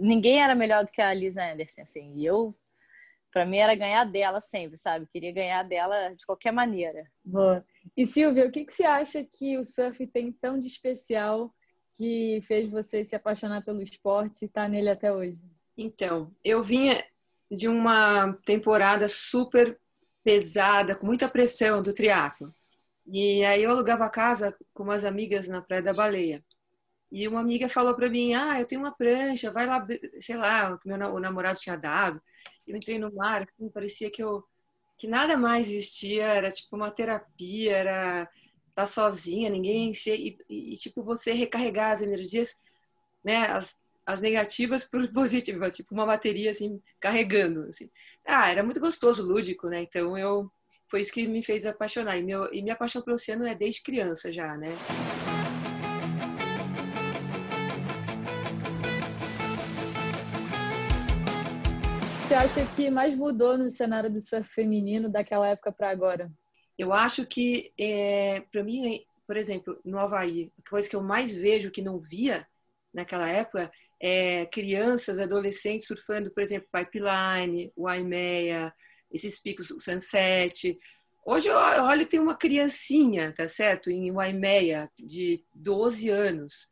ninguém 0.00 0.42
era 0.42 0.56
melhor 0.56 0.84
do 0.84 0.90
que 0.90 1.00
a 1.00 1.14
Lisa 1.14 1.40
Anderson, 1.40 1.82
assim. 1.82 2.12
E 2.16 2.26
eu, 2.26 2.52
para 3.32 3.46
mim, 3.46 3.58
era 3.58 3.76
ganhar 3.76 4.02
dela 4.02 4.40
sempre, 4.40 4.76
sabe? 4.76 5.06
Queria 5.06 5.30
ganhar 5.30 5.62
dela 5.62 6.12
de 6.12 6.26
qualquer 6.26 6.52
maneira. 6.52 7.06
Boa. 7.24 7.64
E 7.96 8.04
Silvia, 8.04 8.44
o 8.44 8.50
que, 8.50 8.64
que 8.64 8.72
você 8.72 8.84
acha 8.84 9.22
que 9.24 9.56
o 9.56 9.64
surf 9.64 10.04
tem 10.08 10.32
tão 10.32 10.60
de 10.60 10.66
especial 10.66 11.54
que 11.94 12.42
fez 12.42 12.68
você 12.68 13.04
se 13.04 13.14
apaixonar 13.14 13.64
pelo 13.64 13.80
esporte 13.80 14.42
e 14.42 14.46
estar 14.46 14.62
tá 14.64 14.68
nele 14.68 14.90
até 14.90 15.12
hoje? 15.12 15.38
Então, 15.78 16.34
eu 16.44 16.60
vinha 16.60 17.04
de 17.48 17.68
uma 17.68 18.32
temporada 18.44 19.06
super 19.06 19.78
pesada, 20.24 20.96
com 20.96 21.06
muita 21.06 21.28
pressão 21.28 21.82
do 21.82 21.94
triatlo. 21.94 22.54
E 23.06 23.44
aí 23.44 23.62
eu 23.64 23.70
alugava 23.70 24.04
a 24.06 24.10
casa 24.10 24.56
com 24.74 24.84
umas 24.84 25.04
amigas 25.04 25.48
na 25.48 25.62
Praia 25.62 25.82
da 25.82 25.94
Baleia. 25.94 26.44
E 27.12 27.26
uma 27.28 27.40
amiga 27.40 27.68
falou 27.68 27.94
para 27.96 28.08
mim: 28.10 28.34
"Ah, 28.34 28.60
eu 28.60 28.66
tenho 28.66 28.80
uma 28.82 28.92
prancha, 28.96 29.50
vai 29.52 29.66
lá, 29.66 29.86
sei 30.20 30.36
lá, 30.36 30.74
o 30.84 30.88
meu 30.88 30.98
o 31.14 31.20
namorado 31.20 31.60
tinha 31.60 31.76
dado". 31.76 32.22
Eu 32.66 32.76
entrei 32.76 32.98
no 32.98 33.12
mar, 33.14 33.42
assim, 33.42 33.70
parecia 33.70 34.10
que 34.10 34.22
eu 34.22 34.44
que 34.98 35.08
nada 35.08 35.36
mais 35.36 35.68
existia, 35.70 36.24
era 36.26 36.50
tipo 36.50 36.76
uma 36.76 36.90
terapia, 36.90 37.76
era 37.76 38.30
tá 38.74 38.86
sozinha, 38.86 39.50
ninguém 39.50 39.92
e, 40.06 40.38
e, 40.48 40.74
tipo 40.76 41.02
você 41.02 41.32
recarregar 41.32 41.92
as 41.92 42.02
energias, 42.02 42.60
né, 43.24 43.46
as, 43.48 43.78
as 44.10 44.20
negativas 44.20 44.84
por 44.84 45.06
positivas, 45.12 45.76
tipo 45.76 45.94
uma 45.94 46.06
bateria 46.06 46.50
assim 46.50 46.80
carregando, 47.00 47.68
assim. 47.68 47.88
Ah, 48.26 48.50
era 48.50 48.62
muito 48.62 48.80
gostoso, 48.80 49.22
lúdico, 49.26 49.68
né? 49.68 49.82
Então 49.82 50.16
eu 50.18 50.50
foi 50.88 51.02
isso 51.02 51.12
que 51.12 51.26
me 51.28 51.42
fez 51.42 51.64
apaixonar. 51.64 52.18
E, 52.18 52.22
meu, 52.22 52.52
e 52.52 52.62
minha 52.62 52.74
paixão 52.74 53.00
pelo 53.00 53.14
oceano 53.14 53.46
é 53.46 53.54
desde 53.54 53.82
criança 53.82 54.32
já, 54.32 54.56
né? 54.56 54.70
Você 62.26 62.34
acha 62.34 62.66
que 62.74 62.90
mais 62.90 63.14
mudou 63.14 63.56
no 63.56 63.70
cenário 63.70 64.10
do 64.10 64.20
surf 64.20 64.48
feminino 64.52 65.08
daquela 65.08 65.48
época 65.48 65.72
para 65.72 65.90
agora? 65.90 66.30
Eu 66.78 66.92
acho 66.92 67.26
que, 67.26 67.72
é, 67.78 68.40
para 68.52 68.64
mim, 68.64 69.04
por 69.26 69.36
exemplo, 69.36 69.78
no 69.84 69.98
Havaí, 69.98 70.50
a 70.58 70.70
coisa 70.70 70.88
que 70.88 70.96
eu 70.96 71.02
mais 71.02 71.34
vejo 71.34 71.70
que 71.70 71.82
não 71.82 72.00
via 72.00 72.46
naquela 72.92 73.28
época 73.28 73.70
é, 74.00 74.46
crianças, 74.46 75.18
adolescentes 75.18 75.86
surfando, 75.86 76.32
por 76.32 76.42
exemplo, 76.42 76.68
Pipeline, 76.72 77.70
o 77.76 77.86
Aimeia, 77.86 78.72
esses 79.12 79.40
picos, 79.40 79.70
o 79.70 79.80
Sunset. 79.80 80.78
Hoje 81.26 81.48
eu 81.48 81.56
olho, 81.56 82.06
tem 82.06 82.18
uma 82.18 82.34
criancinha, 82.34 83.32
tá 83.34 83.48
certo? 83.48 83.90
Em 83.90 84.10
Waimeia, 84.10 84.90
de 84.98 85.44
12 85.54 86.08
anos. 86.08 86.70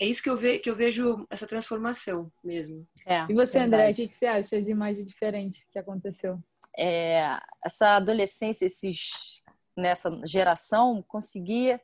É 0.00 0.06
isso 0.06 0.22
que 0.22 0.30
eu, 0.30 0.36
ve, 0.36 0.58
que 0.58 0.70
eu 0.70 0.74
vejo, 0.74 1.26
essa 1.28 1.46
transformação 1.46 2.32
mesmo. 2.42 2.86
É, 3.06 3.26
e 3.28 3.34
você, 3.34 3.58
verdade. 3.58 3.64
André, 3.64 3.90
o 3.90 4.08
que 4.08 4.16
você 4.16 4.26
acha 4.26 4.62
de 4.62 4.72
mais 4.72 4.96
diferente 4.96 5.66
que 5.70 5.78
aconteceu? 5.78 6.38
É, 6.78 7.38
essa 7.64 7.96
adolescência, 7.96 8.64
esses, 8.64 9.10
nessa 9.76 10.10
geração, 10.24 11.04
conseguia 11.06 11.78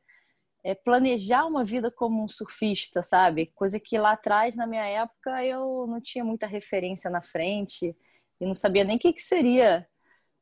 é, 0.67 0.75
planejar 0.75 1.47
uma 1.47 1.65
vida 1.65 1.93
como 1.93 2.25
um 2.25 2.27
surfista, 2.27 3.01
sabe? 3.01 3.47
Coisa 3.55 3.79
que 3.79 3.97
lá 3.97 4.13
atrás, 4.13 4.57
na 4.57 4.67
minha 4.67 4.85
época, 4.85 5.45
eu 5.45 5.87
não 5.87 6.01
tinha 6.01 6.25
muita 6.25 6.45
referência 6.45 7.09
na 7.09 7.23
frente 7.23 7.97
e 8.41 8.45
não 8.45 8.53
sabia 8.53 8.83
nem 8.83 8.97
o 8.97 8.99
que, 8.99 9.13
que 9.13 9.23
seria 9.23 9.89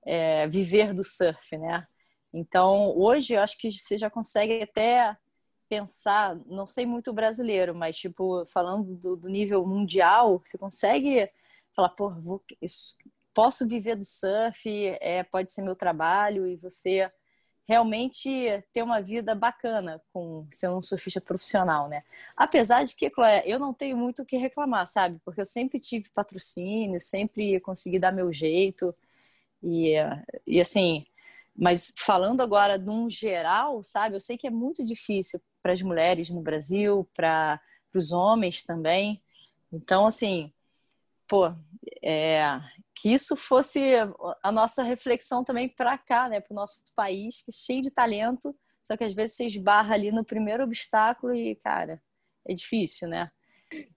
é, 0.03 0.49
viver 0.49 0.95
do 0.95 1.05
surf, 1.05 1.59
né? 1.59 1.87
Então, 2.33 2.97
hoje, 2.97 3.35
eu 3.35 3.43
acho 3.43 3.59
que 3.59 3.71
você 3.71 3.99
já 3.99 4.09
consegue 4.09 4.63
até 4.63 5.15
pensar, 5.69 6.35
não 6.47 6.67
sei 6.67 6.87
muito 6.87 7.13
brasileiro, 7.13 7.75
mas, 7.75 7.95
tipo, 7.99 8.47
falando 8.47 8.97
do, 8.97 9.17
do 9.17 9.29
nível 9.29 9.67
mundial, 9.67 10.41
você 10.43 10.57
consegue 10.57 11.31
falar, 11.77 11.91
pô, 11.91 12.09
vou, 12.09 12.43
isso, 12.63 12.97
posso 13.35 13.69
viver 13.69 13.97
do 13.97 14.05
surf, 14.05 14.67
é, 15.03 15.23
pode 15.23 15.53
ser 15.53 15.61
meu 15.61 15.77
trabalho 15.77 16.47
e 16.47 16.57
você 16.57 17.13
realmente 17.67 18.31
ter 18.73 18.83
uma 18.83 19.01
vida 19.01 19.35
bacana 19.35 20.03
com 20.13 20.47
sendo 20.51 20.79
um 20.79 20.83
surfista 20.83 21.21
profissional, 21.21 21.89
né? 21.89 22.03
Apesar 22.37 22.85
de 22.85 22.95
que, 22.95 23.11
Chloé, 23.11 23.43
eu 23.47 23.59
não 23.59 23.73
tenho 23.73 23.97
muito 23.97 24.23
o 24.23 24.27
que 24.27 24.37
reclamar, 24.37 24.87
sabe? 24.87 25.19
Porque 25.25 25.41
eu 25.41 25.47
sempre 25.47 25.81
tive 25.81 26.09
patrocínio, 26.11 27.01
sempre 27.01 27.59
consegui 27.61 27.99
dar 27.99 28.13
meu 28.13 28.33
jeito 28.33 28.95
e, 29.63 29.95
e 30.47 30.61
assim, 30.61 31.07
mas 31.57 31.93
falando 31.97 32.43
agora 32.43 32.79
de 32.79 32.91
um 32.91 33.09
geral, 33.09 33.83
sabe? 33.83 34.17
Eu 34.17 34.21
sei 34.21 34.37
que 34.37 34.47
é 34.47 34.51
muito 34.51 34.85
difícil 34.85 35.41
para 35.63 35.73
as 35.73 35.81
mulheres 35.81 36.29
no 36.31 36.43
Brasil, 36.43 37.09
para 37.15 37.61
os 37.95 38.13
homens 38.13 38.63
também. 38.63 39.23
Então, 39.73 40.07
assim, 40.07 40.53
pô, 41.27 41.55
é, 42.03 42.61
que 42.95 43.13
isso 43.13 43.35
fosse 43.37 43.81
a 44.43 44.53
nossa 44.53 44.83
reflexão 44.83 45.43
também 45.43 45.69
para 45.69 45.99
cá, 45.99 46.29
né, 46.29 46.41
para 46.41 46.53
o 46.53 46.57
nosso 46.57 46.81
país, 46.95 47.43
que 47.43 47.51
é 47.51 47.55
cheio 47.55 47.83
de 47.83 47.91
talento, 47.91 48.55
só 48.83 48.97
que 48.97 49.05
às 49.05 49.15
vezes 49.15 49.37
você 49.37 49.47
esbarra 49.47 49.95
ali 49.95 50.13
no 50.13 50.25
primeiro 50.25 50.63
obstáculo 50.63 51.35
e, 51.35 51.57
cara, 51.57 52.01
é 52.47 52.55
difícil, 52.55 53.09
né? 53.09 53.31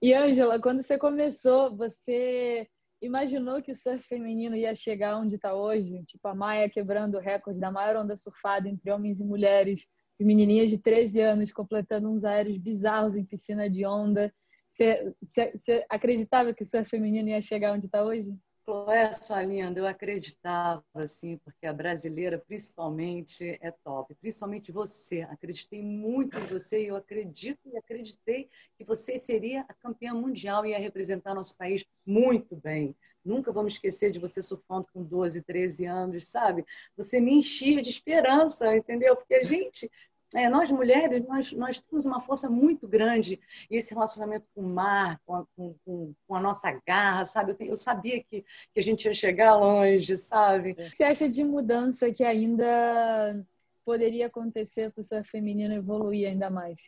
E, 0.02 0.14
Ângela, 0.14 0.60
quando 0.60 0.82
você 0.82 0.98
começou, 0.98 1.76
você 1.76 2.68
imaginou 3.02 3.62
que 3.62 3.72
o 3.72 3.76
surf 3.76 4.02
feminino 4.08 4.56
ia 4.56 4.74
chegar 4.74 5.18
onde 5.18 5.36
está 5.36 5.54
hoje? 5.54 6.04
Tipo, 6.06 6.30
a 6.30 6.36
Maia 6.36 6.70
quebrando 6.70 7.16
o 7.18 7.22
recorde 7.22 7.60
da 7.60 7.72
maior 7.72 7.98
onda 7.98 8.16
surfada 8.16 8.68
entre 8.68 8.89
homens 8.89 9.20
e 9.20 9.26
mulheres, 9.26 9.88
e 10.20 10.24
menininhas 10.24 10.70
de 10.70 10.80
13 10.80 11.22
anos 11.22 11.52
completando 11.52 12.10
uns 12.10 12.26
aéreos 12.26 12.58
bizarros 12.58 13.16
em 13.16 13.26
piscina 13.26 13.70
de 13.70 13.86
onda. 13.86 14.34
Você, 14.68 15.14
você, 15.22 15.52
você 15.52 15.86
acreditava 15.89 16.54
que 16.54 16.64
o 16.64 16.66
surf 16.66 16.89
feminino 16.89 17.30
ia 17.30 17.41
chegar 17.41 17.74
onde 17.74 17.86
está 17.86 18.04
hoje? 18.04 18.36
Chloé, 18.68 19.13
sua 19.13 19.41
linda, 19.43 19.80
eu 19.80 19.88
acreditava, 19.88 20.84
assim, 20.93 21.38
porque 21.38 21.65
a 21.65 21.72
brasileira, 21.72 22.38
principalmente, 22.38 23.57
é 23.61 23.72
top. 23.72 24.13
Principalmente 24.15 24.74
você. 24.74 25.22
Acreditei 25.22 25.82
muito 25.82 26.38
em 26.38 26.45
você 26.47 26.84
e 26.84 26.88
eu 26.88 26.97
acredito 26.97 27.61
e 27.65 27.78
acreditei 27.78 28.49
que 28.78 28.84
você 28.84 29.18
seria 29.18 29.61
a 29.70 29.74
campeã 29.74 30.13
mundial 30.13 30.65
e 30.65 30.72
ia 30.72 30.80
representar 30.80 31.34
nosso 31.34 31.57
país 31.57 31.86
muito 32.05 32.57
bem. 32.57 32.93
Nunca 33.24 33.53
vamos 33.53 33.74
esquecer 33.74 34.11
de 34.11 34.20
você 34.20 34.43
surfando 34.43 34.89
com 34.93 35.01
12, 35.01 35.43
13 35.43 35.86
anos, 35.86 36.28
sabe? 36.28 36.65
Você 36.97 37.22
me 37.22 37.36
enchia 37.36 37.82
de 37.82 37.89
esperança, 37.89 38.76
entendeu? 38.76 39.15
Porque 39.15 39.36
a 39.36 39.43
gente 39.45 39.89
é, 40.36 40.49
nós 40.49 40.69
mulheres, 40.71 41.25
nós, 41.25 41.51
nós 41.53 41.80
temos 41.80 42.05
uma 42.05 42.19
força 42.19 42.49
muito 42.49 42.88
grande 42.88 43.39
e 43.69 43.78
esse 43.78 43.93
relacionamento 43.93 44.45
com 44.53 44.61
o 44.61 44.69
mar, 44.69 45.21
com 45.25 45.36
a, 45.36 45.45
com, 45.55 46.13
com 46.28 46.36
a 46.36 46.41
nossa 46.41 46.71
garra, 46.86 47.23
sabe? 47.23 47.55
Eu, 47.59 47.67
eu, 47.67 47.78
sabia 47.78 48.21
que, 48.23 48.43
que 48.73 48.80
a 48.80 48.84
gente 48.84 49.05
ia 49.05 49.13
chegar 49.13 49.55
longe, 49.55 50.17
sabe? 50.17 50.75
Você 50.91 51.03
acha 51.03 51.30
de 51.30 51.43
mudança 51.43 52.11
que 52.11 52.23
ainda 52.23 53.45
poderia 53.86 54.28
acontecer 54.28 54.91
para 54.91 55.01
o 55.01 55.03
surf 55.03 55.30
feminino 55.30 55.73
evoluir 55.73 56.28
ainda 56.28 56.49
mais? 56.49 56.80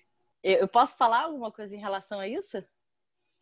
Eu 0.43 0.67
posso 0.67 0.97
falar 0.97 1.23
alguma 1.23 1.51
coisa 1.51 1.75
em 1.75 1.79
relação 1.79 2.19
a 2.19 2.27
isso? 2.27 2.63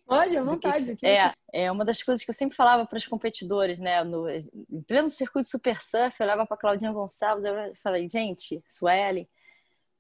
Pode, 0.05 0.37
à 0.37 0.43
vontade. 0.43 0.97
É, 1.03 1.65
é 1.65 1.71
uma 1.71 1.83
das 1.83 2.01
coisas 2.01 2.23
que 2.23 2.31
eu 2.31 2.35
sempre 2.35 2.55
falava 2.55 2.85
para 2.85 2.97
os 2.97 3.05
competidores, 3.05 3.77
né? 3.77 4.03
No, 4.03 4.29
em 4.29 4.81
pleno 4.87 5.09
circuito 5.09 5.49
Super 5.49 5.81
Surf, 5.81 6.15
eu 6.19 6.25
olhava 6.25 6.45
para 6.45 6.55
Claudinha 6.55 6.93
Gonçalves, 6.93 7.43
eu 7.43 7.53
falei, 7.83 8.07
gente, 8.09 8.63
Suelen, 8.69 9.27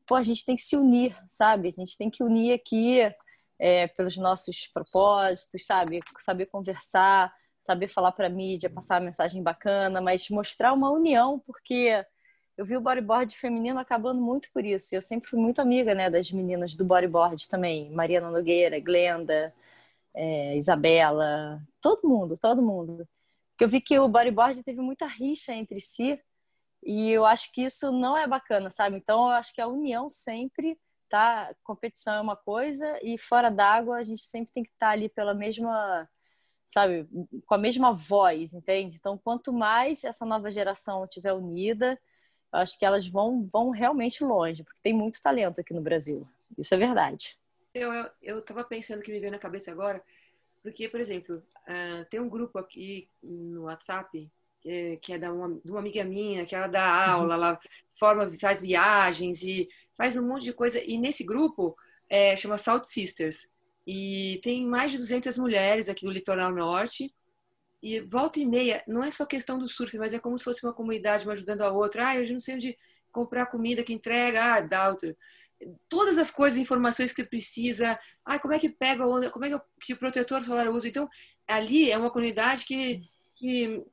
pô, 0.07 0.15
a 0.15 0.23
gente 0.23 0.45
tem 0.45 0.55
que 0.55 0.61
se 0.61 0.75
unir, 0.75 1.15
sabe? 1.27 1.67
A 1.67 1.71
gente 1.71 1.97
tem 1.97 2.09
que 2.09 2.23
unir 2.23 2.53
aqui 2.53 2.99
é, 3.59 3.87
pelos 3.89 4.17
nossos 4.17 4.67
propósitos, 4.67 5.65
sabe? 5.65 5.99
Saber 6.19 6.45
conversar, 6.47 7.33
saber 7.59 7.87
falar 7.89 8.11
para 8.13 8.27
a 8.27 8.29
mídia, 8.29 8.69
passar 8.69 8.95
uma 8.95 9.05
mensagem 9.05 9.43
bacana, 9.43 10.01
mas 10.01 10.29
mostrar 10.29 10.73
uma 10.73 10.89
união, 10.91 11.39
porque 11.45 12.05
eu 12.57 12.65
vi 12.65 12.77
o 12.77 12.81
bodyboard 12.81 13.35
feminino 13.37 13.79
acabando 13.79 14.21
muito 14.21 14.49
por 14.53 14.65
isso. 14.65 14.95
Eu 14.95 15.01
sempre 15.01 15.29
fui 15.29 15.39
muito 15.39 15.61
amiga, 15.61 15.93
né, 15.93 16.09
das 16.09 16.31
meninas 16.31 16.75
do 16.75 16.85
bodyboard 16.85 17.47
também, 17.49 17.91
Mariana 17.91 18.31
Nogueira, 18.31 18.79
Glenda, 18.79 19.53
é, 20.15 20.55
Isabela, 20.57 21.61
todo 21.81 22.07
mundo, 22.07 22.37
todo 22.37 22.61
mundo. 22.61 23.07
Porque 23.51 23.65
eu 23.65 23.69
vi 23.69 23.81
que 23.81 23.99
o 23.99 24.07
bodyboard 24.07 24.63
teve 24.63 24.81
muita 24.81 25.05
rixa 25.07 25.53
entre 25.53 25.79
si 25.81 26.19
e 26.87 27.11
eu 27.11 27.25
acho 27.25 27.51
que 27.51 27.63
isso 27.63 27.91
não 27.91 28.17
é 28.17 28.25
bacana, 28.25 28.69
sabe? 28.69 28.95
Então 28.95 29.25
eu 29.25 29.31
acho 29.31 29.53
que 29.53 29.59
a 29.59 29.67
união 29.67 30.09
sempre 30.09 30.79
tá, 31.09 31.53
competição 31.61 32.13
é 32.13 32.21
uma 32.21 32.37
coisa 32.37 32.97
e 33.03 33.17
fora 33.17 33.51
d'água 33.51 33.97
a 33.97 34.03
gente 34.03 34.21
sempre 34.21 34.53
tem 34.53 34.63
que 34.63 34.69
estar 34.69 34.87
tá 34.87 34.91
ali 34.93 35.09
pela 35.09 35.33
mesma, 35.33 36.09
sabe, 36.65 37.05
com 37.45 37.53
a 37.53 37.57
mesma 37.57 37.91
voz, 37.91 38.53
entende? 38.53 38.95
Então 38.95 39.17
quanto 39.17 39.51
mais 39.51 40.05
essa 40.05 40.25
nova 40.25 40.49
geração 40.49 41.03
estiver 41.03 41.33
unida, 41.33 41.99
eu 42.53 42.59
acho 42.59 42.79
que 42.79 42.85
elas 42.85 43.05
vão 43.05 43.45
vão 43.51 43.69
realmente 43.69 44.23
longe, 44.23 44.63
porque 44.63 44.79
tem 44.81 44.93
muito 44.93 45.21
talento 45.21 45.59
aqui 45.59 45.73
no 45.73 45.81
Brasil. 45.81 46.25
Isso 46.57 46.73
é 46.73 46.77
verdade. 46.77 47.37
Eu 47.73 47.91
eu, 47.91 48.09
eu 48.21 48.41
tava 48.41 48.63
pensando 48.63 49.03
que 49.03 49.11
me 49.11 49.19
veio 49.19 49.33
na 49.33 49.39
cabeça 49.39 49.69
agora, 49.71 50.01
porque 50.63 50.87
por 50.87 51.01
exemplo, 51.01 51.35
uh, 51.35 52.05
tem 52.09 52.21
um 52.21 52.29
grupo 52.29 52.57
aqui 52.57 53.09
no 53.21 53.63
WhatsApp 53.63 54.31
que 55.01 55.13
é 55.13 55.17
da 55.17 55.31
uma, 55.31 55.59
de 55.63 55.71
uma 55.71 55.79
amiga 55.79 56.03
minha, 56.03 56.45
que 56.45 56.55
ela 56.55 56.67
dá 56.67 57.09
aula, 57.09 57.35
ela 57.35 57.59
forma, 57.99 58.29
faz 58.29 58.61
viagens 58.61 59.41
e 59.41 59.67
faz 59.95 60.17
um 60.17 60.27
monte 60.27 60.43
de 60.43 60.53
coisa. 60.53 60.81
E 60.83 60.97
nesse 60.97 61.23
grupo 61.23 61.75
é, 62.09 62.35
chama 62.35 62.57
Salt 62.57 62.85
Sisters. 62.85 63.49
E 63.85 64.39
tem 64.43 64.65
mais 64.67 64.91
de 64.91 64.97
200 64.97 65.37
mulheres 65.37 65.87
aqui 65.87 66.05
do 66.05 66.11
litoral 66.11 66.53
norte. 66.53 67.13
E 67.81 68.01
volta 68.01 68.39
e 68.39 68.45
meia, 68.45 68.83
não 68.87 69.03
é 69.03 69.09
só 69.09 69.25
questão 69.25 69.57
do 69.57 69.67
surf, 69.67 69.97
mas 69.97 70.13
é 70.13 70.19
como 70.19 70.37
se 70.37 70.43
fosse 70.43 70.65
uma 70.65 70.73
comunidade 70.73 71.23
uma 71.23 71.33
ajudando 71.33 71.61
a 71.61 71.71
outra. 71.71 72.09
Ah, 72.09 72.15
eu 72.17 72.31
não 72.31 72.39
sei 72.39 72.55
onde 72.55 72.77
comprar 73.11 73.45
comida 73.45 73.83
que 73.83 73.93
entrega, 73.93 74.55
ah, 74.55 74.61
dá 74.61 74.89
outro. 74.89 75.15
Todas 75.87 76.17
as 76.17 76.29
coisas, 76.29 76.59
informações 76.59 77.13
que 77.13 77.23
precisa. 77.23 77.97
Ah, 78.25 78.39
como 78.39 78.53
é 78.53 78.59
que 78.59 78.69
pega 78.69 79.03
como 79.31 79.45
é 79.45 79.49
que, 79.49 79.59
que 79.81 79.93
o 79.93 79.97
protetor 79.97 80.43
solar 80.43 80.69
usa. 80.69 80.87
Então, 80.87 81.07
ali 81.47 81.89
é 81.91 81.97
uma 81.97 82.11
comunidade 82.11 82.65
que, 82.65 83.01
que 83.35 83.83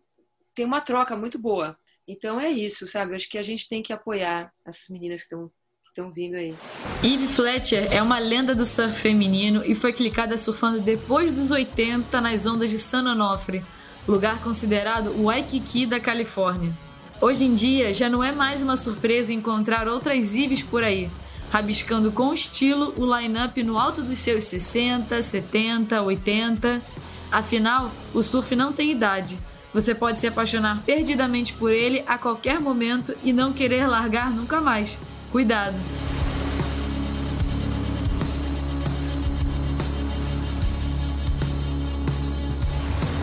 tem 0.55 0.64
uma 0.64 0.80
troca 0.80 1.16
muito 1.16 1.38
boa. 1.38 1.76
Então 2.07 2.40
é 2.40 2.50
isso, 2.50 2.86
sabe? 2.86 3.14
Acho 3.14 3.28
que 3.28 3.38
a 3.38 3.42
gente 3.42 3.68
tem 3.68 3.82
que 3.82 3.92
apoiar 3.92 4.52
essas 4.66 4.88
meninas 4.88 5.20
que 5.20 5.34
estão 5.34 5.50
estão 5.94 6.11
vindo 6.11 6.34
aí. 6.34 6.57
Eve 7.05 7.28
Fletcher 7.28 7.86
é 7.92 8.02
uma 8.02 8.18
lenda 8.18 8.52
do 8.52 8.66
surf 8.66 9.00
feminino 9.00 9.62
e 9.64 9.76
foi 9.76 9.92
clicada 9.92 10.36
surfando 10.36 10.80
depois 10.80 11.30
dos 11.30 11.52
80 11.52 12.20
nas 12.20 12.44
ondas 12.44 12.68
de 12.68 12.80
San 12.80 13.09
Onofre, 13.09 13.64
lugar 14.07 14.42
considerado 14.42 15.12
o 15.12 15.26
Waikiki 15.26 15.86
da 15.86 16.00
Califórnia. 16.00 16.72
Hoje 17.20 17.44
em 17.44 17.55
dia 17.55 17.94
já 17.94 18.11
não 18.11 18.24
é 18.24 18.32
mais 18.32 18.61
uma 18.61 18.76
surpresa 18.76 19.32
encontrar 19.32 19.86
outras 19.86 20.34
Ives 20.34 20.64
por 20.64 20.82
aí, 20.82 21.09
rabiscando 21.52 22.11
com 22.11 22.34
estilo 22.34 22.92
o 22.98 23.16
line-up 23.16 23.62
no 23.62 23.78
alto 23.78 24.02
dos 24.02 24.18
seus 24.18 24.42
60, 24.44 25.22
70, 25.22 26.02
80. 26.02 26.82
Afinal, 27.30 27.92
o 28.12 28.20
surf 28.22 28.57
não 28.57 28.72
tem 28.72 28.90
idade 28.90 29.38
você 29.75 29.93
pode 29.93 30.20
se 30.20 30.27
apaixonar 30.29 30.85
perdidamente 30.85 31.53
por 31.53 31.72
ele 31.72 32.05
a 32.07 32.16
qualquer 32.16 32.61
momento 32.61 33.12
e 33.25 33.33
não 33.33 33.53
querer 33.53 33.89
largar 33.89 34.31
nunca 34.31 34.61
mais. 34.61 34.97
Cuidado! 35.33 35.75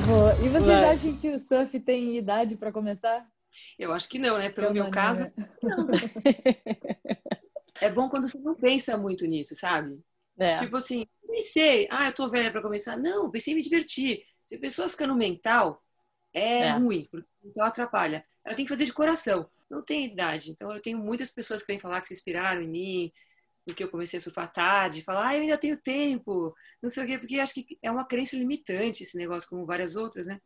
Boa. 0.05 0.33
E 0.43 0.49
vocês 0.49 0.65
Vai. 0.65 0.93
acham 0.93 1.15
que 1.15 1.29
o 1.29 1.39
surf 1.39 1.79
tem 1.79 2.17
idade 2.17 2.57
para 2.57 2.69
começar? 2.69 3.25
Eu 3.79 3.93
acho 3.93 4.09
que 4.09 4.19
não, 4.19 4.37
né? 4.37 4.49
Pelo 4.49 4.73
meu 4.73 4.91
caso, 4.91 5.31
não. 5.63 5.87
é 7.79 7.89
bom 7.89 8.09
quando 8.09 8.27
você 8.27 8.37
não 8.39 8.55
pensa 8.55 8.97
muito 8.97 9.25
nisso, 9.25 9.55
sabe? 9.55 10.03
É. 10.37 10.55
Tipo 10.55 10.75
assim, 10.75 11.07
pensei, 11.25 11.87
ah, 11.89 12.07
eu 12.07 12.13
tô 12.13 12.27
velha 12.27 12.51
para 12.51 12.61
começar. 12.61 12.97
Não, 12.97 13.31
pensei 13.31 13.53
em 13.53 13.55
me 13.55 13.63
divertir. 13.63 14.21
Se 14.45 14.55
a 14.55 14.59
pessoa 14.59 14.89
fica 14.89 15.07
no 15.07 15.15
mental, 15.15 15.81
é, 16.33 16.59
é. 16.59 16.71
ruim, 16.71 17.07
porque 17.11 17.27
então 17.43 17.65
atrapalha. 17.65 18.25
Ela 18.43 18.55
tem 18.55 18.65
que 18.65 18.69
fazer 18.69 18.85
de 18.85 18.93
coração, 18.93 19.49
não 19.69 19.83
tem 19.83 20.05
idade. 20.05 20.51
Então 20.51 20.71
eu 20.71 20.81
tenho 20.81 20.97
muitas 20.97 21.31
pessoas 21.31 21.61
que 21.61 21.67
vêm 21.67 21.79
falar 21.79 22.01
que 22.01 22.07
se 22.07 22.13
inspiraram 22.13 22.61
em 22.61 22.67
mim, 22.67 23.11
porque 23.65 23.83
eu 23.83 23.89
comecei 23.89 24.17
a 24.17 24.21
surfar 24.21 24.51
tarde, 24.51 25.03
falar, 25.03 25.27
ah, 25.27 25.35
eu 25.35 25.41
ainda 25.41 25.57
tenho 25.57 25.77
tempo, 25.77 26.53
não 26.81 26.89
sei 26.89 27.03
o 27.03 27.07
quê, 27.07 27.17
porque 27.17 27.39
acho 27.39 27.53
que 27.53 27.77
é 27.81 27.91
uma 27.91 28.05
crença 28.05 28.35
limitante 28.35 29.03
esse 29.03 29.17
negócio, 29.17 29.47
como 29.49 29.65
várias 29.65 29.95
outras, 29.95 30.27
né? 30.27 30.39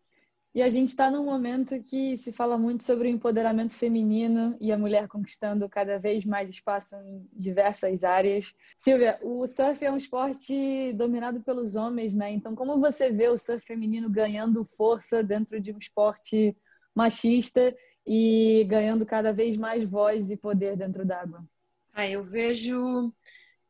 E 0.56 0.62
a 0.62 0.70
gente 0.70 0.88
está 0.88 1.12
num 1.12 1.26
momento 1.26 1.84
que 1.84 2.18
se 2.18 2.32
fala 2.32 2.58
muito 2.58 2.82
sobre 2.86 3.10
o 3.10 3.12
empoderamento 3.12 3.74
feminino 3.74 4.56
e 4.62 4.72
a 4.72 4.78
mulher 4.78 5.06
conquistando 5.06 5.68
cada 5.68 6.00
vez 6.00 6.24
mais 6.24 6.50
espaço 6.50 6.96
em 6.96 7.28
diversas 7.34 8.06
áreas. 8.06 8.56
Silvia, 8.78 9.20
o 9.22 9.46
surf 9.48 9.84
é 9.84 9.92
um 9.92 9.98
esporte 9.98 10.94
dominado 10.94 11.42
pelos 11.42 11.76
homens, 11.76 12.16
né? 12.16 12.32
Então, 12.32 12.56
como 12.56 12.80
você 12.80 13.12
vê 13.12 13.28
o 13.28 13.38
surf 13.38 13.66
feminino 13.66 14.10
ganhando 14.10 14.64
força 14.64 15.22
dentro 15.22 15.60
de 15.60 15.74
um 15.74 15.78
esporte 15.78 16.56
machista 16.96 17.76
e 18.08 18.66
ganhando 18.70 19.06
cada 19.06 19.34
vez 19.34 19.58
mais 19.58 19.84
voz 19.84 20.32
e 20.32 20.38
poder 20.38 20.78
dentro 20.78 21.06
d'água? 21.06 21.44
Ah, 21.92 22.08
eu 22.08 22.24
vejo 22.24 23.14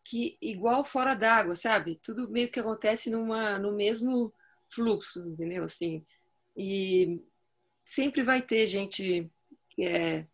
que 0.04 0.38
igual 0.40 0.86
fora 0.86 1.16
d'água, 1.16 1.56
sabe? 1.56 2.00
Tudo 2.04 2.30
meio 2.30 2.52
que 2.52 2.60
acontece 2.60 3.10
numa, 3.10 3.58
no 3.58 3.72
mesmo 3.72 4.32
fluxo, 4.68 5.20
entendeu? 5.28 5.64
Assim, 5.64 6.06
e 6.56 7.22
sempre 7.86 8.22
vai 8.24 8.42
ter 8.42 8.68
gente 8.68 9.30
que 9.70 9.86
é 9.86 10.28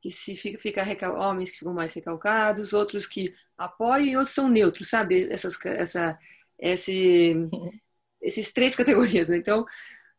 que 0.00 0.10
se 0.10 0.34
fica, 0.34 0.58
fica 0.58 0.82
recal... 0.82 1.14
homens 1.16 1.50
que 1.50 1.58
ficam 1.58 1.74
mais 1.74 1.92
recalcados, 1.92 2.72
outros 2.72 3.06
que 3.06 3.34
apoiam 3.56 4.06
e 4.06 4.16
outros 4.16 4.34
são 4.34 4.48
neutros, 4.48 4.88
sabe? 4.88 5.30
Essas, 5.30 5.62
essa, 5.66 6.18
esse, 6.58 7.34
esses 8.20 8.52
três 8.52 8.74
categorias. 8.74 9.28
Né? 9.28 9.36
Então, 9.36 9.66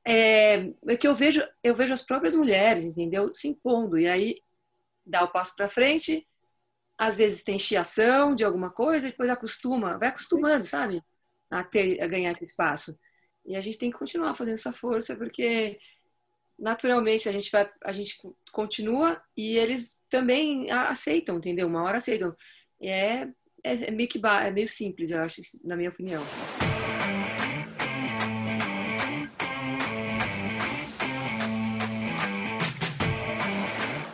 é, 0.05 0.71
é, 0.87 0.97
que 0.97 1.07
eu 1.07 1.15
vejo, 1.15 1.43
eu 1.63 1.73
vejo 1.75 1.93
as 1.93 2.01
próprias 2.01 2.35
mulheres, 2.35 2.85
entendeu? 2.85 3.33
Se 3.33 3.47
impondo 3.47 3.97
e 3.97 4.07
aí 4.07 4.35
dá 5.05 5.23
o 5.23 5.31
passo 5.31 5.55
para 5.55 5.69
frente. 5.69 6.27
Às 6.97 7.17
vezes 7.17 7.43
tem 7.43 7.57
chiação 7.57 8.35
de 8.35 8.43
alguma 8.43 8.69
coisa, 8.71 9.07
depois 9.07 9.29
acostuma, 9.29 9.97
vai 9.97 10.09
acostumando, 10.09 10.65
sabe? 10.65 11.03
A, 11.49 11.63
ter, 11.63 11.99
a 12.01 12.07
ganhar 12.07 12.31
esse 12.31 12.43
espaço. 12.45 12.97
E 13.45 13.55
a 13.55 13.61
gente 13.61 13.77
tem 13.77 13.91
que 13.91 13.97
continuar 13.97 14.33
fazendo 14.33 14.55
essa 14.55 14.71
força, 14.71 15.15
porque 15.15 15.79
naturalmente 16.57 17.27
a 17.27 17.31
gente 17.31 17.51
vai, 17.51 17.69
a 17.83 17.91
gente 17.91 18.17
continua 18.51 19.21
e 19.35 19.57
eles 19.57 19.99
também 20.09 20.69
aceitam, 20.71 21.37
entendeu? 21.37 21.67
Uma 21.67 21.83
hora 21.83 21.97
aceitam. 21.97 22.35
E 22.79 22.87
é, 22.87 23.27
é, 23.63 23.87
é 23.87 23.91
meio 23.91 24.07
que 24.07 24.21
é 24.23 24.51
meio 24.51 24.67
simples, 24.67 25.09
eu 25.09 25.19
acho, 25.19 25.41
na 25.63 25.75
minha 25.75 25.89
opinião. 25.89 26.23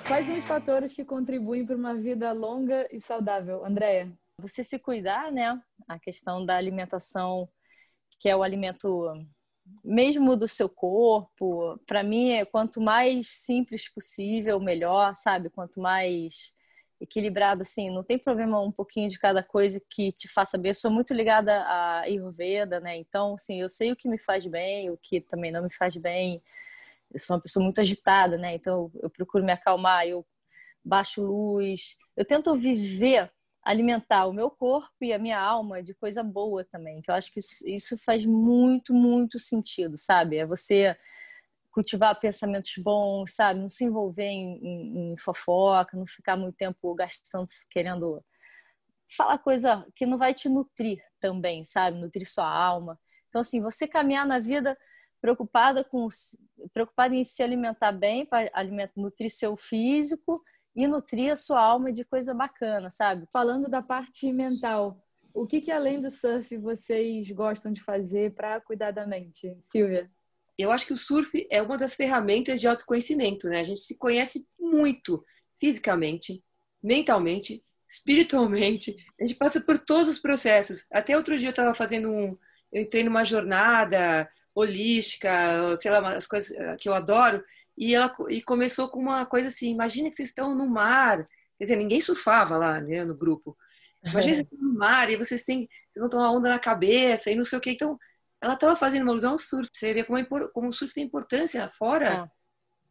Quais 0.08 0.26
são 0.26 0.38
os 0.38 0.46
fatores 0.46 0.94
que 0.94 1.04
contribuem 1.04 1.66
para 1.66 1.76
uma 1.76 1.94
vida 1.94 2.32
longa 2.32 2.88
e 2.92 3.00
saudável, 3.00 3.66
Andréia? 3.66 4.10
Você 4.40 4.64
se 4.64 4.80
cuidar, 4.80 5.32
né? 5.32 5.62
A 5.88 6.00
questão 6.00 6.46
da 6.46 6.56
alimentação, 6.56 7.50
que 8.20 8.30
é 8.30 8.36
o 8.36 8.44
alimento 8.44 9.12
mesmo 9.84 10.36
do 10.36 10.48
seu 10.48 10.70
corpo, 10.70 11.78
para 11.86 12.04
mim 12.04 12.32
é 12.32 12.46
quanto 12.46 12.80
mais 12.82 13.28
simples 13.28 13.90
possível, 13.90 14.60
melhor, 14.60 15.16
sabe? 15.16 15.50
Quanto 15.50 15.80
mais 15.80 16.56
equilibrado, 17.00 17.62
assim, 17.62 17.90
não 17.90 18.04
tem 18.04 18.18
problema 18.18 18.60
um 18.60 18.72
pouquinho 18.72 19.10
de 19.10 19.20
cada 19.20 19.44
coisa 19.44 19.80
que 19.90 20.12
te 20.12 20.28
faça 20.28 20.58
bem. 20.58 20.72
Eu 20.72 20.76
sou 20.76 20.90
muito 20.90 21.14
ligada 21.14 21.54
a 21.54 22.02
Ayurveda, 22.02 22.80
né? 22.80 22.98
Então, 22.98 23.36
assim, 23.36 23.62
eu 23.62 23.70
sei 23.70 23.92
o 23.92 23.96
que 23.96 24.10
me 24.10 24.20
faz 24.20 24.46
bem, 24.48 24.90
o 24.90 24.98
que 24.98 25.22
também 25.22 25.52
não 25.52 25.64
me 25.64 25.72
faz 25.72 25.96
bem. 25.96 26.42
Eu 27.14 27.20
sou 27.20 27.36
uma 27.36 27.42
pessoa 27.42 27.64
muito 27.64 27.80
agitada, 27.80 28.38
né? 28.38 28.56
Então, 28.56 28.92
eu 29.02 29.10
procuro 29.10 29.44
me 29.44 29.52
acalmar, 29.52 30.08
eu 30.08 30.26
baixo 30.84 31.22
luz. 31.22 31.98
Eu 32.16 32.26
tento 32.26 32.56
viver 32.56 33.32
alimentar 33.68 34.26
o 34.28 34.34
meu 34.34 34.50
corpo 34.50 34.96
e 35.02 35.12
a 35.12 35.20
minha 35.20 35.38
alma 35.38 35.84
de 35.84 35.94
coisa 35.94 36.24
boa 36.24 36.64
também, 36.64 37.02
que 37.02 37.12
eu 37.12 37.16
acho 37.16 37.34
que 37.34 37.42
isso, 37.66 37.98
faz 37.98 38.26
muito, 38.26 38.94
muito 38.94 39.38
sentido, 39.38 39.98
sabe? 39.98 40.38
É 40.38 40.46
você 40.46 40.96
cultivar 41.70 42.18
pensamentos 42.18 42.74
bons, 42.78 43.36
sabe? 43.36 43.60
Não 43.60 43.68
se 43.68 43.84
envolver 43.84 44.24
em, 44.24 44.58
em, 44.64 45.12
em 45.12 45.18
fofoca, 45.18 45.98
não 45.98 46.08
ficar 46.08 46.38
muito 46.38 46.56
tempo 46.56 46.96
gastando, 46.96 47.46
querendo 47.70 48.24
falar 49.16 49.38
coisa 49.38 49.86
que 49.94 50.06
não 50.06 50.18
vai 50.18 50.34
te 50.34 50.48
nutrir 50.48 51.04
também, 51.20 51.66
sabe? 51.66 52.00
Nutrir 52.00 52.26
sua 52.26 52.50
alma. 52.50 52.98
Então, 53.28 53.42
assim, 53.42 53.62
você 53.62 53.86
caminhar 53.86 54.26
na 54.26 54.40
vida 54.40 54.78
preocupada 55.20 55.84
com 55.84 56.08
preocupada 56.74 57.14
em 57.14 57.24
se 57.26 57.44
alimentar 57.44 57.92
bem, 57.92 58.26
para 58.26 58.50
nutrir 58.96 59.30
seu 59.30 59.58
físico 59.58 60.42
e 60.78 60.88
nutrir 60.88 61.32
a 61.32 61.36
sua 61.36 61.60
alma 61.60 61.92
de 61.92 62.06
coisa 62.06 62.36
bacana, 62.36 62.92
sabe? 62.92 63.26
Falando 63.34 63.68
da 63.68 63.82
parte 63.82 64.32
mental, 64.32 65.04
o 65.34 65.48
que, 65.48 65.60
que 65.60 65.72
além 65.72 66.00
do 66.00 66.12
surf 66.12 66.56
vocês 66.58 67.32
gostam 67.32 67.72
de 67.72 67.82
fazer 67.82 68.36
para 68.36 68.62
cuidar 68.62 68.92
da 68.92 69.08
mente, 69.08 69.58
Silvia? 69.60 70.08
Eu 70.56 70.72
acho 70.72 70.86
que 70.86 70.94
o 70.94 70.98
surf 70.98 71.48
é 71.50 71.64
uma 71.64 71.80
das 71.80 71.96
ferramentas 71.96 72.62
de 72.62 72.68
autoconhecimento, 72.68 73.48
né? 73.48 73.60
A 73.60 73.64
gente 73.64 73.80
se 73.80 73.98
conhece 73.98 74.48
muito 74.60 75.24
fisicamente, 75.60 76.44
mentalmente, 76.82 77.64
espiritualmente. 77.90 78.96
A 79.20 79.26
gente 79.26 79.36
passa 79.36 79.60
por 79.60 79.80
todos 79.80 80.08
os 80.08 80.20
processos. 80.20 80.86
Até 80.92 81.18
outro 81.18 81.36
dia 81.40 81.48
eu 81.48 81.52
estava 81.52 81.74
fazendo 81.74 82.12
um, 82.12 82.38
eu 82.72 82.84
entrei 82.84 83.04
numa 83.04 83.24
jornada 83.24 84.30
holística, 84.54 85.76
sei 85.78 85.90
lá, 85.90 86.16
as 86.16 86.28
coisas 86.28 86.56
que 86.80 86.88
eu 86.88 86.94
adoro, 86.94 87.44
e 87.78 87.94
ela 87.94 88.14
e 88.30 88.42
começou 88.42 88.90
com 88.90 89.00
uma 89.00 89.26
coisa 89.26 89.50
assim: 89.50 89.72
imagina 89.72 90.10
que 90.10 90.16
vocês 90.16 90.30
estão 90.30 90.56
no 90.56 90.68
mar. 90.68 91.18
Quer 91.58 91.64
dizer, 91.64 91.76
ninguém 91.76 92.02
surfava 92.02 92.58
lá 92.58 92.82
né, 92.82 93.04
no 93.04 93.16
grupo. 93.16 93.58
Imagina 94.04 94.22
que 94.22 94.36
vocês 94.36 94.48
estão 94.52 94.60
no 94.60 94.78
mar 94.78 95.10
e 95.10 95.16
vocês 95.16 95.44
têm 95.44 95.68
vocês 95.98 96.02
vão 96.02 96.10
tomar 96.10 96.32
onda 96.32 96.50
na 96.50 96.60
cabeça 96.60 97.32
e 97.32 97.36
não 97.36 97.46
sei 97.46 97.58
o 97.58 97.62
que. 97.62 97.72
Então, 97.72 97.98
ela 98.42 98.54
estava 98.54 98.76
fazendo 98.76 99.04
uma 99.04 99.12
alusão 99.12 99.32
ao 99.32 99.38
surf. 99.38 99.70
Você 99.74 99.94
vê 99.94 100.04
como, 100.04 100.18
é, 100.18 100.26
como 100.54 100.70
o 100.70 100.74
surf 100.74 100.94
tem 100.94 101.04
importância 101.04 101.70
fora 101.72 102.24
ah. 102.24 102.32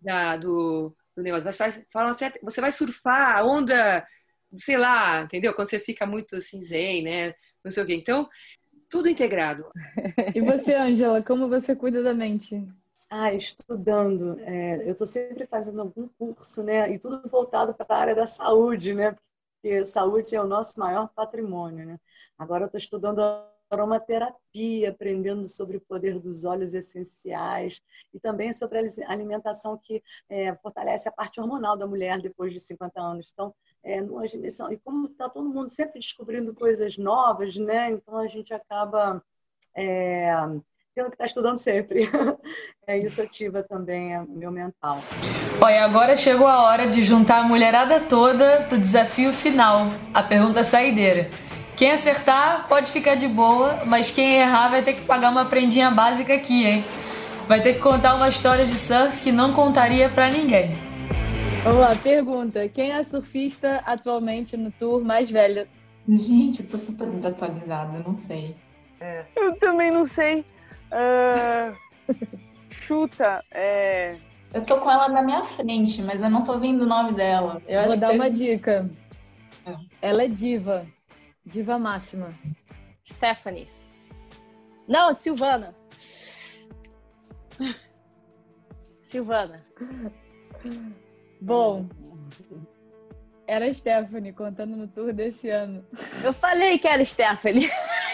da, 0.00 0.36
do, 0.36 0.94
do 1.16 1.22
negócio. 1.22 1.50
Você 1.50 1.58
vai, 1.58 1.86
fala 1.92 2.12
certa, 2.12 2.38
você 2.42 2.60
vai 2.60 2.72
surfar 2.72 3.38
a 3.38 3.44
onda, 3.44 4.06
sei 4.56 4.76
lá, 4.76 5.22
entendeu? 5.22 5.54
Quando 5.54 5.68
você 5.68 5.78
fica 5.78 6.04
muito 6.06 6.36
assim, 6.36 6.60
zen, 6.62 7.02
né? 7.02 7.34
Não 7.64 7.70
sei 7.70 7.82
o 7.82 7.86
que. 7.86 7.94
Então, 7.94 8.28
tudo 8.88 9.08
integrado. 9.08 9.70
E 10.34 10.40
você, 10.40 10.74
Angela, 10.74 11.22
como 11.22 11.48
você 11.48 11.74
cuida 11.74 12.02
da 12.02 12.12
mente? 12.12 12.62
Ah, 13.08 13.32
estudando. 13.32 14.38
É, 14.40 14.86
eu 14.86 14.92
estou 14.92 15.06
sempre 15.06 15.46
fazendo 15.46 15.80
algum 15.82 16.08
curso, 16.08 16.64
né? 16.64 16.90
E 16.92 16.98
tudo 16.98 17.28
voltado 17.28 17.72
para 17.74 17.86
a 17.94 17.98
área 17.98 18.14
da 18.16 18.26
saúde, 18.26 18.94
né? 18.94 19.12
Porque 19.62 19.84
saúde 19.84 20.34
é 20.34 20.40
o 20.40 20.46
nosso 20.46 20.78
maior 20.80 21.08
patrimônio, 21.14 21.86
né? 21.86 22.00
Agora 22.36 22.64
eu 22.64 22.66
estou 22.66 22.78
estudando 22.80 23.20
aromaterapia, 23.70 24.90
aprendendo 24.90 25.44
sobre 25.44 25.76
o 25.76 25.80
poder 25.80 26.20
dos 26.20 26.44
óleos 26.44 26.74
essenciais 26.74 27.82
e 28.14 28.20
também 28.20 28.52
sobre 28.52 28.78
a 28.78 29.10
alimentação 29.10 29.78
que 29.78 30.02
é, 30.28 30.54
fortalece 30.56 31.08
a 31.08 31.12
parte 31.12 31.40
hormonal 31.40 31.76
da 31.76 31.86
mulher 31.86 32.20
depois 32.20 32.52
de 32.52 32.60
50 32.60 33.00
anos. 33.00 33.30
Então, 33.32 33.54
é, 33.82 33.98
e 33.98 34.78
como 34.78 35.06
está 35.06 35.28
todo 35.28 35.48
mundo 35.48 35.68
sempre 35.70 35.98
descobrindo 36.00 36.54
coisas 36.54 36.96
novas, 36.96 37.56
né? 37.56 37.90
Então 37.90 38.18
a 38.18 38.26
gente 38.26 38.52
acaba 38.54 39.22
é, 39.76 40.32
tendo 40.96 41.10
que 41.10 41.14
estar 41.14 41.24
tá 41.24 41.26
estudando 41.26 41.58
sempre. 41.58 42.08
é, 42.88 42.96
isso 42.98 43.20
ativa 43.20 43.62
também 43.62 44.18
o 44.18 44.26
meu 44.26 44.50
mental. 44.50 45.02
Olha, 45.60 45.84
agora 45.84 46.16
chegou 46.16 46.46
a 46.46 46.62
hora 46.62 46.86
de 46.86 47.04
juntar 47.04 47.40
a 47.40 47.42
mulherada 47.42 48.00
toda 48.00 48.62
para 48.62 48.76
o 48.76 48.80
desafio 48.80 49.30
final, 49.30 49.88
a 50.14 50.22
pergunta 50.22 50.64
saideira. 50.64 51.28
Quem 51.76 51.90
acertar 51.90 52.66
pode 52.66 52.90
ficar 52.90 53.14
de 53.14 53.28
boa, 53.28 53.82
mas 53.84 54.10
quem 54.10 54.36
errar 54.36 54.70
vai 54.70 54.80
ter 54.80 54.94
que 54.94 55.02
pagar 55.02 55.30
uma 55.30 55.44
prendinha 55.44 55.90
básica 55.90 56.34
aqui, 56.34 56.64
hein? 56.64 56.84
Vai 57.46 57.62
ter 57.62 57.74
que 57.74 57.80
contar 57.80 58.14
uma 58.14 58.28
história 58.28 58.64
de 58.64 58.78
surf 58.78 59.20
que 59.20 59.30
não 59.30 59.52
contaria 59.52 60.08
para 60.08 60.30
ninguém. 60.30 60.78
Vamos 61.62 61.80
lá, 61.80 61.94
pergunta. 61.94 62.66
Quem 62.70 62.92
é 62.92 63.02
surfista 63.02 63.82
atualmente 63.84 64.56
no 64.56 64.70
tour 64.70 65.04
mais 65.04 65.30
velho? 65.30 65.68
Gente, 66.08 66.62
eu 66.62 66.68
tô 66.68 66.78
super 66.78 67.06
desatualizada, 67.08 67.98
não 67.98 68.16
sei. 68.16 68.56
É. 68.98 69.24
Eu 69.36 69.54
também 69.56 69.90
não 69.90 70.06
sei. 70.06 70.44
Uh, 70.96 71.76
chuta. 72.70 73.44
É... 73.50 74.16
Eu 74.54 74.64
tô 74.64 74.80
com 74.80 74.90
ela 74.90 75.08
na 75.08 75.22
minha 75.22 75.44
frente, 75.44 76.00
mas 76.02 76.20
eu 76.20 76.30
não 76.30 76.42
tô 76.42 76.58
vendo 76.58 76.82
o 76.82 76.86
nome 76.86 77.12
dela. 77.12 77.60
Eu 77.68 77.86
Vou 77.86 77.96
dar 77.96 78.12
uma 78.12 78.30
dica. 78.30 78.88
É. 79.66 79.76
Ela 80.00 80.24
é 80.24 80.28
diva. 80.28 80.86
Diva 81.44 81.78
máxima. 81.78 82.34
Stephanie. 83.04 83.68
Não, 84.88 85.12
Silvana. 85.12 85.74
Silvana. 89.02 89.62
Bom, 91.40 91.86
era 93.46 93.66
a 93.66 93.74
Stephanie 93.74 94.32
contando 94.32 94.76
no 94.76 94.88
tour 94.88 95.12
desse 95.12 95.48
ano. 95.48 95.84
Eu 96.24 96.32
falei 96.32 96.78
que 96.78 96.88
era 96.88 97.04
Stephanie. 97.04 97.70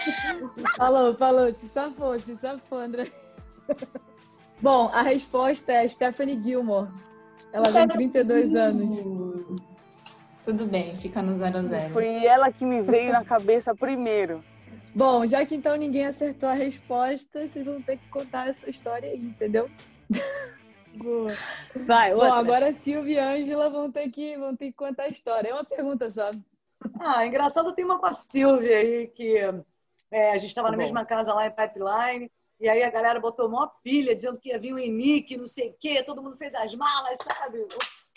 falou, 0.75 1.15
falou, 1.15 1.53
se 1.53 1.67
safou, 1.67 2.17
se 2.19 2.35
safou, 2.37 2.79
André. 2.79 3.11
Bom, 4.61 4.89
a 4.93 5.01
resposta 5.01 5.71
é 5.71 5.87
Stephanie 5.87 6.41
Gilmore. 6.41 6.89
Ela 7.51 7.71
tem 7.71 7.87
32 7.87 8.55
anos. 8.55 9.61
Tudo 10.43 10.65
bem, 10.65 10.97
fica 10.97 11.21
no 11.21 11.37
00. 11.37 11.89
Foi 11.91 12.25
ela 12.25 12.51
que 12.51 12.65
me 12.65 12.81
veio 12.81 13.11
na 13.11 13.23
cabeça 13.23 13.75
primeiro. 13.75 14.43
Bom, 14.95 15.25
já 15.25 15.45
que 15.45 15.55
então 15.55 15.75
ninguém 15.75 16.05
acertou 16.05 16.49
a 16.49 16.53
resposta, 16.53 17.47
vocês 17.47 17.65
vão 17.65 17.81
ter 17.81 17.97
que 17.97 18.07
contar 18.09 18.49
essa 18.49 18.69
história 18.69 19.09
aí, 19.09 19.17
entendeu? 19.17 19.69
Boa. 20.95 21.31
Vai, 21.87 22.13
outra. 22.13 22.29
Bom, 22.29 22.35
agora 22.35 22.69
a 22.69 22.73
Silvia 22.73 23.15
e 23.15 23.19
a 23.19 23.31
Ângela 23.31 23.69
vão 23.69 23.91
ter, 23.91 24.09
que, 24.09 24.37
vão 24.37 24.55
ter 24.55 24.67
que 24.67 24.73
contar 24.73 25.03
a 25.03 25.07
história. 25.07 25.49
É 25.49 25.53
uma 25.53 25.63
pergunta 25.63 26.09
só. 26.09 26.29
Ah, 26.99 27.25
engraçado, 27.25 27.73
tem 27.73 27.85
uma 27.85 27.97
com 27.97 28.05
a 28.05 28.11
Silvia 28.11 28.77
aí, 28.77 29.07
que 29.07 29.39
é, 30.13 30.31
a 30.31 30.37
gente 30.37 30.49
estava 30.49 30.69
na 30.69 30.77
tá 30.77 30.77
mesma 30.77 31.03
casa 31.03 31.33
lá 31.33 31.47
em 31.47 31.51
Pipeline, 31.51 32.31
e 32.59 32.69
aí 32.69 32.83
a 32.83 32.89
galera 32.91 33.19
botou 33.19 33.47
uma 33.47 33.67
pilha 33.67 34.13
dizendo 34.13 34.39
que 34.39 34.49
ia 34.49 34.59
vir 34.59 34.73
o 34.73 34.79
Enique, 34.79 35.35
não 35.35 35.45
sei 35.45 35.69
o 35.69 35.75
quê, 35.79 36.03
todo 36.03 36.21
mundo 36.21 36.37
fez 36.37 36.53
as 36.53 36.75
malas, 36.75 37.17
sabe? 37.17 37.65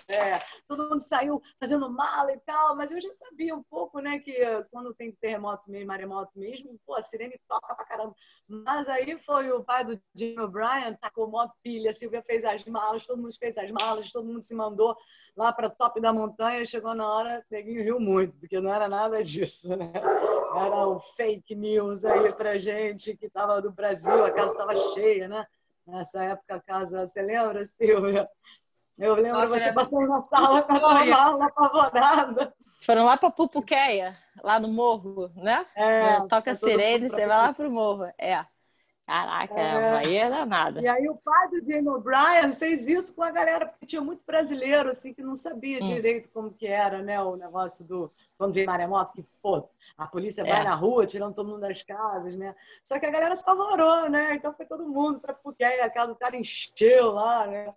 É, 0.09 0.38
todo 0.68 0.88
mundo 0.88 1.00
saiu 1.00 1.42
fazendo 1.59 1.90
mala 1.90 2.32
e 2.32 2.38
tal, 2.40 2.76
mas 2.76 2.92
eu 2.92 3.00
já 3.00 3.12
sabia 3.12 3.57
um 3.57 3.62
pouco, 3.64 3.98
né, 3.98 4.20
que 4.20 4.32
quando 4.70 4.94
tem 4.94 5.11
terremoto 5.11 5.68
mesmo, 5.68 5.88
maremoto 5.88 6.30
mesmo, 6.36 6.78
pô, 6.86 6.94
a 6.94 7.02
sirene 7.02 7.40
toca 7.48 7.74
pra 7.74 7.84
caramba. 7.84 8.14
Mas 8.46 8.88
aí 8.88 9.18
foi 9.18 9.50
o 9.50 9.64
pai 9.64 9.84
do 9.84 10.00
Jimmy 10.14 10.40
O'Brien, 10.40 10.94
tacou 11.00 11.26
uma 11.26 11.52
pilha, 11.61 11.90
a 11.90 11.94
Silvia 11.94 12.22
fez 12.22 12.44
as 12.44 12.64
malas, 12.66 13.04
todo 13.04 13.20
mundo 13.20 13.36
fez 13.36 13.59
as 13.59 13.70
malas, 13.72 14.12
todo 14.12 14.26
mundo 14.26 14.40
se 14.42 14.54
mandou 14.54 14.96
lá 15.36 15.52
para 15.52 15.68
top 15.68 16.00
da 16.00 16.12
montanha, 16.12 16.64
chegou 16.64 16.94
na 16.94 17.12
hora, 17.12 17.44
neguinho 17.50 17.82
riu 17.82 17.98
muito, 17.98 18.38
porque 18.38 18.61
não 18.61 18.72
era 18.72 18.88
nada 18.88 19.24
disso, 19.24 19.76
né? 19.76 19.92
Era 19.92 20.86
o 20.86 21.00
fake 21.00 21.57
news 21.57 22.04
aí 22.04 22.32
pra 22.32 22.59
gente, 22.59 23.16
que 23.16 23.28
tava 23.28 23.61
do 23.61 23.72
Brasil, 23.72 24.24
a 24.24 24.30
casa 24.30 24.52
estava 24.52 24.76
cheia, 24.94 25.26
né? 25.26 25.44
Nessa 25.84 26.22
época 26.22 26.54
a 26.54 26.61
casa, 26.61 27.07
você 27.07 27.22
lembra, 27.22 27.64
Silvia? 27.64 28.28
Eu 28.99 29.14
lembro 29.14 29.40
Nossa, 29.40 29.59
você 29.59 29.68
é... 29.68 29.72
passando 29.72 30.09
na 30.09 30.20
sala 30.22 30.62
com 30.62 30.76
a 30.76 31.05
mala 31.05 31.47
apavorada. 31.47 32.55
Foram 32.84 33.05
lá 33.05 33.16
para 33.16 33.30
Pupuqueia, 33.30 34.16
lá 34.42 34.59
no 34.59 34.68
morro, 34.68 35.30
né? 35.36 35.66
É, 35.76 36.20
Toca 36.28 36.51
é 36.51 36.55
sirene, 36.55 37.11
você 37.11 37.26
vai 37.26 37.36
lá 37.36 37.53
pro 37.53 37.70
morro. 37.70 38.05
É. 38.18 38.44
Caraca, 39.07 39.55
é. 39.55 39.97
aí 39.99 40.16
era 40.16 40.44
nada. 40.44 40.80
E 40.80 40.88
aí 40.88 41.09
o 41.09 41.14
pai 41.14 41.49
do 41.49 41.64
Jamie 41.64 41.88
O'Brien 41.88 42.53
fez 42.55 42.88
isso 42.88 43.14
com 43.14 43.22
a 43.22 43.30
galera, 43.30 43.64
porque 43.64 43.86
tinha 43.86 44.03
muito 44.03 44.24
brasileiro, 44.26 44.88
assim, 44.88 45.14
que 45.14 45.22
não 45.22 45.36
sabia 45.36 45.80
hum. 45.80 45.84
direito 45.84 46.28
como 46.30 46.51
que 46.51 46.66
era, 46.66 47.01
né, 47.03 47.20
o 47.22 47.36
negócio 47.36 47.86
do... 47.86 48.11
Quando 48.36 48.53
veio 48.53 48.66
maremoto, 48.66 49.12
que, 49.12 49.24
pô, 49.40 49.68
a 49.97 50.09
polícia 50.09 50.42
é. 50.42 50.53
vai 50.53 50.64
na 50.64 50.74
rua, 50.74 51.07
tirando 51.07 51.34
todo 51.34 51.49
mundo 51.49 51.61
das 51.61 51.84
casas, 51.84 52.34
né? 52.34 52.57
Só 52.82 52.99
que 52.99 53.07
a 53.07 53.11
galera 53.11 53.36
se 53.36 53.42
apavorou, 53.42 54.11
né? 54.11 54.34
Então 54.34 54.53
foi 54.53 54.66
todo 54.66 54.88
mundo 54.88 55.20
para 55.20 55.34
Pupuqueia, 55.34 55.84
a 55.84 55.90
casa 55.90 56.12
do 56.12 56.18
cara 56.18 56.36
encheu 56.36 57.12
lá, 57.12 57.47
né? 57.47 57.72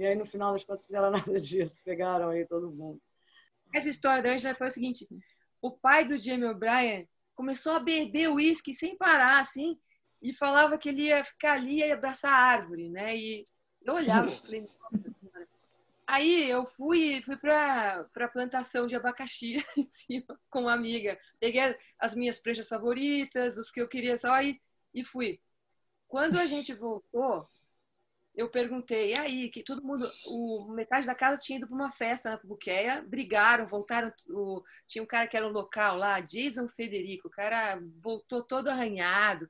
E 0.00 0.06
aí, 0.06 0.14
no 0.14 0.24
final 0.24 0.54
das 0.54 0.64
contas, 0.64 0.88
não 0.88 0.98
era 0.98 1.10
nada 1.10 1.38
disso. 1.38 1.78
Pegaram 1.84 2.30
aí 2.30 2.46
todo 2.46 2.72
mundo. 2.72 2.98
Essa 3.74 3.90
história 3.90 4.22
da 4.22 4.30
Angela 4.30 4.54
foi 4.54 4.68
o 4.68 4.70
seguinte: 4.70 5.06
o 5.60 5.70
pai 5.70 6.06
do 6.06 6.16
Jamie 6.16 6.46
O'Brien 6.46 7.06
começou 7.34 7.72
a 7.72 7.80
beber 7.80 8.30
uísque 8.30 8.72
sem 8.72 8.96
parar, 8.96 9.40
assim, 9.40 9.78
e 10.22 10.32
falava 10.32 10.78
que 10.78 10.88
ele 10.88 11.02
ia 11.08 11.22
ficar 11.22 11.52
ali 11.52 11.80
e 11.80 11.92
abraçar 11.92 12.32
a 12.32 12.46
árvore, 12.46 12.88
né? 12.88 13.14
E 13.14 13.46
eu 13.84 13.92
olhava 13.92 14.30
e 14.30 14.36
falei, 14.36 14.66
Aí 16.06 16.50
eu 16.50 16.66
fui, 16.66 17.22
fui 17.22 17.36
para 17.36 18.06
a 18.16 18.28
plantação 18.28 18.86
de 18.86 18.96
abacaxi 18.96 19.56
assim, 19.86 20.24
com 20.48 20.62
uma 20.62 20.72
amiga. 20.72 21.18
Peguei 21.38 21.76
as 21.98 22.14
minhas 22.14 22.40
pranchas 22.40 22.66
favoritas, 22.66 23.58
os 23.58 23.70
que 23.70 23.82
eu 23.82 23.86
queria 23.86 24.16
só 24.16 24.40
e, 24.42 24.58
e 24.94 25.04
fui. 25.04 25.42
Quando 26.08 26.38
a 26.38 26.46
gente 26.46 26.72
voltou, 26.72 27.46
eu 28.40 28.48
perguntei, 28.48 29.12
e 29.12 29.18
aí, 29.18 29.50
que 29.50 29.62
todo 29.62 29.84
mundo, 29.84 30.10
o, 30.26 30.72
metade 30.72 31.06
da 31.06 31.14
casa 31.14 31.42
tinha 31.42 31.58
ido 31.58 31.66
para 31.66 31.76
uma 31.76 31.90
festa 31.90 32.30
na 32.30 32.38
Pubuqueia, 32.38 33.02
brigaram, 33.06 33.66
voltaram, 33.66 34.10
o, 34.30 34.62
tinha 34.88 35.02
um 35.02 35.06
cara 35.06 35.26
que 35.26 35.36
era 35.36 35.46
um 35.46 35.52
local 35.52 35.96
lá, 35.96 36.20
Jason 36.20 36.66
Federico, 36.68 37.28
o 37.28 37.30
cara 37.30 37.78
voltou 38.02 38.42
todo 38.42 38.68
arranhado. 38.68 39.48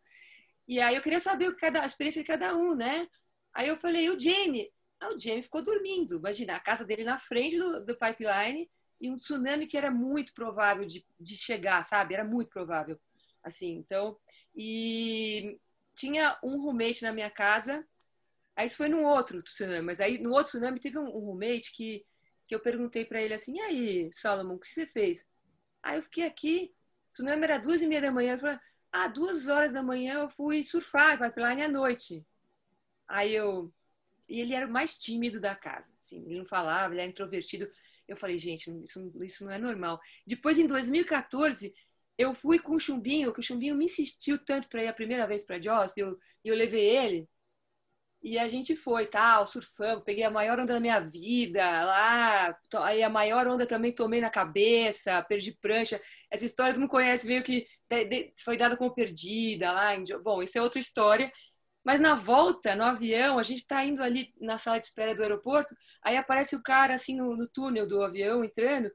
E 0.66 0.80
aí 0.80 0.97
eu 0.97 1.03
queria 1.03 1.20
saber 1.20 1.55
cada, 1.57 1.82
a 1.82 1.86
experiência 1.86 2.22
de 2.22 2.26
cada 2.26 2.57
um, 2.57 2.74
né? 2.74 3.07
Aí 3.55 3.68
eu 3.68 3.76
falei, 3.76 4.07
e 4.07 4.11
o 4.11 4.18
Jamie? 4.18 4.72
Ah, 4.99 5.11
o 5.14 5.18
Jamie 5.18 5.43
ficou 5.43 5.62
dormindo, 5.62 6.18
imagina, 6.18 6.57
a 6.57 6.61
casa 6.61 6.84
dele 6.84 7.05
na 7.05 7.18
frente 7.18 7.57
do, 7.57 7.84
do 7.86 7.97
pipeline 7.97 8.68
e 9.01 9.09
um 9.09 9.16
tsunami 9.16 9.66
que 9.66 9.78
era 9.78 9.91
muito 9.91 10.34
provável 10.34 10.84
de, 10.84 11.07
de 11.18 11.36
chegar, 11.36 11.82
sabe? 11.84 12.14
Era 12.14 12.24
muito 12.24 12.51
provável, 12.51 12.99
assim, 13.43 13.76
então... 13.76 14.18
E 14.55 15.59
tinha 15.95 16.38
um 16.43 16.61
roommate 16.61 17.03
na 17.03 17.12
minha 17.12 17.30
casa 17.30 17.86
Aí 18.57 18.67
isso 18.67 18.77
foi 18.77 18.89
num 18.89 19.05
outro 19.05 19.43
tsunami, 19.43 19.83
mas 19.83 20.01
aí 20.01 20.19
no 20.19 20.31
outro 20.31 20.53
tsunami 20.53 20.81
teve 20.81 20.99
um, 20.99 21.05
um 21.05 21.27
roommate 21.27 21.73
que, 21.73 22.05
que 22.47 22.55
eu 22.55 22.61
perguntei 22.61 23.05
para 23.05 23.23
ele 23.23 23.35
assim, 23.35 23.57
e 23.57 23.61
aí, 23.61 24.13
Solomon, 24.13 24.55
o 24.55 24.59
que 24.59 24.67
você 24.67 24.87
fez? 24.87 25.27
Aí 25.83 25.97
eu 25.97 26.03
fiquei 26.03 26.25
aqui, 26.25 26.73
o 27.09 27.13
tsunami 27.13 27.45
era 27.45 27.59
duas 27.59 27.83
e 27.83 27.87
meia 27.87 28.01
da 28.01 28.13
manhã, 28.13 28.35
eu 28.35 28.39
falei, 28.39 28.59
ah, 28.93 29.09
duas 29.09 29.49
horas 29.49 29.73
da 29.73 29.83
manhã 29.83 30.21
eu 30.21 30.29
fui 30.29 30.65
surfar, 30.65 31.19
pipeline 31.19 31.63
à 31.63 31.69
noite. 31.69 32.25
Aí 33.09 33.35
eu, 33.35 33.73
e 34.29 34.41
ele 34.41 34.55
era 34.55 34.67
o 34.67 34.71
mais 34.71 34.99
tímido 34.99 35.41
da 35.41 35.55
casa, 35.55 35.93
assim, 36.01 36.25
ele 36.27 36.39
não 36.39 36.47
falava, 36.47 36.95
ele 36.95 37.01
era 37.03 37.11
introvertido. 37.11 37.71
Eu 38.07 38.17
falei, 38.17 38.39
gente, 38.39 38.71
isso, 38.83 39.13
isso 39.23 39.45
não 39.45 39.53
é 39.53 39.59
normal. 39.59 40.01
Depois, 40.27 40.59
em 40.59 40.67
2014, 40.67 41.73
eu 42.19 42.35
fui 42.35 42.59
com 42.59 42.75
o 42.75 42.81
Chumbinho, 42.81 43.33
que 43.33 43.41
o 43.41 43.43
Chumbinho 43.43 43.75
me 43.75 43.85
insistiu 43.85 44.39
tanto 44.39 44.69
para 44.69 44.85
ir 44.85 44.89
a 44.89 44.93
primeira 44.93 45.27
vez 45.27 45.45
para 45.45 45.61
Joss, 45.61 45.99
eu, 45.99 46.19
eu 46.45 46.55
levei 46.55 46.97
ele. 46.97 47.29
E 48.23 48.39
a 48.39 48.47
gente 48.49 48.77
foi, 48.77 49.07
tal, 49.07 49.47
surfamos, 49.47 50.05
peguei 50.05 50.25
a 50.25 50.31
maior 50.31 50.59
onda 50.61 50.75
da 50.75 50.81
minha 50.81 51.01
vida 51.01 51.62
lá, 51.62 52.55
aí 52.83 53.03
a 53.03 53.09
maior 53.09 53.47
onda 53.47 53.66
também 53.66 53.95
tomei 53.95 54.21
na 54.21 54.29
cabeça, 54.29 55.23
perdi 55.25 55.53
prancha. 55.61 56.01
Essa 56.31 56.45
história 56.45 56.75
tu 56.75 56.81
não 56.81 56.89
conhece, 56.89 57.27
meio 57.27 57.43
que 57.43 57.66
foi 58.45 58.59
dada 58.59 58.77
como 58.77 58.95
perdida 58.95 59.73
lá. 59.73 59.93
Bom, 60.23 60.43
isso 60.43 60.59
é 60.59 60.62
outra 60.62 60.79
história. 60.79 61.33
Mas 61.85 61.99
na 62.01 62.14
volta, 62.14 62.77
no 62.77 62.85
avião, 62.85 63.39
a 63.39 63.43
gente 63.43 63.66
tá 63.66 63.85
indo 63.85 64.03
ali 64.03 64.33
na 64.41 64.59
sala 64.59 64.79
de 64.79 64.85
espera 64.85 65.14
do 65.14 65.23
aeroporto, 65.23 65.75
aí 66.03 66.16
aparece 66.16 66.55
o 66.55 66.62
cara 66.62 66.95
assim 66.95 67.16
no, 67.16 67.35
no 67.37 67.49
túnel 67.49 67.87
do 67.87 68.03
avião 68.03 68.45
entrando, 68.45 68.91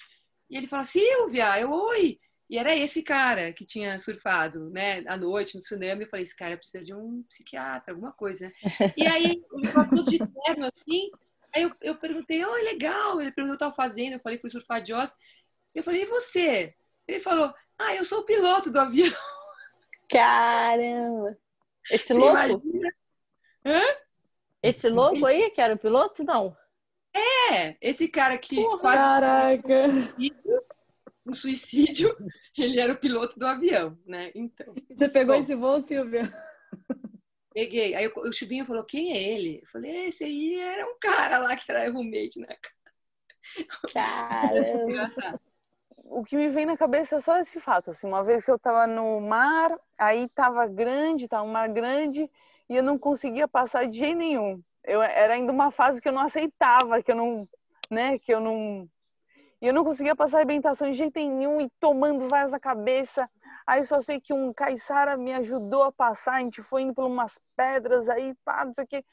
e 0.50 0.58
ele 0.58 0.68
fala: 0.68 0.84
Silvia, 0.84 1.60
eu, 1.60 1.72
oi! 1.72 2.20
E 2.50 2.58
era 2.58 2.76
esse 2.76 3.02
cara 3.02 3.52
que 3.54 3.66
tinha 3.66 3.98
surfado, 3.98 4.70
né, 4.70 5.04
à 5.08 5.18
noite 5.18 5.56
no 5.56 5.62
tsunami. 5.62 6.04
Eu 6.04 6.10
falei, 6.10 6.24
esse 6.24 6.36
cara 6.36 6.56
precisa 6.56 6.84
de 6.84 6.94
um 6.94 7.24
psiquiatra, 7.24 7.94
alguma 7.94 8.12
coisa, 8.12 8.46
né? 8.46 8.54
E 8.96 9.08
aí 9.08 9.44
ele 9.54 9.68
falou 9.68 10.06
de 10.06 10.20
terno 10.20 10.70
assim. 10.74 11.10
Aí 11.54 11.64
eu, 11.64 11.72
eu 11.82 11.96
perguntei, 11.96 12.46
oh, 12.46 12.54
legal. 12.54 13.20
Ele 13.20 13.32
perguntou 13.32 13.56
o 13.56 13.58
que 13.58 13.64
eu 13.64 13.70
estava 13.70 13.76
fazendo. 13.76 14.14
Eu 14.14 14.20
falei, 14.20 14.38
fui 14.38 14.50
surfar 14.50 14.82
de 14.82 14.94
Oz. 14.94 15.16
Eu 15.74 15.82
falei, 15.82 16.04
e 16.04 16.06
você? 16.06 16.76
Ele 17.08 17.20
falou, 17.20 17.54
ah, 17.80 17.96
eu 17.96 18.06
sou 18.06 18.20
o 18.20 18.26
piloto 18.26 18.72
do 18.72 18.80
avião. 18.80 19.12
Caramba! 20.10 21.38
Esse 21.90 22.08
você 22.08 22.14
louco? 22.14 22.32
Imagina? 22.32 22.94
Hã? 23.66 23.82
Esse 24.62 24.90
louco 24.90 25.26
aí, 25.26 25.50
que 25.52 25.62
era 25.62 25.74
o 25.74 25.80
piloto? 25.80 26.24
Não. 26.24 26.56
É, 27.14 27.78
esse 27.82 28.08
cara 28.08 28.38
que 28.38 28.56
Porra, 28.56 28.80
quase. 28.80 28.98
Caraca! 28.98 29.88
Um 31.26 31.34
suicídio, 31.34 32.16
ele 32.58 32.80
era 32.80 32.94
o 32.94 32.98
piloto 32.98 33.38
do 33.40 33.48
avião, 33.48 33.98
né? 34.06 34.32
Então. 34.36 34.74
Você 34.90 35.10
pegou 35.10 35.36
Bom, 35.36 35.42
esse 35.42 35.56
voo, 35.56 35.82
Silvia? 35.86 36.32
Peguei. 37.54 37.96
Aí 37.96 38.08
o 38.08 38.34
Chubinho 38.34 38.66
falou: 38.66 38.84
quem 38.84 39.14
é 39.14 39.22
ele? 39.22 39.60
Eu 39.62 39.68
falei: 39.68 40.08
esse 40.08 40.24
aí 40.24 40.60
era 40.60 40.86
um 40.86 40.98
cara 41.00 41.40
lá 41.40 41.56
que 41.56 41.72
era 41.72 41.90
roommate, 41.90 42.40
né? 42.40 42.56
Caramba. 43.94 45.40
o 46.04 46.24
que 46.24 46.36
me 46.36 46.50
vem 46.50 46.66
na 46.66 46.76
cabeça 46.76 47.16
é 47.16 47.22
só 47.22 47.38
esse 47.38 47.60
fato, 47.60 47.92
assim, 47.92 48.08
uma 48.08 48.24
vez 48.24 48.44
que 48.44 48.52
eu 48.52 48.60
tava 48.60 48.86
no 48.86 49.22
mar, 49.22 49.78
aí 49.98 50.28
tava 50.30 50.68
grande, 50.68 51.28
tava 51.28 51.44
um 51.44 51.52
mar 51.52 51.70
grande, 51.70 52.30
e 52.68 52.76
eu 52.76 52.84
não 52.84 52.98
conseguia 52.98 53.48
passar 53.48 53.88
de 53.88 53.98
jeito 54.00 54.18
nenhum. 54.18 54.62
Eu 54.84 55.02
era 55.02 55.34
ainda 55.36 55.52
uma 55.52 55.72
fase 55.72 56.02
que 56.02 56.08
eu 56.08 56.14
não 56.14 56.22
aceitava, 56.22 57.02
que 57.02 57.12
eu 57.12 57.16
não, 57.16 57.48
né, 57.90 58.20
que 58.20 58.34
eu 58.34 58.40
não 58.40 58.90
e 59.66 59.68
eu 59.68 59.74
não 59.74 59.84
conseguia 59.84 60.16
passar 60.16 60.38
a 60.38 60.40
arrebentação 60.42 60.92
de 60.92 60.96
jeito 60.96 61.16
nenhum 61.20 61.60
e 61.60 61.68
tomando 61.80 62.30
várias 62.30 62.52
na 62.52 62.60
cabeça. 62.60 63.28
Aí 63.66 63.84
só 63.84 64.00
sei 64.00 64.22
que 64.22 64.32
um 64.32 64.54
caiçara 64.54 65.18
me 65.18 65.34
ajudou 65.34 65.82
a 65.82 65.92
passar, 65.92 66.36
a 66.36 66.40
gente 66.42 66.62
foi 66.62 66.84
indo 66.84 66.94
por 66.94 67.06
umas 67.06 67.40
pedras, 67.58 68.08
aí 68.08 68.36
pá, 68.46 68.64
não 68.64 68.76
sei 68.76 68.84
o 68.84 68.88
que. 68.88 69.04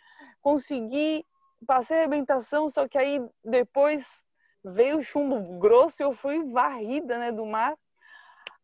Consegui, 0.42 1.24
passei 1.66 1.96
a 1.96 2.00
arrebentação, 2.00 2.68
só 2.68 2.86
que 2.86 2.98
aí 2.98 3.26
depois 3.42 4.22
veio 4.62 4.98
o 4.98 5.02
chumbo 5.02 5.58
grosso 5.58 6.02
e 6.02 6.04
eu 6.04 6.12
fui 6.12 6.44
varrida, 6.52 7.16
né, 7.16 7.32
do 7.32 7.46
mar. 7.46 7.74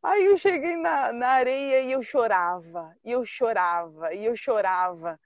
Aí 0.02 0.26
eu 0.26 0.36
cheguei 0.36 0.76
na, 0.76 1.10
na 1.10 1.28
areia 1.28 1.80
e 1.80 1.92
eu 1.92 2.02
chorava, 2.02 2.94
e 3.02 3.12
eu 3.12 3.24
chorava, 3.24 4.12
e 4.12 4.26
eu 4.26 4.36
chorava. 4.36 5.18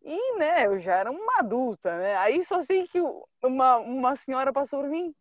E, 0.00 0.38
né, 0.38 0.64
eu 0.64 0.78
já 0.78 0.96
era 0.96 1.10
uma 1.10 1.40
adulta, 1.40 1.94
né? 1.98 2.16
Aí 2.16 2.42
só 2.42 2.62
sei 2.62 2.88
que 2.88 2.98
uma, 3.44 3.76
uma 3.76 4.16
senhora 4.16 4.50
passou 4.50 4.80
por 4.80 4.88
mim, 4.88 5.14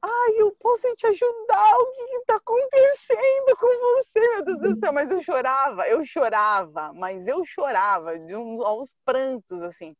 Ai, 0.00 0.34
eu 0.38 0.54
posso 0.60 0.94
te 0.94 1.06
ajudar? 1.06 1.76
O 1.76 1.92
que 1.92 2.16
está 2.16 2.36
acontecendo 2.36 3.56
com 3.58 3.66
você, 3.66 4.20
meu 4.20 4.44
Deus 4.44 4.58
do 4.60 4.78
céu? 4.78 4.92
Mas 4.92 5.10
eu 5.10 5.22
chorava, 5.22 5.88
eu 5.88 6.04
chorava, 6.04 6.92
mas 6.94 7.26
eu 7.26 7.44
chorava 7.44 8.18
de 8.18 8.36
uns 8.36 8.64
aos 8.64 8.94
prantos, 9.04 9.60
assim. 9.62 9.96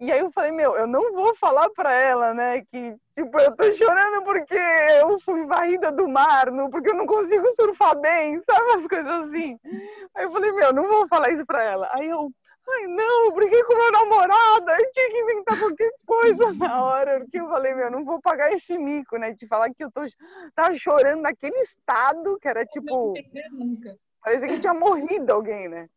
E 0.00 0.10
aí 0.10 0.18
eu 0.18 0.32
falei, 0.32 0.50
meu, 0.50 0.76
eu 0.76 0.86
não 0.88 1.12
vou 1.12 1.34
falar 1.36 1.70
pra 1.70 1.94
ela, 1.94 2.34
né, 2.34 2.62
que, 2.62 2.96
tipo, 3.14 3.38
eu 3.38 3.54
tô 3.54 3.72
chorando 3.74 4.24
porque 4.24 4.58
eu 5.00 5.20
fui 5.20 5.46
varrida 5.46 5.92
do 5.92 6.08
mar, 6.08 6.50
não, 6.50 6.68
porque 6.68 6.90
eu 6.90 6.94
não 6.96 7.06
consigo 7.06 7.48
surfar 7.52 7.96
bem, 8.00 8.40
sabe, 8.42 8.72
as 8.72 8.86
coisas 8.88 9.28
assim. 9.28 9.56
Aí 10.16 10.24
eu 10.24 10.32
falei, 10.32 10.50
meu, 10.50 10.72
não 10.72 10.88
vou 10.88 11.06
falar 11.06 11.30
isso 11.30 11.46
pra 11.46 11.62
ela. 11.62 11.88
Aí 11.92 12.08
eu, 12.08 12.28
Ai, 12.66 12.86
não, 12.86 13.26
eu 13.26 13.32
briguei 13.32 13.62
com 13.64 13.74
meu 13.74 13.92
namorado, 13.92 14.70
eu 14.70 14.92
tinha 14.92 15.10
que 15.10 15.18
inventar 15.18 15.58
qualquer 15.58 15.90
coisa 16.06 16.52
na 16.54 16.84
hora, 16.84 17.20
porque 17.20 17.38
eu 17.38 17.48
falei, 17.48 17.74
meu, 17.74 17.90
não 17.90 18.04
vou 18.04 18.20
pagar 18.20 18.52
esse 18.52 18.78
mico, 18.78 19.18
né? 19.18 19.32
De 19.32 19.46
falar 19.46 19.72
que 19.74 19.84
eu 19.84 19.92
tô, 19.92 20.00
tava 20.54 20.74
chorando 20.74 21.20
naquele 21.20 21.58
estado, 21.60 22.38
que 22.40 22.48
era 22.48 22.64
tipo. 22.64 23.12
Parecia 24.22 24.48
que 24.48 24.60
tinha 24.60 24.72
morrido 24.72 25.30
alguém, 25.30 25.68
né? 25.68 25.88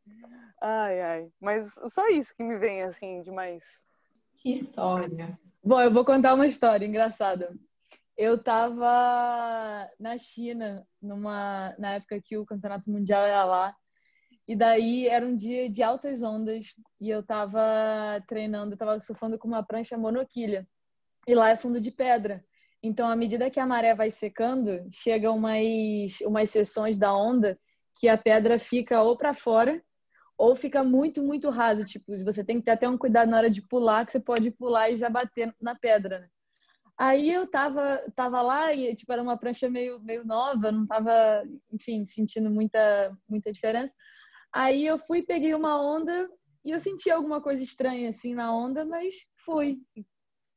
Ai, 0.61 1.01
ai. 1.01 1.30
Mas 1.39 1.74
só 1.93 2.09
isso 2.09 2.36
que 2.36 2.43
me 2.43 2.57
vem, 2.57 2.84
assim, 2.84 3.22
demais. 3.22 3.63
Que 4.36 4.53
história. 4.53 5.39
Bom, 5.63 5.82
eu 5.82 5.91
vou 5.91 6.03
contar 6.03 6.34
uma 6.34 6.45
história 6.45 6.86
engraçada. 6.86 7.55
Eu 8.18 8.41
tava 8.41 9.88
na 9.99 10.18
China, 10.18 10.86
numa, 11.01 11.74
na 11.78 11.93
época 11.93 12.20
que 12.22 12.38
o 12.38 12.45
campeonato 12.45 12.89
mundial 12.89 13.24
era 13.24 13.45
lá. 13.45 13.76
E 14.48 14.56
daí 14.56 15.08
era 15.08 15.26
um 15.26 15.36
dia 15.36 15.70
de 15.70 15.84
altas 15.84 16.24
ondas 16.24 16.74
e 17.02 17.10
eu 17.10 17.22
tava 17.22 17.60
treinando, 18.28 18.74
eu 18.74 18.78
tava 18.78 19.00
surfando 19.02 19.38
com 19.38 19.48
uma 19.48 19.64
prancha 19.64 19.98
monoquilha. 19.98 20.66
E 21.28 21.36
lá 21.36 21.50
é 21.50 21.58
fundo 21.58 21.82
de 21.82 21.91
pedra. 21.91 22.43
Então, 22.82 23.10
à 23.10 23.16
medida 23.16 23.50
que 23.50 23.60
a 23.60 23.66
maré 23.66 23.93
vai 23.93 24.10
secando, 24.10 24.88
chegam 24.91 25.36
umas, 25.36 26.22
umas 26.22 26.50
sessões 26.50 26.98
da 26.98 27.14
onda 27.14 27.60
que 28.00 28.08
a 28.08 28.18
pedra 28.18 28.58
fica 28.58 29.02
ou 29.02 29.18
para 29.18 29.34
fora 29.34 29.84
ou 30.38 30.56
fica 30.56 30.84
muito, 30.84 31.22
muito 31.22 31.50
raso. 31.50 31.84
Tipo, 31.84 32.16
você 32.24 32.43
tem 32.43 32.60
que 32.60 32.66
ter 32.66 32.72
até 32.72 32.88
um 32.88 32.98
cuidado 32.98 33.30
na 33.30 33.38
hora 33.38 33.50
de 33.50 33.62
pular, 33.62 34.06
que 34.06 34.12
você 34.12 34.20
pode 34.20 34.52
pular 34.52 34.89
e 34.89 34.95
já 34.95 35.10
bater 35.10 35.54
na 35.60 35.76
pedra, 35.76 36.20
né? 36.20 36.30
Aí 36.98 37.32
eu 37.32 37.45
tava, 37.45 38.00
tava 38.16 38.41
lá 38.41 38.74
e, 38.74 38.95
tipo, 38.95 39.12
era 39.12 39.22
uma 39.22 39.38
prancha 39.38 39.70
meio, 39.70 40.00
meio 40.00 40.26
nova, 40.26 40.72
não 40.72 40.86
tava, 40.86 41.43
enfim, 41.72 42.06
sentindo 42.08 42.50
muita, 42.50 43.16
muita 43.30 43.52
diferença. 43.52 43.93
Aí 44.54 44.86
eu 44.86 44.98
fui, 44.98 45.22
peguei 45.24 45.54
uma 45.54 45.82
onda 45.82 46.30
e 46.64 46.72
eu 46.72 46.80
senti 46.80 47.10
alguma 47.10 47.41
coisa 47.41 47.64
estranha, 47.64 48.10
assim, 48.10 48.34
na 48.34 48.54
onda, 48.54 48.86
mas 48.86 49.26
fui. 49.38 49.80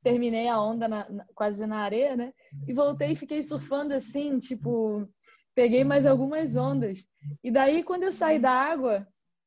Terminei 0.02 0.48
a 0.48 0.60
onda 0.60 0.88
na, 0.88 1.08
na, 1.08 1.26
quase 1.34 1.66
na 1.66 1.80
areia, 1.80 2.16
né? 2.16 2.32
E 2.66 2.72
voltei 2.72 3.12
e 3.12 3.16
fiquei 3.16 3.42
surfando, 3.42 3.92
assim, 3.92 4.38
tipo, 4.38 5.06
peguei 5.54 5.84
mais 5.84 6.06
algumas 6.06 6.56
ondas. 6.56 7.06
E 7.44 7.50
daí, 7.50 7.82
quando 7.82 8.04
eu 8.04 8.12
saí 8.12 8.38
da 8.38 8.50
água, 8.50 9.06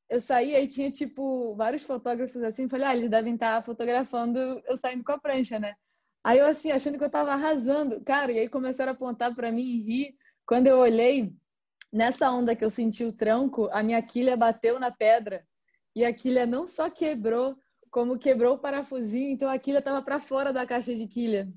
eu 0.10 0.20
saí 0.20 0.56
aí 0.56 0.68
tinha, 0.68 0.92
tipo, 0.92 1.56
vários 1.56 1.82
fotógrafos 1.82 2.44
assim, 2.44 2.70
falei, 2.70 2.86
ah, 2.88 2.96
eles 2.96 3.10
devem 3.10 3.34
estar 3.34 3.56
tá 3.58 3.62
fotografando 3.64 4.40
eu 4.68 4.78
saindo 4.78 5.04
com 5.04 5.12
a 5.12 5.20
prancha, 5.20 5.60
né? 5.60 5.74
Aí 6.24 6.40
eu, 6.40 6.46
assim, 6.46 6.72
achando 6.72 6.98
que 6.98 7.04
eu 7.04 7.10
tava 7.10 7.34
arrasando. 7.34 8.00
Cara, 8.02 8.32
e 8.32 8.40
aí 8.40 8.48
começaram 8.48 8.92
a 8.92 8.96
apontar 8.96 9.36
para 9.36 9.52
mim 9.52 9.64
e 9.64 9.84
rir. 9.84 10.16
Quando 10.46 10.68
eu 10.68 10.78
olhei, 10.78 11.34
nessa 11.94 12.32
onda 12.32 12.56
que 12.56 12.66
eu 12.66 12.70
senti 12.72 13.06
o 13.06 13.14
tranco, 13.14 13.70
a 13.72 13.84
minha 13.84 14.02
quilha 14.02 14.36
bateu 14.36 14.80
na 14.80 14.90
pedra. 14.90 15.46
E 15.96 16.04
a 16.04 16.12
quilha 16.12 16.44
não 16.46 16.66
só 16.66 16.90
quebrou, 16.90 17.56
como 17.92 18.18
quebrou 18.18 18.56
o 18.56 18.60
parafusinho, 18.60 19.30
então 19.30 19.48
a 19.48 19.60
quilha 19.60 19.80
tava 19.80 20.02
para 20.02 20.20
fora 20.20 20.52
da 20.52 20.66
caixa 20.66 20.96
de 20.96 21.08
quilha. 21.08 21.48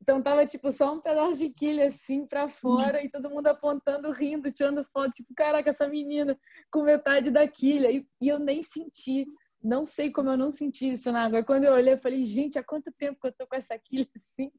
Então 0.00 0.22
tava 0.22 0.46
tipo 0.46 0.70
só 0.70 0.94
um 0.94 1.00
pedaço 1.00 1.40
de 1.40 1.50
quilha 1.50 1.88
assim 1.88 2.24
para 2.24 2.48
fora 2.48 3.04
e 3.04 3.10
todo 3.10 3.28
mundo 3.28 3.48
apontando, 3.48 4.10
rindo, 4.12 4.50
tirando 4.52 4.84
foto, 4.84 5.10
tipo, 5.12 5.34
caraca, 5.34 5.68
essa 5.68 5.88
menina 5.88 6.38
com 6.70 6.84
metade 6.84 7.30
da 7.30 7.46
quilha. 7.48 7.90
E, 7.90 8.06
e 8.22 8.28
eu 8.28 8.38
nem 8.38 8.62
senti, 8.62 9.26
não 9.62 9.84
sei 9.84 10.10
como 10.10 10.30
eu 10.30 10.38
não 10.38 10.52
senti 10.52 10.92
isso 10.92 11.10
na 11.10 11.24
água. 11.24 11.44
Quando 11.44 11.64
eu 11.64 11.74
olhei, 11.74 11.94
eu 11.94 11.98
falei, 11.98 12.22
gente, 12.22 12.58
há 12.58 12.64
quanto 12.64 12.92
tempo 12.92 13.20
que 13.20 13.26
eu 13.26 13.32
tô 13.32 13.46
com 13.46 13.56
essa 13.56 13.76
quilha 13.76 14.06
assim? 14.16 14.50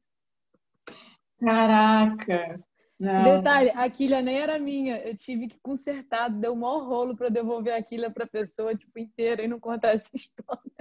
Caraca! 1.40 2.62
Não. 3.02 3.24
Detalhe, 3.24 3.70
a 3.70 3.90
quilha 3.90 4.22
nem 4.22 4.38
era 4.38 4.60
minha, 4.60 4.96
eu 4.98 5.16
tive 5.16 5.48
que 5.48 5.58
consertar, 5.58 6.28
deu 6.28 6.52
um 6.52 6.60
maior 6.60 6.86
rolo 6.86 7.16
para 7.16 7.28
devolver 7.28 7.74
a 7.74 7.82
quilha 7.82 8.08
para 8.08 8.22
a 8.22 8.28
pessoa 8.28 8.76
tipo 8.76 8.96
inteira 8.96 9.42
e 9.42 9.48
não 9.48 9.58
contar 9.58 9.88
essa 9.88 10.10
história. 10.16 10.72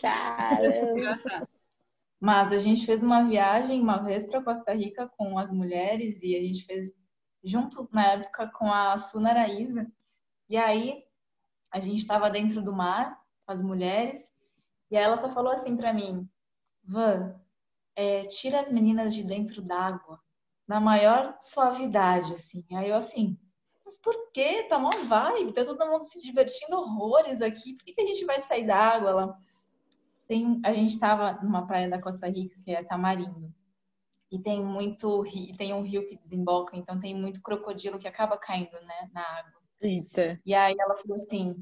Caramba. 0.00 1.46
Mas 2.18 2.50
a 2.50 2.56
gente 2.56 2.86
fez 2.86 3.02
uma 3.02 3.28
viagem 3.28 3.78
uma 3.78 3.98
vez 3.98 4.24
para 4.24 4.42
Costa 4.42 4.72
Rica 4.72 5.06
com 5.18 5.38
as 5.38 5.52
mulheres 5.52 6.18
e 6.22 6.34
a 6.34 6.40
gente 6.40 6.64
fez 6.64 6.90
junto 7.44 7.90
na 7.92 8.12
época 8.12 8.48
com 8.48 8.72
a 8.72 8.96
Suna 8.96 9.34
Raíza. 9.34 9.86
E 10.48 10.56
aí 10.56 11.04
a 11.70 11.78
gente 11.78 11.98
estava 11.98 12.30
dentro 12.30 12.62
do 12.62 12.72
mar, 12.72 13.20
as 13.46 13.60
mulheres, 13.60 14.24
e 14.90 14.96
ela 14.96 15.18
só 15.18 15.28
falou 15.28 15.52
assim 15.52 15.76
para 15.76 15.92
mim: 15.92 16.26
Van, 16.82 17.38
é, 17.94 18.24
tira 18.28 18.60
as 18.60 18.72
meninas 18.72 19.14
de 19.14 19.22
dentro 19.22 19.60
d'água, 19.60 20.23
na 20.66 20.80
maior 20.80 21.36
suavidade, 21.40 22.34
assim. 22.34 22.64
Aí 22.72 22.88
eu 22.88 22.96
assim, 22.96 23.38
mas 23.84 23.96
por 23.96 24.14
quê? 24.32 24.64
Tá 24.68 24.78
uma 24.78 25.04
vibe, 25.04 25.52
tá 25.52 25.64
todo 25.64 25.86
mundo 25.86 26.04
se 26.04 26.20
divertindo 26.22 26.76
horrores 26.76 27.42
aqui, 27.42 27.74
por 27.74 27.84
que, 27.84 27.92
que 27.92 28.00
a 28.00 28.06
gente 28.06 28.24
vai 28.24 28.40
sair 28.40 28.66
da 28.66 28.76
água? 28.76 29.10
Ela, 29.10 29.38
tem, 30.26 30.60
a 30.64 30.72
gente 30.72 30.94
estava 30.94 31.34
numa 31.42 31.66
praia 31.66 31.88
da 31.88 32.00
Costa 32.00 32.26
Rica 32.28 32.58
que 32.64 32.70
é 32.70 32.82
Tamarindo. 32.82 33.52
E 34.30 34.38
tem 34.38 34.64
muito 34.64 35.22
tem 35.56 35.72
um 35.74 35.82
rio 35.82 36.08
que 36.08 36.16
desemboca, 36.16 36.76
então 36.76 36.98
tem 36.98 37.14
muito 37.14 37.40
crocodilo 37.42 37.98
que 37.98 38.08
acaba 38.08 38.36
caindo, 38.36 38.72
né, 38.80 39.10
na 39.12 39.20
água. 39.20 39.60
Eita. 39.80 40.40
E 40.44 40.54
aí 40.54 40.74
ela 40.78 40.96
falou 40.96 41.18
assim: 41.18 41.54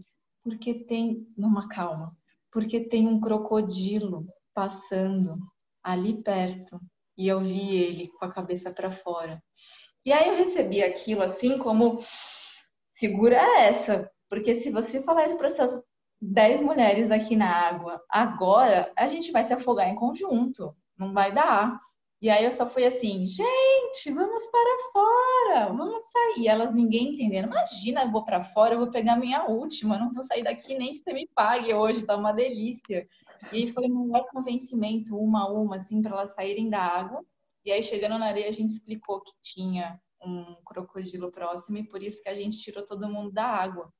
"Porque 0.43 0.73
tem 0.73 1.27
numa 1.37 1.69
calma, 1.69 2.13
porque 2.51 2.81
tem 2.81 3.09
um 3.09 3.21
crocodilo 3.21 4.27
passando 4.55 5.39
ali 5.83 6.23
perto 6.23 6.81
e 7.17 7.29
eu 7.29 7.41
vi 7.41 7.77
ele 7.77 8.09
com 8.09 8.25
a 8.25 8.33
cabeça 8.33 8.71
para 8.71 8.91
fora". 8.91 9.43
E 10.05 10.13
aí 10.13 10.29
eu 10.29 10.37
recebi 10.37 10.83
aquilo 10.83 11.23
assim 11.23 11.59
como 11.59 12.01
segura 12.93 13.37
essa, 13.61 14.11
porque 14.29 14.55
se 14.55 14.71
você 14.71 15.03
falar 15.03 15.27
isso 15.27 15.39
para 15.39 15.51
seus 15.51 15.83
10 16.23 16.61
mulheres 16.61 17.11
aqui 17.11 17.35
na 17.35 17.51
água. 17.51 18.01
Agora 18.09 18.93
a 18.97 19.09
gente 19.09 19.33
vai 19.33 19.43
se 19.43 19.53
afogar 19.53 19.89
em 19.89 19.97
conjunto, 19.97 20.73
não 20.97 21.13
vai 21.13 21.33
dar. 21.33 21.81
E 22.21 22.31
aí 22.31 22.45
eu 22.45 22.53
só 22.53 22.65
fui 22.65 22.85
assim, 22.85 23.27
gente, 23.27 24.13
vamos 24.15 24.47
para 24.47 24.79
fora, 24.93 25.73
vamos 25.73 26.05
sair. 26.05 26.45
E 26.45 26.49
elas 26.49 26.73
ninguém 26.73 27.09
entendendo. 27.09 27.47
Imagina, 27.47 28.05
eu 28.05 28.13
vou 28.13 28.25
para 28.25 28.45
fora, 28.45 28.75
eu 28.75 28.79
vou 28.79 28.91
pegar 28.93 29.17
minha 29.17 29.47
última, 29.47 29.99
não 29.99 30.13
vou 30.13 30.23
sair 30.23 30.45
daqui 30.45 30.79
nem 30.79 30.93
que 30.93 31.01
você 31.01 31.13
me 31.13 31.29
pague 31.35 31.75
hoje, 31.75 32.07
tá 32.07 32.17
uma 32.17 32.33
delícia. 32.33 33.09
E 33.51 33.72
foi 33.72 33.90
um 33.90 34.09
maior 34.09 34.26
convencimento, 34.28 35.16
uma 35.18 35.45
a 35.45 35.53
uma, 35.53 35.76
assim, 35.76 36.01
para 36.01 36.12
elas 36.12 36.34
saírem 36.34 36.70
da 36.70 36.80
água. 36.80 37.24
E 37.64 37.72
aí 37.72 37.82
chegando 37.82 38.18
na 38.18 38.26
areia 38.26 38.49
a 38.49 38.53
gente 38.53 38.70
explicou 38.70 39.20
que 39.20 39.32
tinha 39.43 40.01
um 40.24 40.55
crocodilo 40.64 41.32
próximo 41.32 41.78
e 41.78 41.88
por 41.88 42.03
isso 42.03 42.22
que 42.22 42.28
a 42.28 42.34
gente 42.34 42.61
tirou 42.61 42.84
todo 42.84 43.09
mundo 43.09 43.32
da 43.32 43.45
água. 43.45 43.93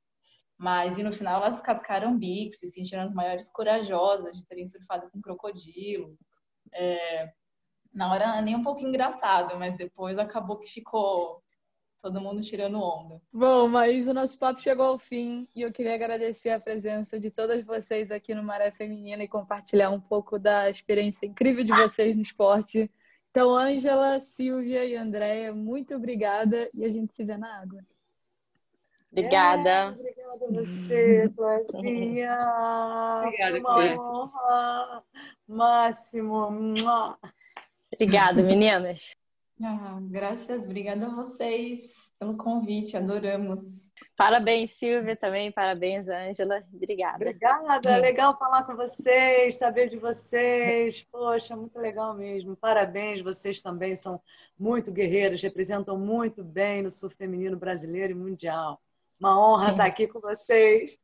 Mas, 0.57 0.97
e 0.97 1.03
no 1.03 1.13
final, 1.13 1.43
elas 1.43 1.61
cascaram 1.61 2.17
bicos, 2.17 2.59
se 2.61 2.71
sentiram 2.71 3.03
as 3.03 3.13
maiores 3.13 3.49
corajosas 3.49 4.37
de 4.37 4.47
terem 4.47 4.67
surfado 4.67 5.11
com 5.11 5.21
crocodilo. 5.21 6.17
É, 6.73 7.33
na 7.93 8.13
hora, 8.13 8.41
nem 8.41 8.55
um 8.55 8.63
pouco 8.63 8.81
engraçado, 8.81 9.59
mas 9.59 9.77
depois 9.77 10.19
acabou 10.19 10.59
que 10.59 10.69
ficou 10.69 11.42
todo 12.03 12.21
mundo 12.21 12.43
tirando 12.43 12.83
onda. 12.83 13.23
Bom, 13.33 13.69
mas 13.69 14.09
o 14.09 14.13
nosso 14.13 14.37
papo 14.37 14.61
chegou 14.61 14.87
ao 14.87 14.99
fim 14.99 15.47
e 15.55 15.63
eu 15.63 15.71
queria 15.71 15.95
agradecer 15.95 16.51
a 16.51 16.59
presença 16.59 17.19
de 17.19 17.31
todas 17.31 17.65
vocês 17.65 18.11
aqui 18.11 18.35
no 18.35 18.43
Maré 18.43 18.73
Feminina 18.73 19.23
e 19.23 19.29
compartilhar 19.29 19.91
um 19.91 20.01
pouco 20.01 20.37
da 20.37 20.69
experiência 20.69 21.25
incrível 21.25 21.63
de 21.63 21.73
vocês 21.73 22.17
no 22.17 22.23
esporte. 22.23 22.91
Então, 23.31 23.55
Ângela, 23.55 24.19
Silvia 24.19 24.85
e 24.85 24.97
Andréia, 24.97 25.55
muito 25.55 25.95
obrigada 25.95 26.69
e 26.75 26.85
a 26.85 26.91
gente 26.91 27.15
se 27.15 27.25
vê 27.25 27.37
na 27.37 27.63
água. 27.63 27.81
Obrigada. 29.13 29.71
É, 29.71 29.89
obrigada 29.91 30.45
a 30.45 30.53
você, 30.53 31.33
Claudinha. 31.37 33.23
Obrigada, 33.25 33.59
uma 33.61 34.01
honra. 34.01 35.05
Máximo. 35.47 36.49
Obrigada, 37.93 38.43
meninas. 38.43 39.15
Ah, 39.65 39.99
graças, 40.03 40.63
obrigada 40.63 41.07
a 41.07 41.11
vocês 41.15 41.93
pelo 42.19 42.37
convite, 42.37 42.97
adoramos. 42.97 43.65
Parabéns, 44.17 44.73
Silvia, 44.73 45.17
também. 45.17 45.51
Parabéns, 45.51 46.09
Ângela. 46.09 46.63
Obrigada. 46.73 47.17
Obrigada, 47.17 47.97
legal 47.99 48.39
falar 48.39 48.65
com 48.65 48.77
vocês, 48.77 49.57
saber 49.57 49.89
de 49.89 49.97
vocês. 49.97 51.03
Poxa, 51.11 51.57
muito 51.57 51.77
legal 51.79 52.15
mesmo. 52.15 52.55
Parabéns, 52.57 53.21
vocês 53.21 53.61
também 53.61 53.97
são 53.97 54.21
muito 54.59 54.93
guerreiros, 54.93 55.43
representam 55.43 55.99
muito 55.99 56.45
bem 56.45 56.83
no 56.83 56.91
surf 56.91 57.17
feminino 57.17 57.57
brasileiro 57.57 58.13
e 58.13 58.17
mundial. 58.17 58.81
Uma 59.19 59.39
honra 59.41 59.71
estar 59.73 59.87
aqui 59.87 60.07
com 60.07 60.21
vocês. 60.21 60.99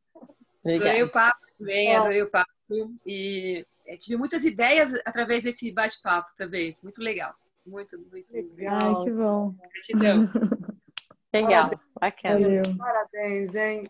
Adorei 0.63 0.77
Obrigada. 0.77 1.05
o 1.05 1.09
papo 1.09 1.47
também, 1.57 1.87
É. 1.89 1.95
adorei 1.95 2.21
o 2.21 2.29
papo. 2.29 2.51
E 3.05 3.65
é, 3.85 3.97
tive 3.97 4.15
muitas 4.17 4.45
ideias 4.45 4.93
através 5.05 5.43
desse 5.43 5.71
bate-papo 5.71 6.29
também. 6.37 6.77
Muito 6.83 7.01
legal. 7.01 7.33
Muito, 7.65 7.97
muito 8.11 8.31
legal. 8.31 8.79
Ai, 8.81 9.03
que 9.03 9.11
bom. 9.11 9.53
Gratidão. 9.73 10.29
Legal. 11.31 11.69
Bacana. 11.99 12.39
Valeu. 12.39 12.63
Parabéns, 12.75 13.53
hein? 13.53 13.83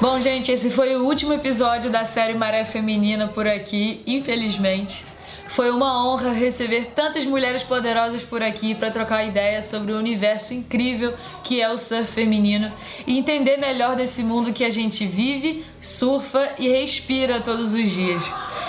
Bom, 0.00 0.20
gente, 0.20 0.52
esse 0.52 0.70
foi 0.70 0.94
o 0.94 1.04
último 1.04 1.32
episódio 1.32 1.90
da 1.90 2.04
série 2.04 2.34
Maré 2.34 2.64
Feminina 2.64 3.26
por 3.26 3.46
aqui, 3.46 4.02
infelizmente. 4.06 5.04
Foi 5.48 5.70
uma 5.70 6.06
honra 6.06 6.30
receber 6.30 6.92
tantas 6.94 7.24
mulheres 7.24 7.64
poderosas 7.64 8.22
por 8.22 8.42
aqui 8.42 8.74
para 8.74 8.90
trocar 8.90 9.24
ideias 9.24 9.66
sobre 9.66 9.92
o 9.92 9.98
universo 9.98 10.52
incrível 10.52 11.16
que 11.42 11.60
é 11.60 11.68
o 11.72 11.78
surf 11.78 12.12
feminino 12.12 12.70
e 13.06 13.18
entender 13.18 13.56
melhor 13.56 13.96
desse 13.96 14.22
mundo 14.22 14.52
que 14.52 14.62
a 14.62 14.70
gente 14.70 15.06
vive, 15.06 15.64
surfa 15.80 16.52
e 16.58 16.68
respira 16.68 17.40
todos 17.40 17.72
os 17.72 17.90
dias. 17.90 18.22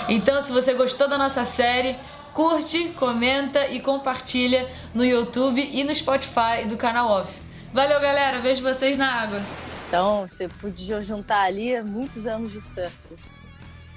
Então, 0.08 0.42
se 0.42 0.50
você 0.50 0.72
gostou 0.72 1.06
da 1.06 1.18
nossa 1.18 1.44
série, 1.44 1.96
curte, 2.32 2.90
comenta 2.98 3.68
e 3.68 3.80
compartilha 3.80 4.70
no 4.94 5.04
YouTube 5.04 5.60
e 5.60 5.84
no 5.84 5.94
Spotify 5.94 6.64
do 6.68 6.76
canal 6.76 7.08
Off. 7.10 7.38
Valeu, 7.72 8.00
galera. 8.00 8.40
Vejo 8.40 8.62
vocês 8.62 8.96
na 8.96 9.12
água. 9.12 9.40
Então, 9.88 10.26
você 10.26 10.48
podia 10.48 11.02
juntar 11.02 11.42
ali 11.42 11.80
muitos 11.82 12.26
anos 12.26 12.52
de 12.52 12.60
surf. 12.60 13.16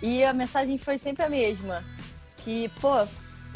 E 0.01 0.23
a 0.23 0.33
mensagem 0.33 0.77
foi 0.77 0.97
sempre 0.97 1.23
a 1.23 1.29
mesma. 1.29 1.83
que, 2.37 2.67
pô, 2.81 3.07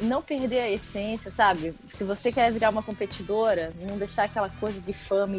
não 0.02 0.22
perder 0.22 0.62
a 0.62 0.70
essência, 0.70 1.30
sabe? 1.30 1.76
Se 1.88 2.06
você 2.06 2.32
quer 2.32 2.52
virar 2.54 2.70
uma 2.70 2.82
competidora, 2.82 3.74
não 3.82 3.98
deixar 3.98 4.24
aquela 4.24 4.50
coisa 4.50 4.80
de 4.80 4.94
fama 4.94 5.34
e 5.34 5.36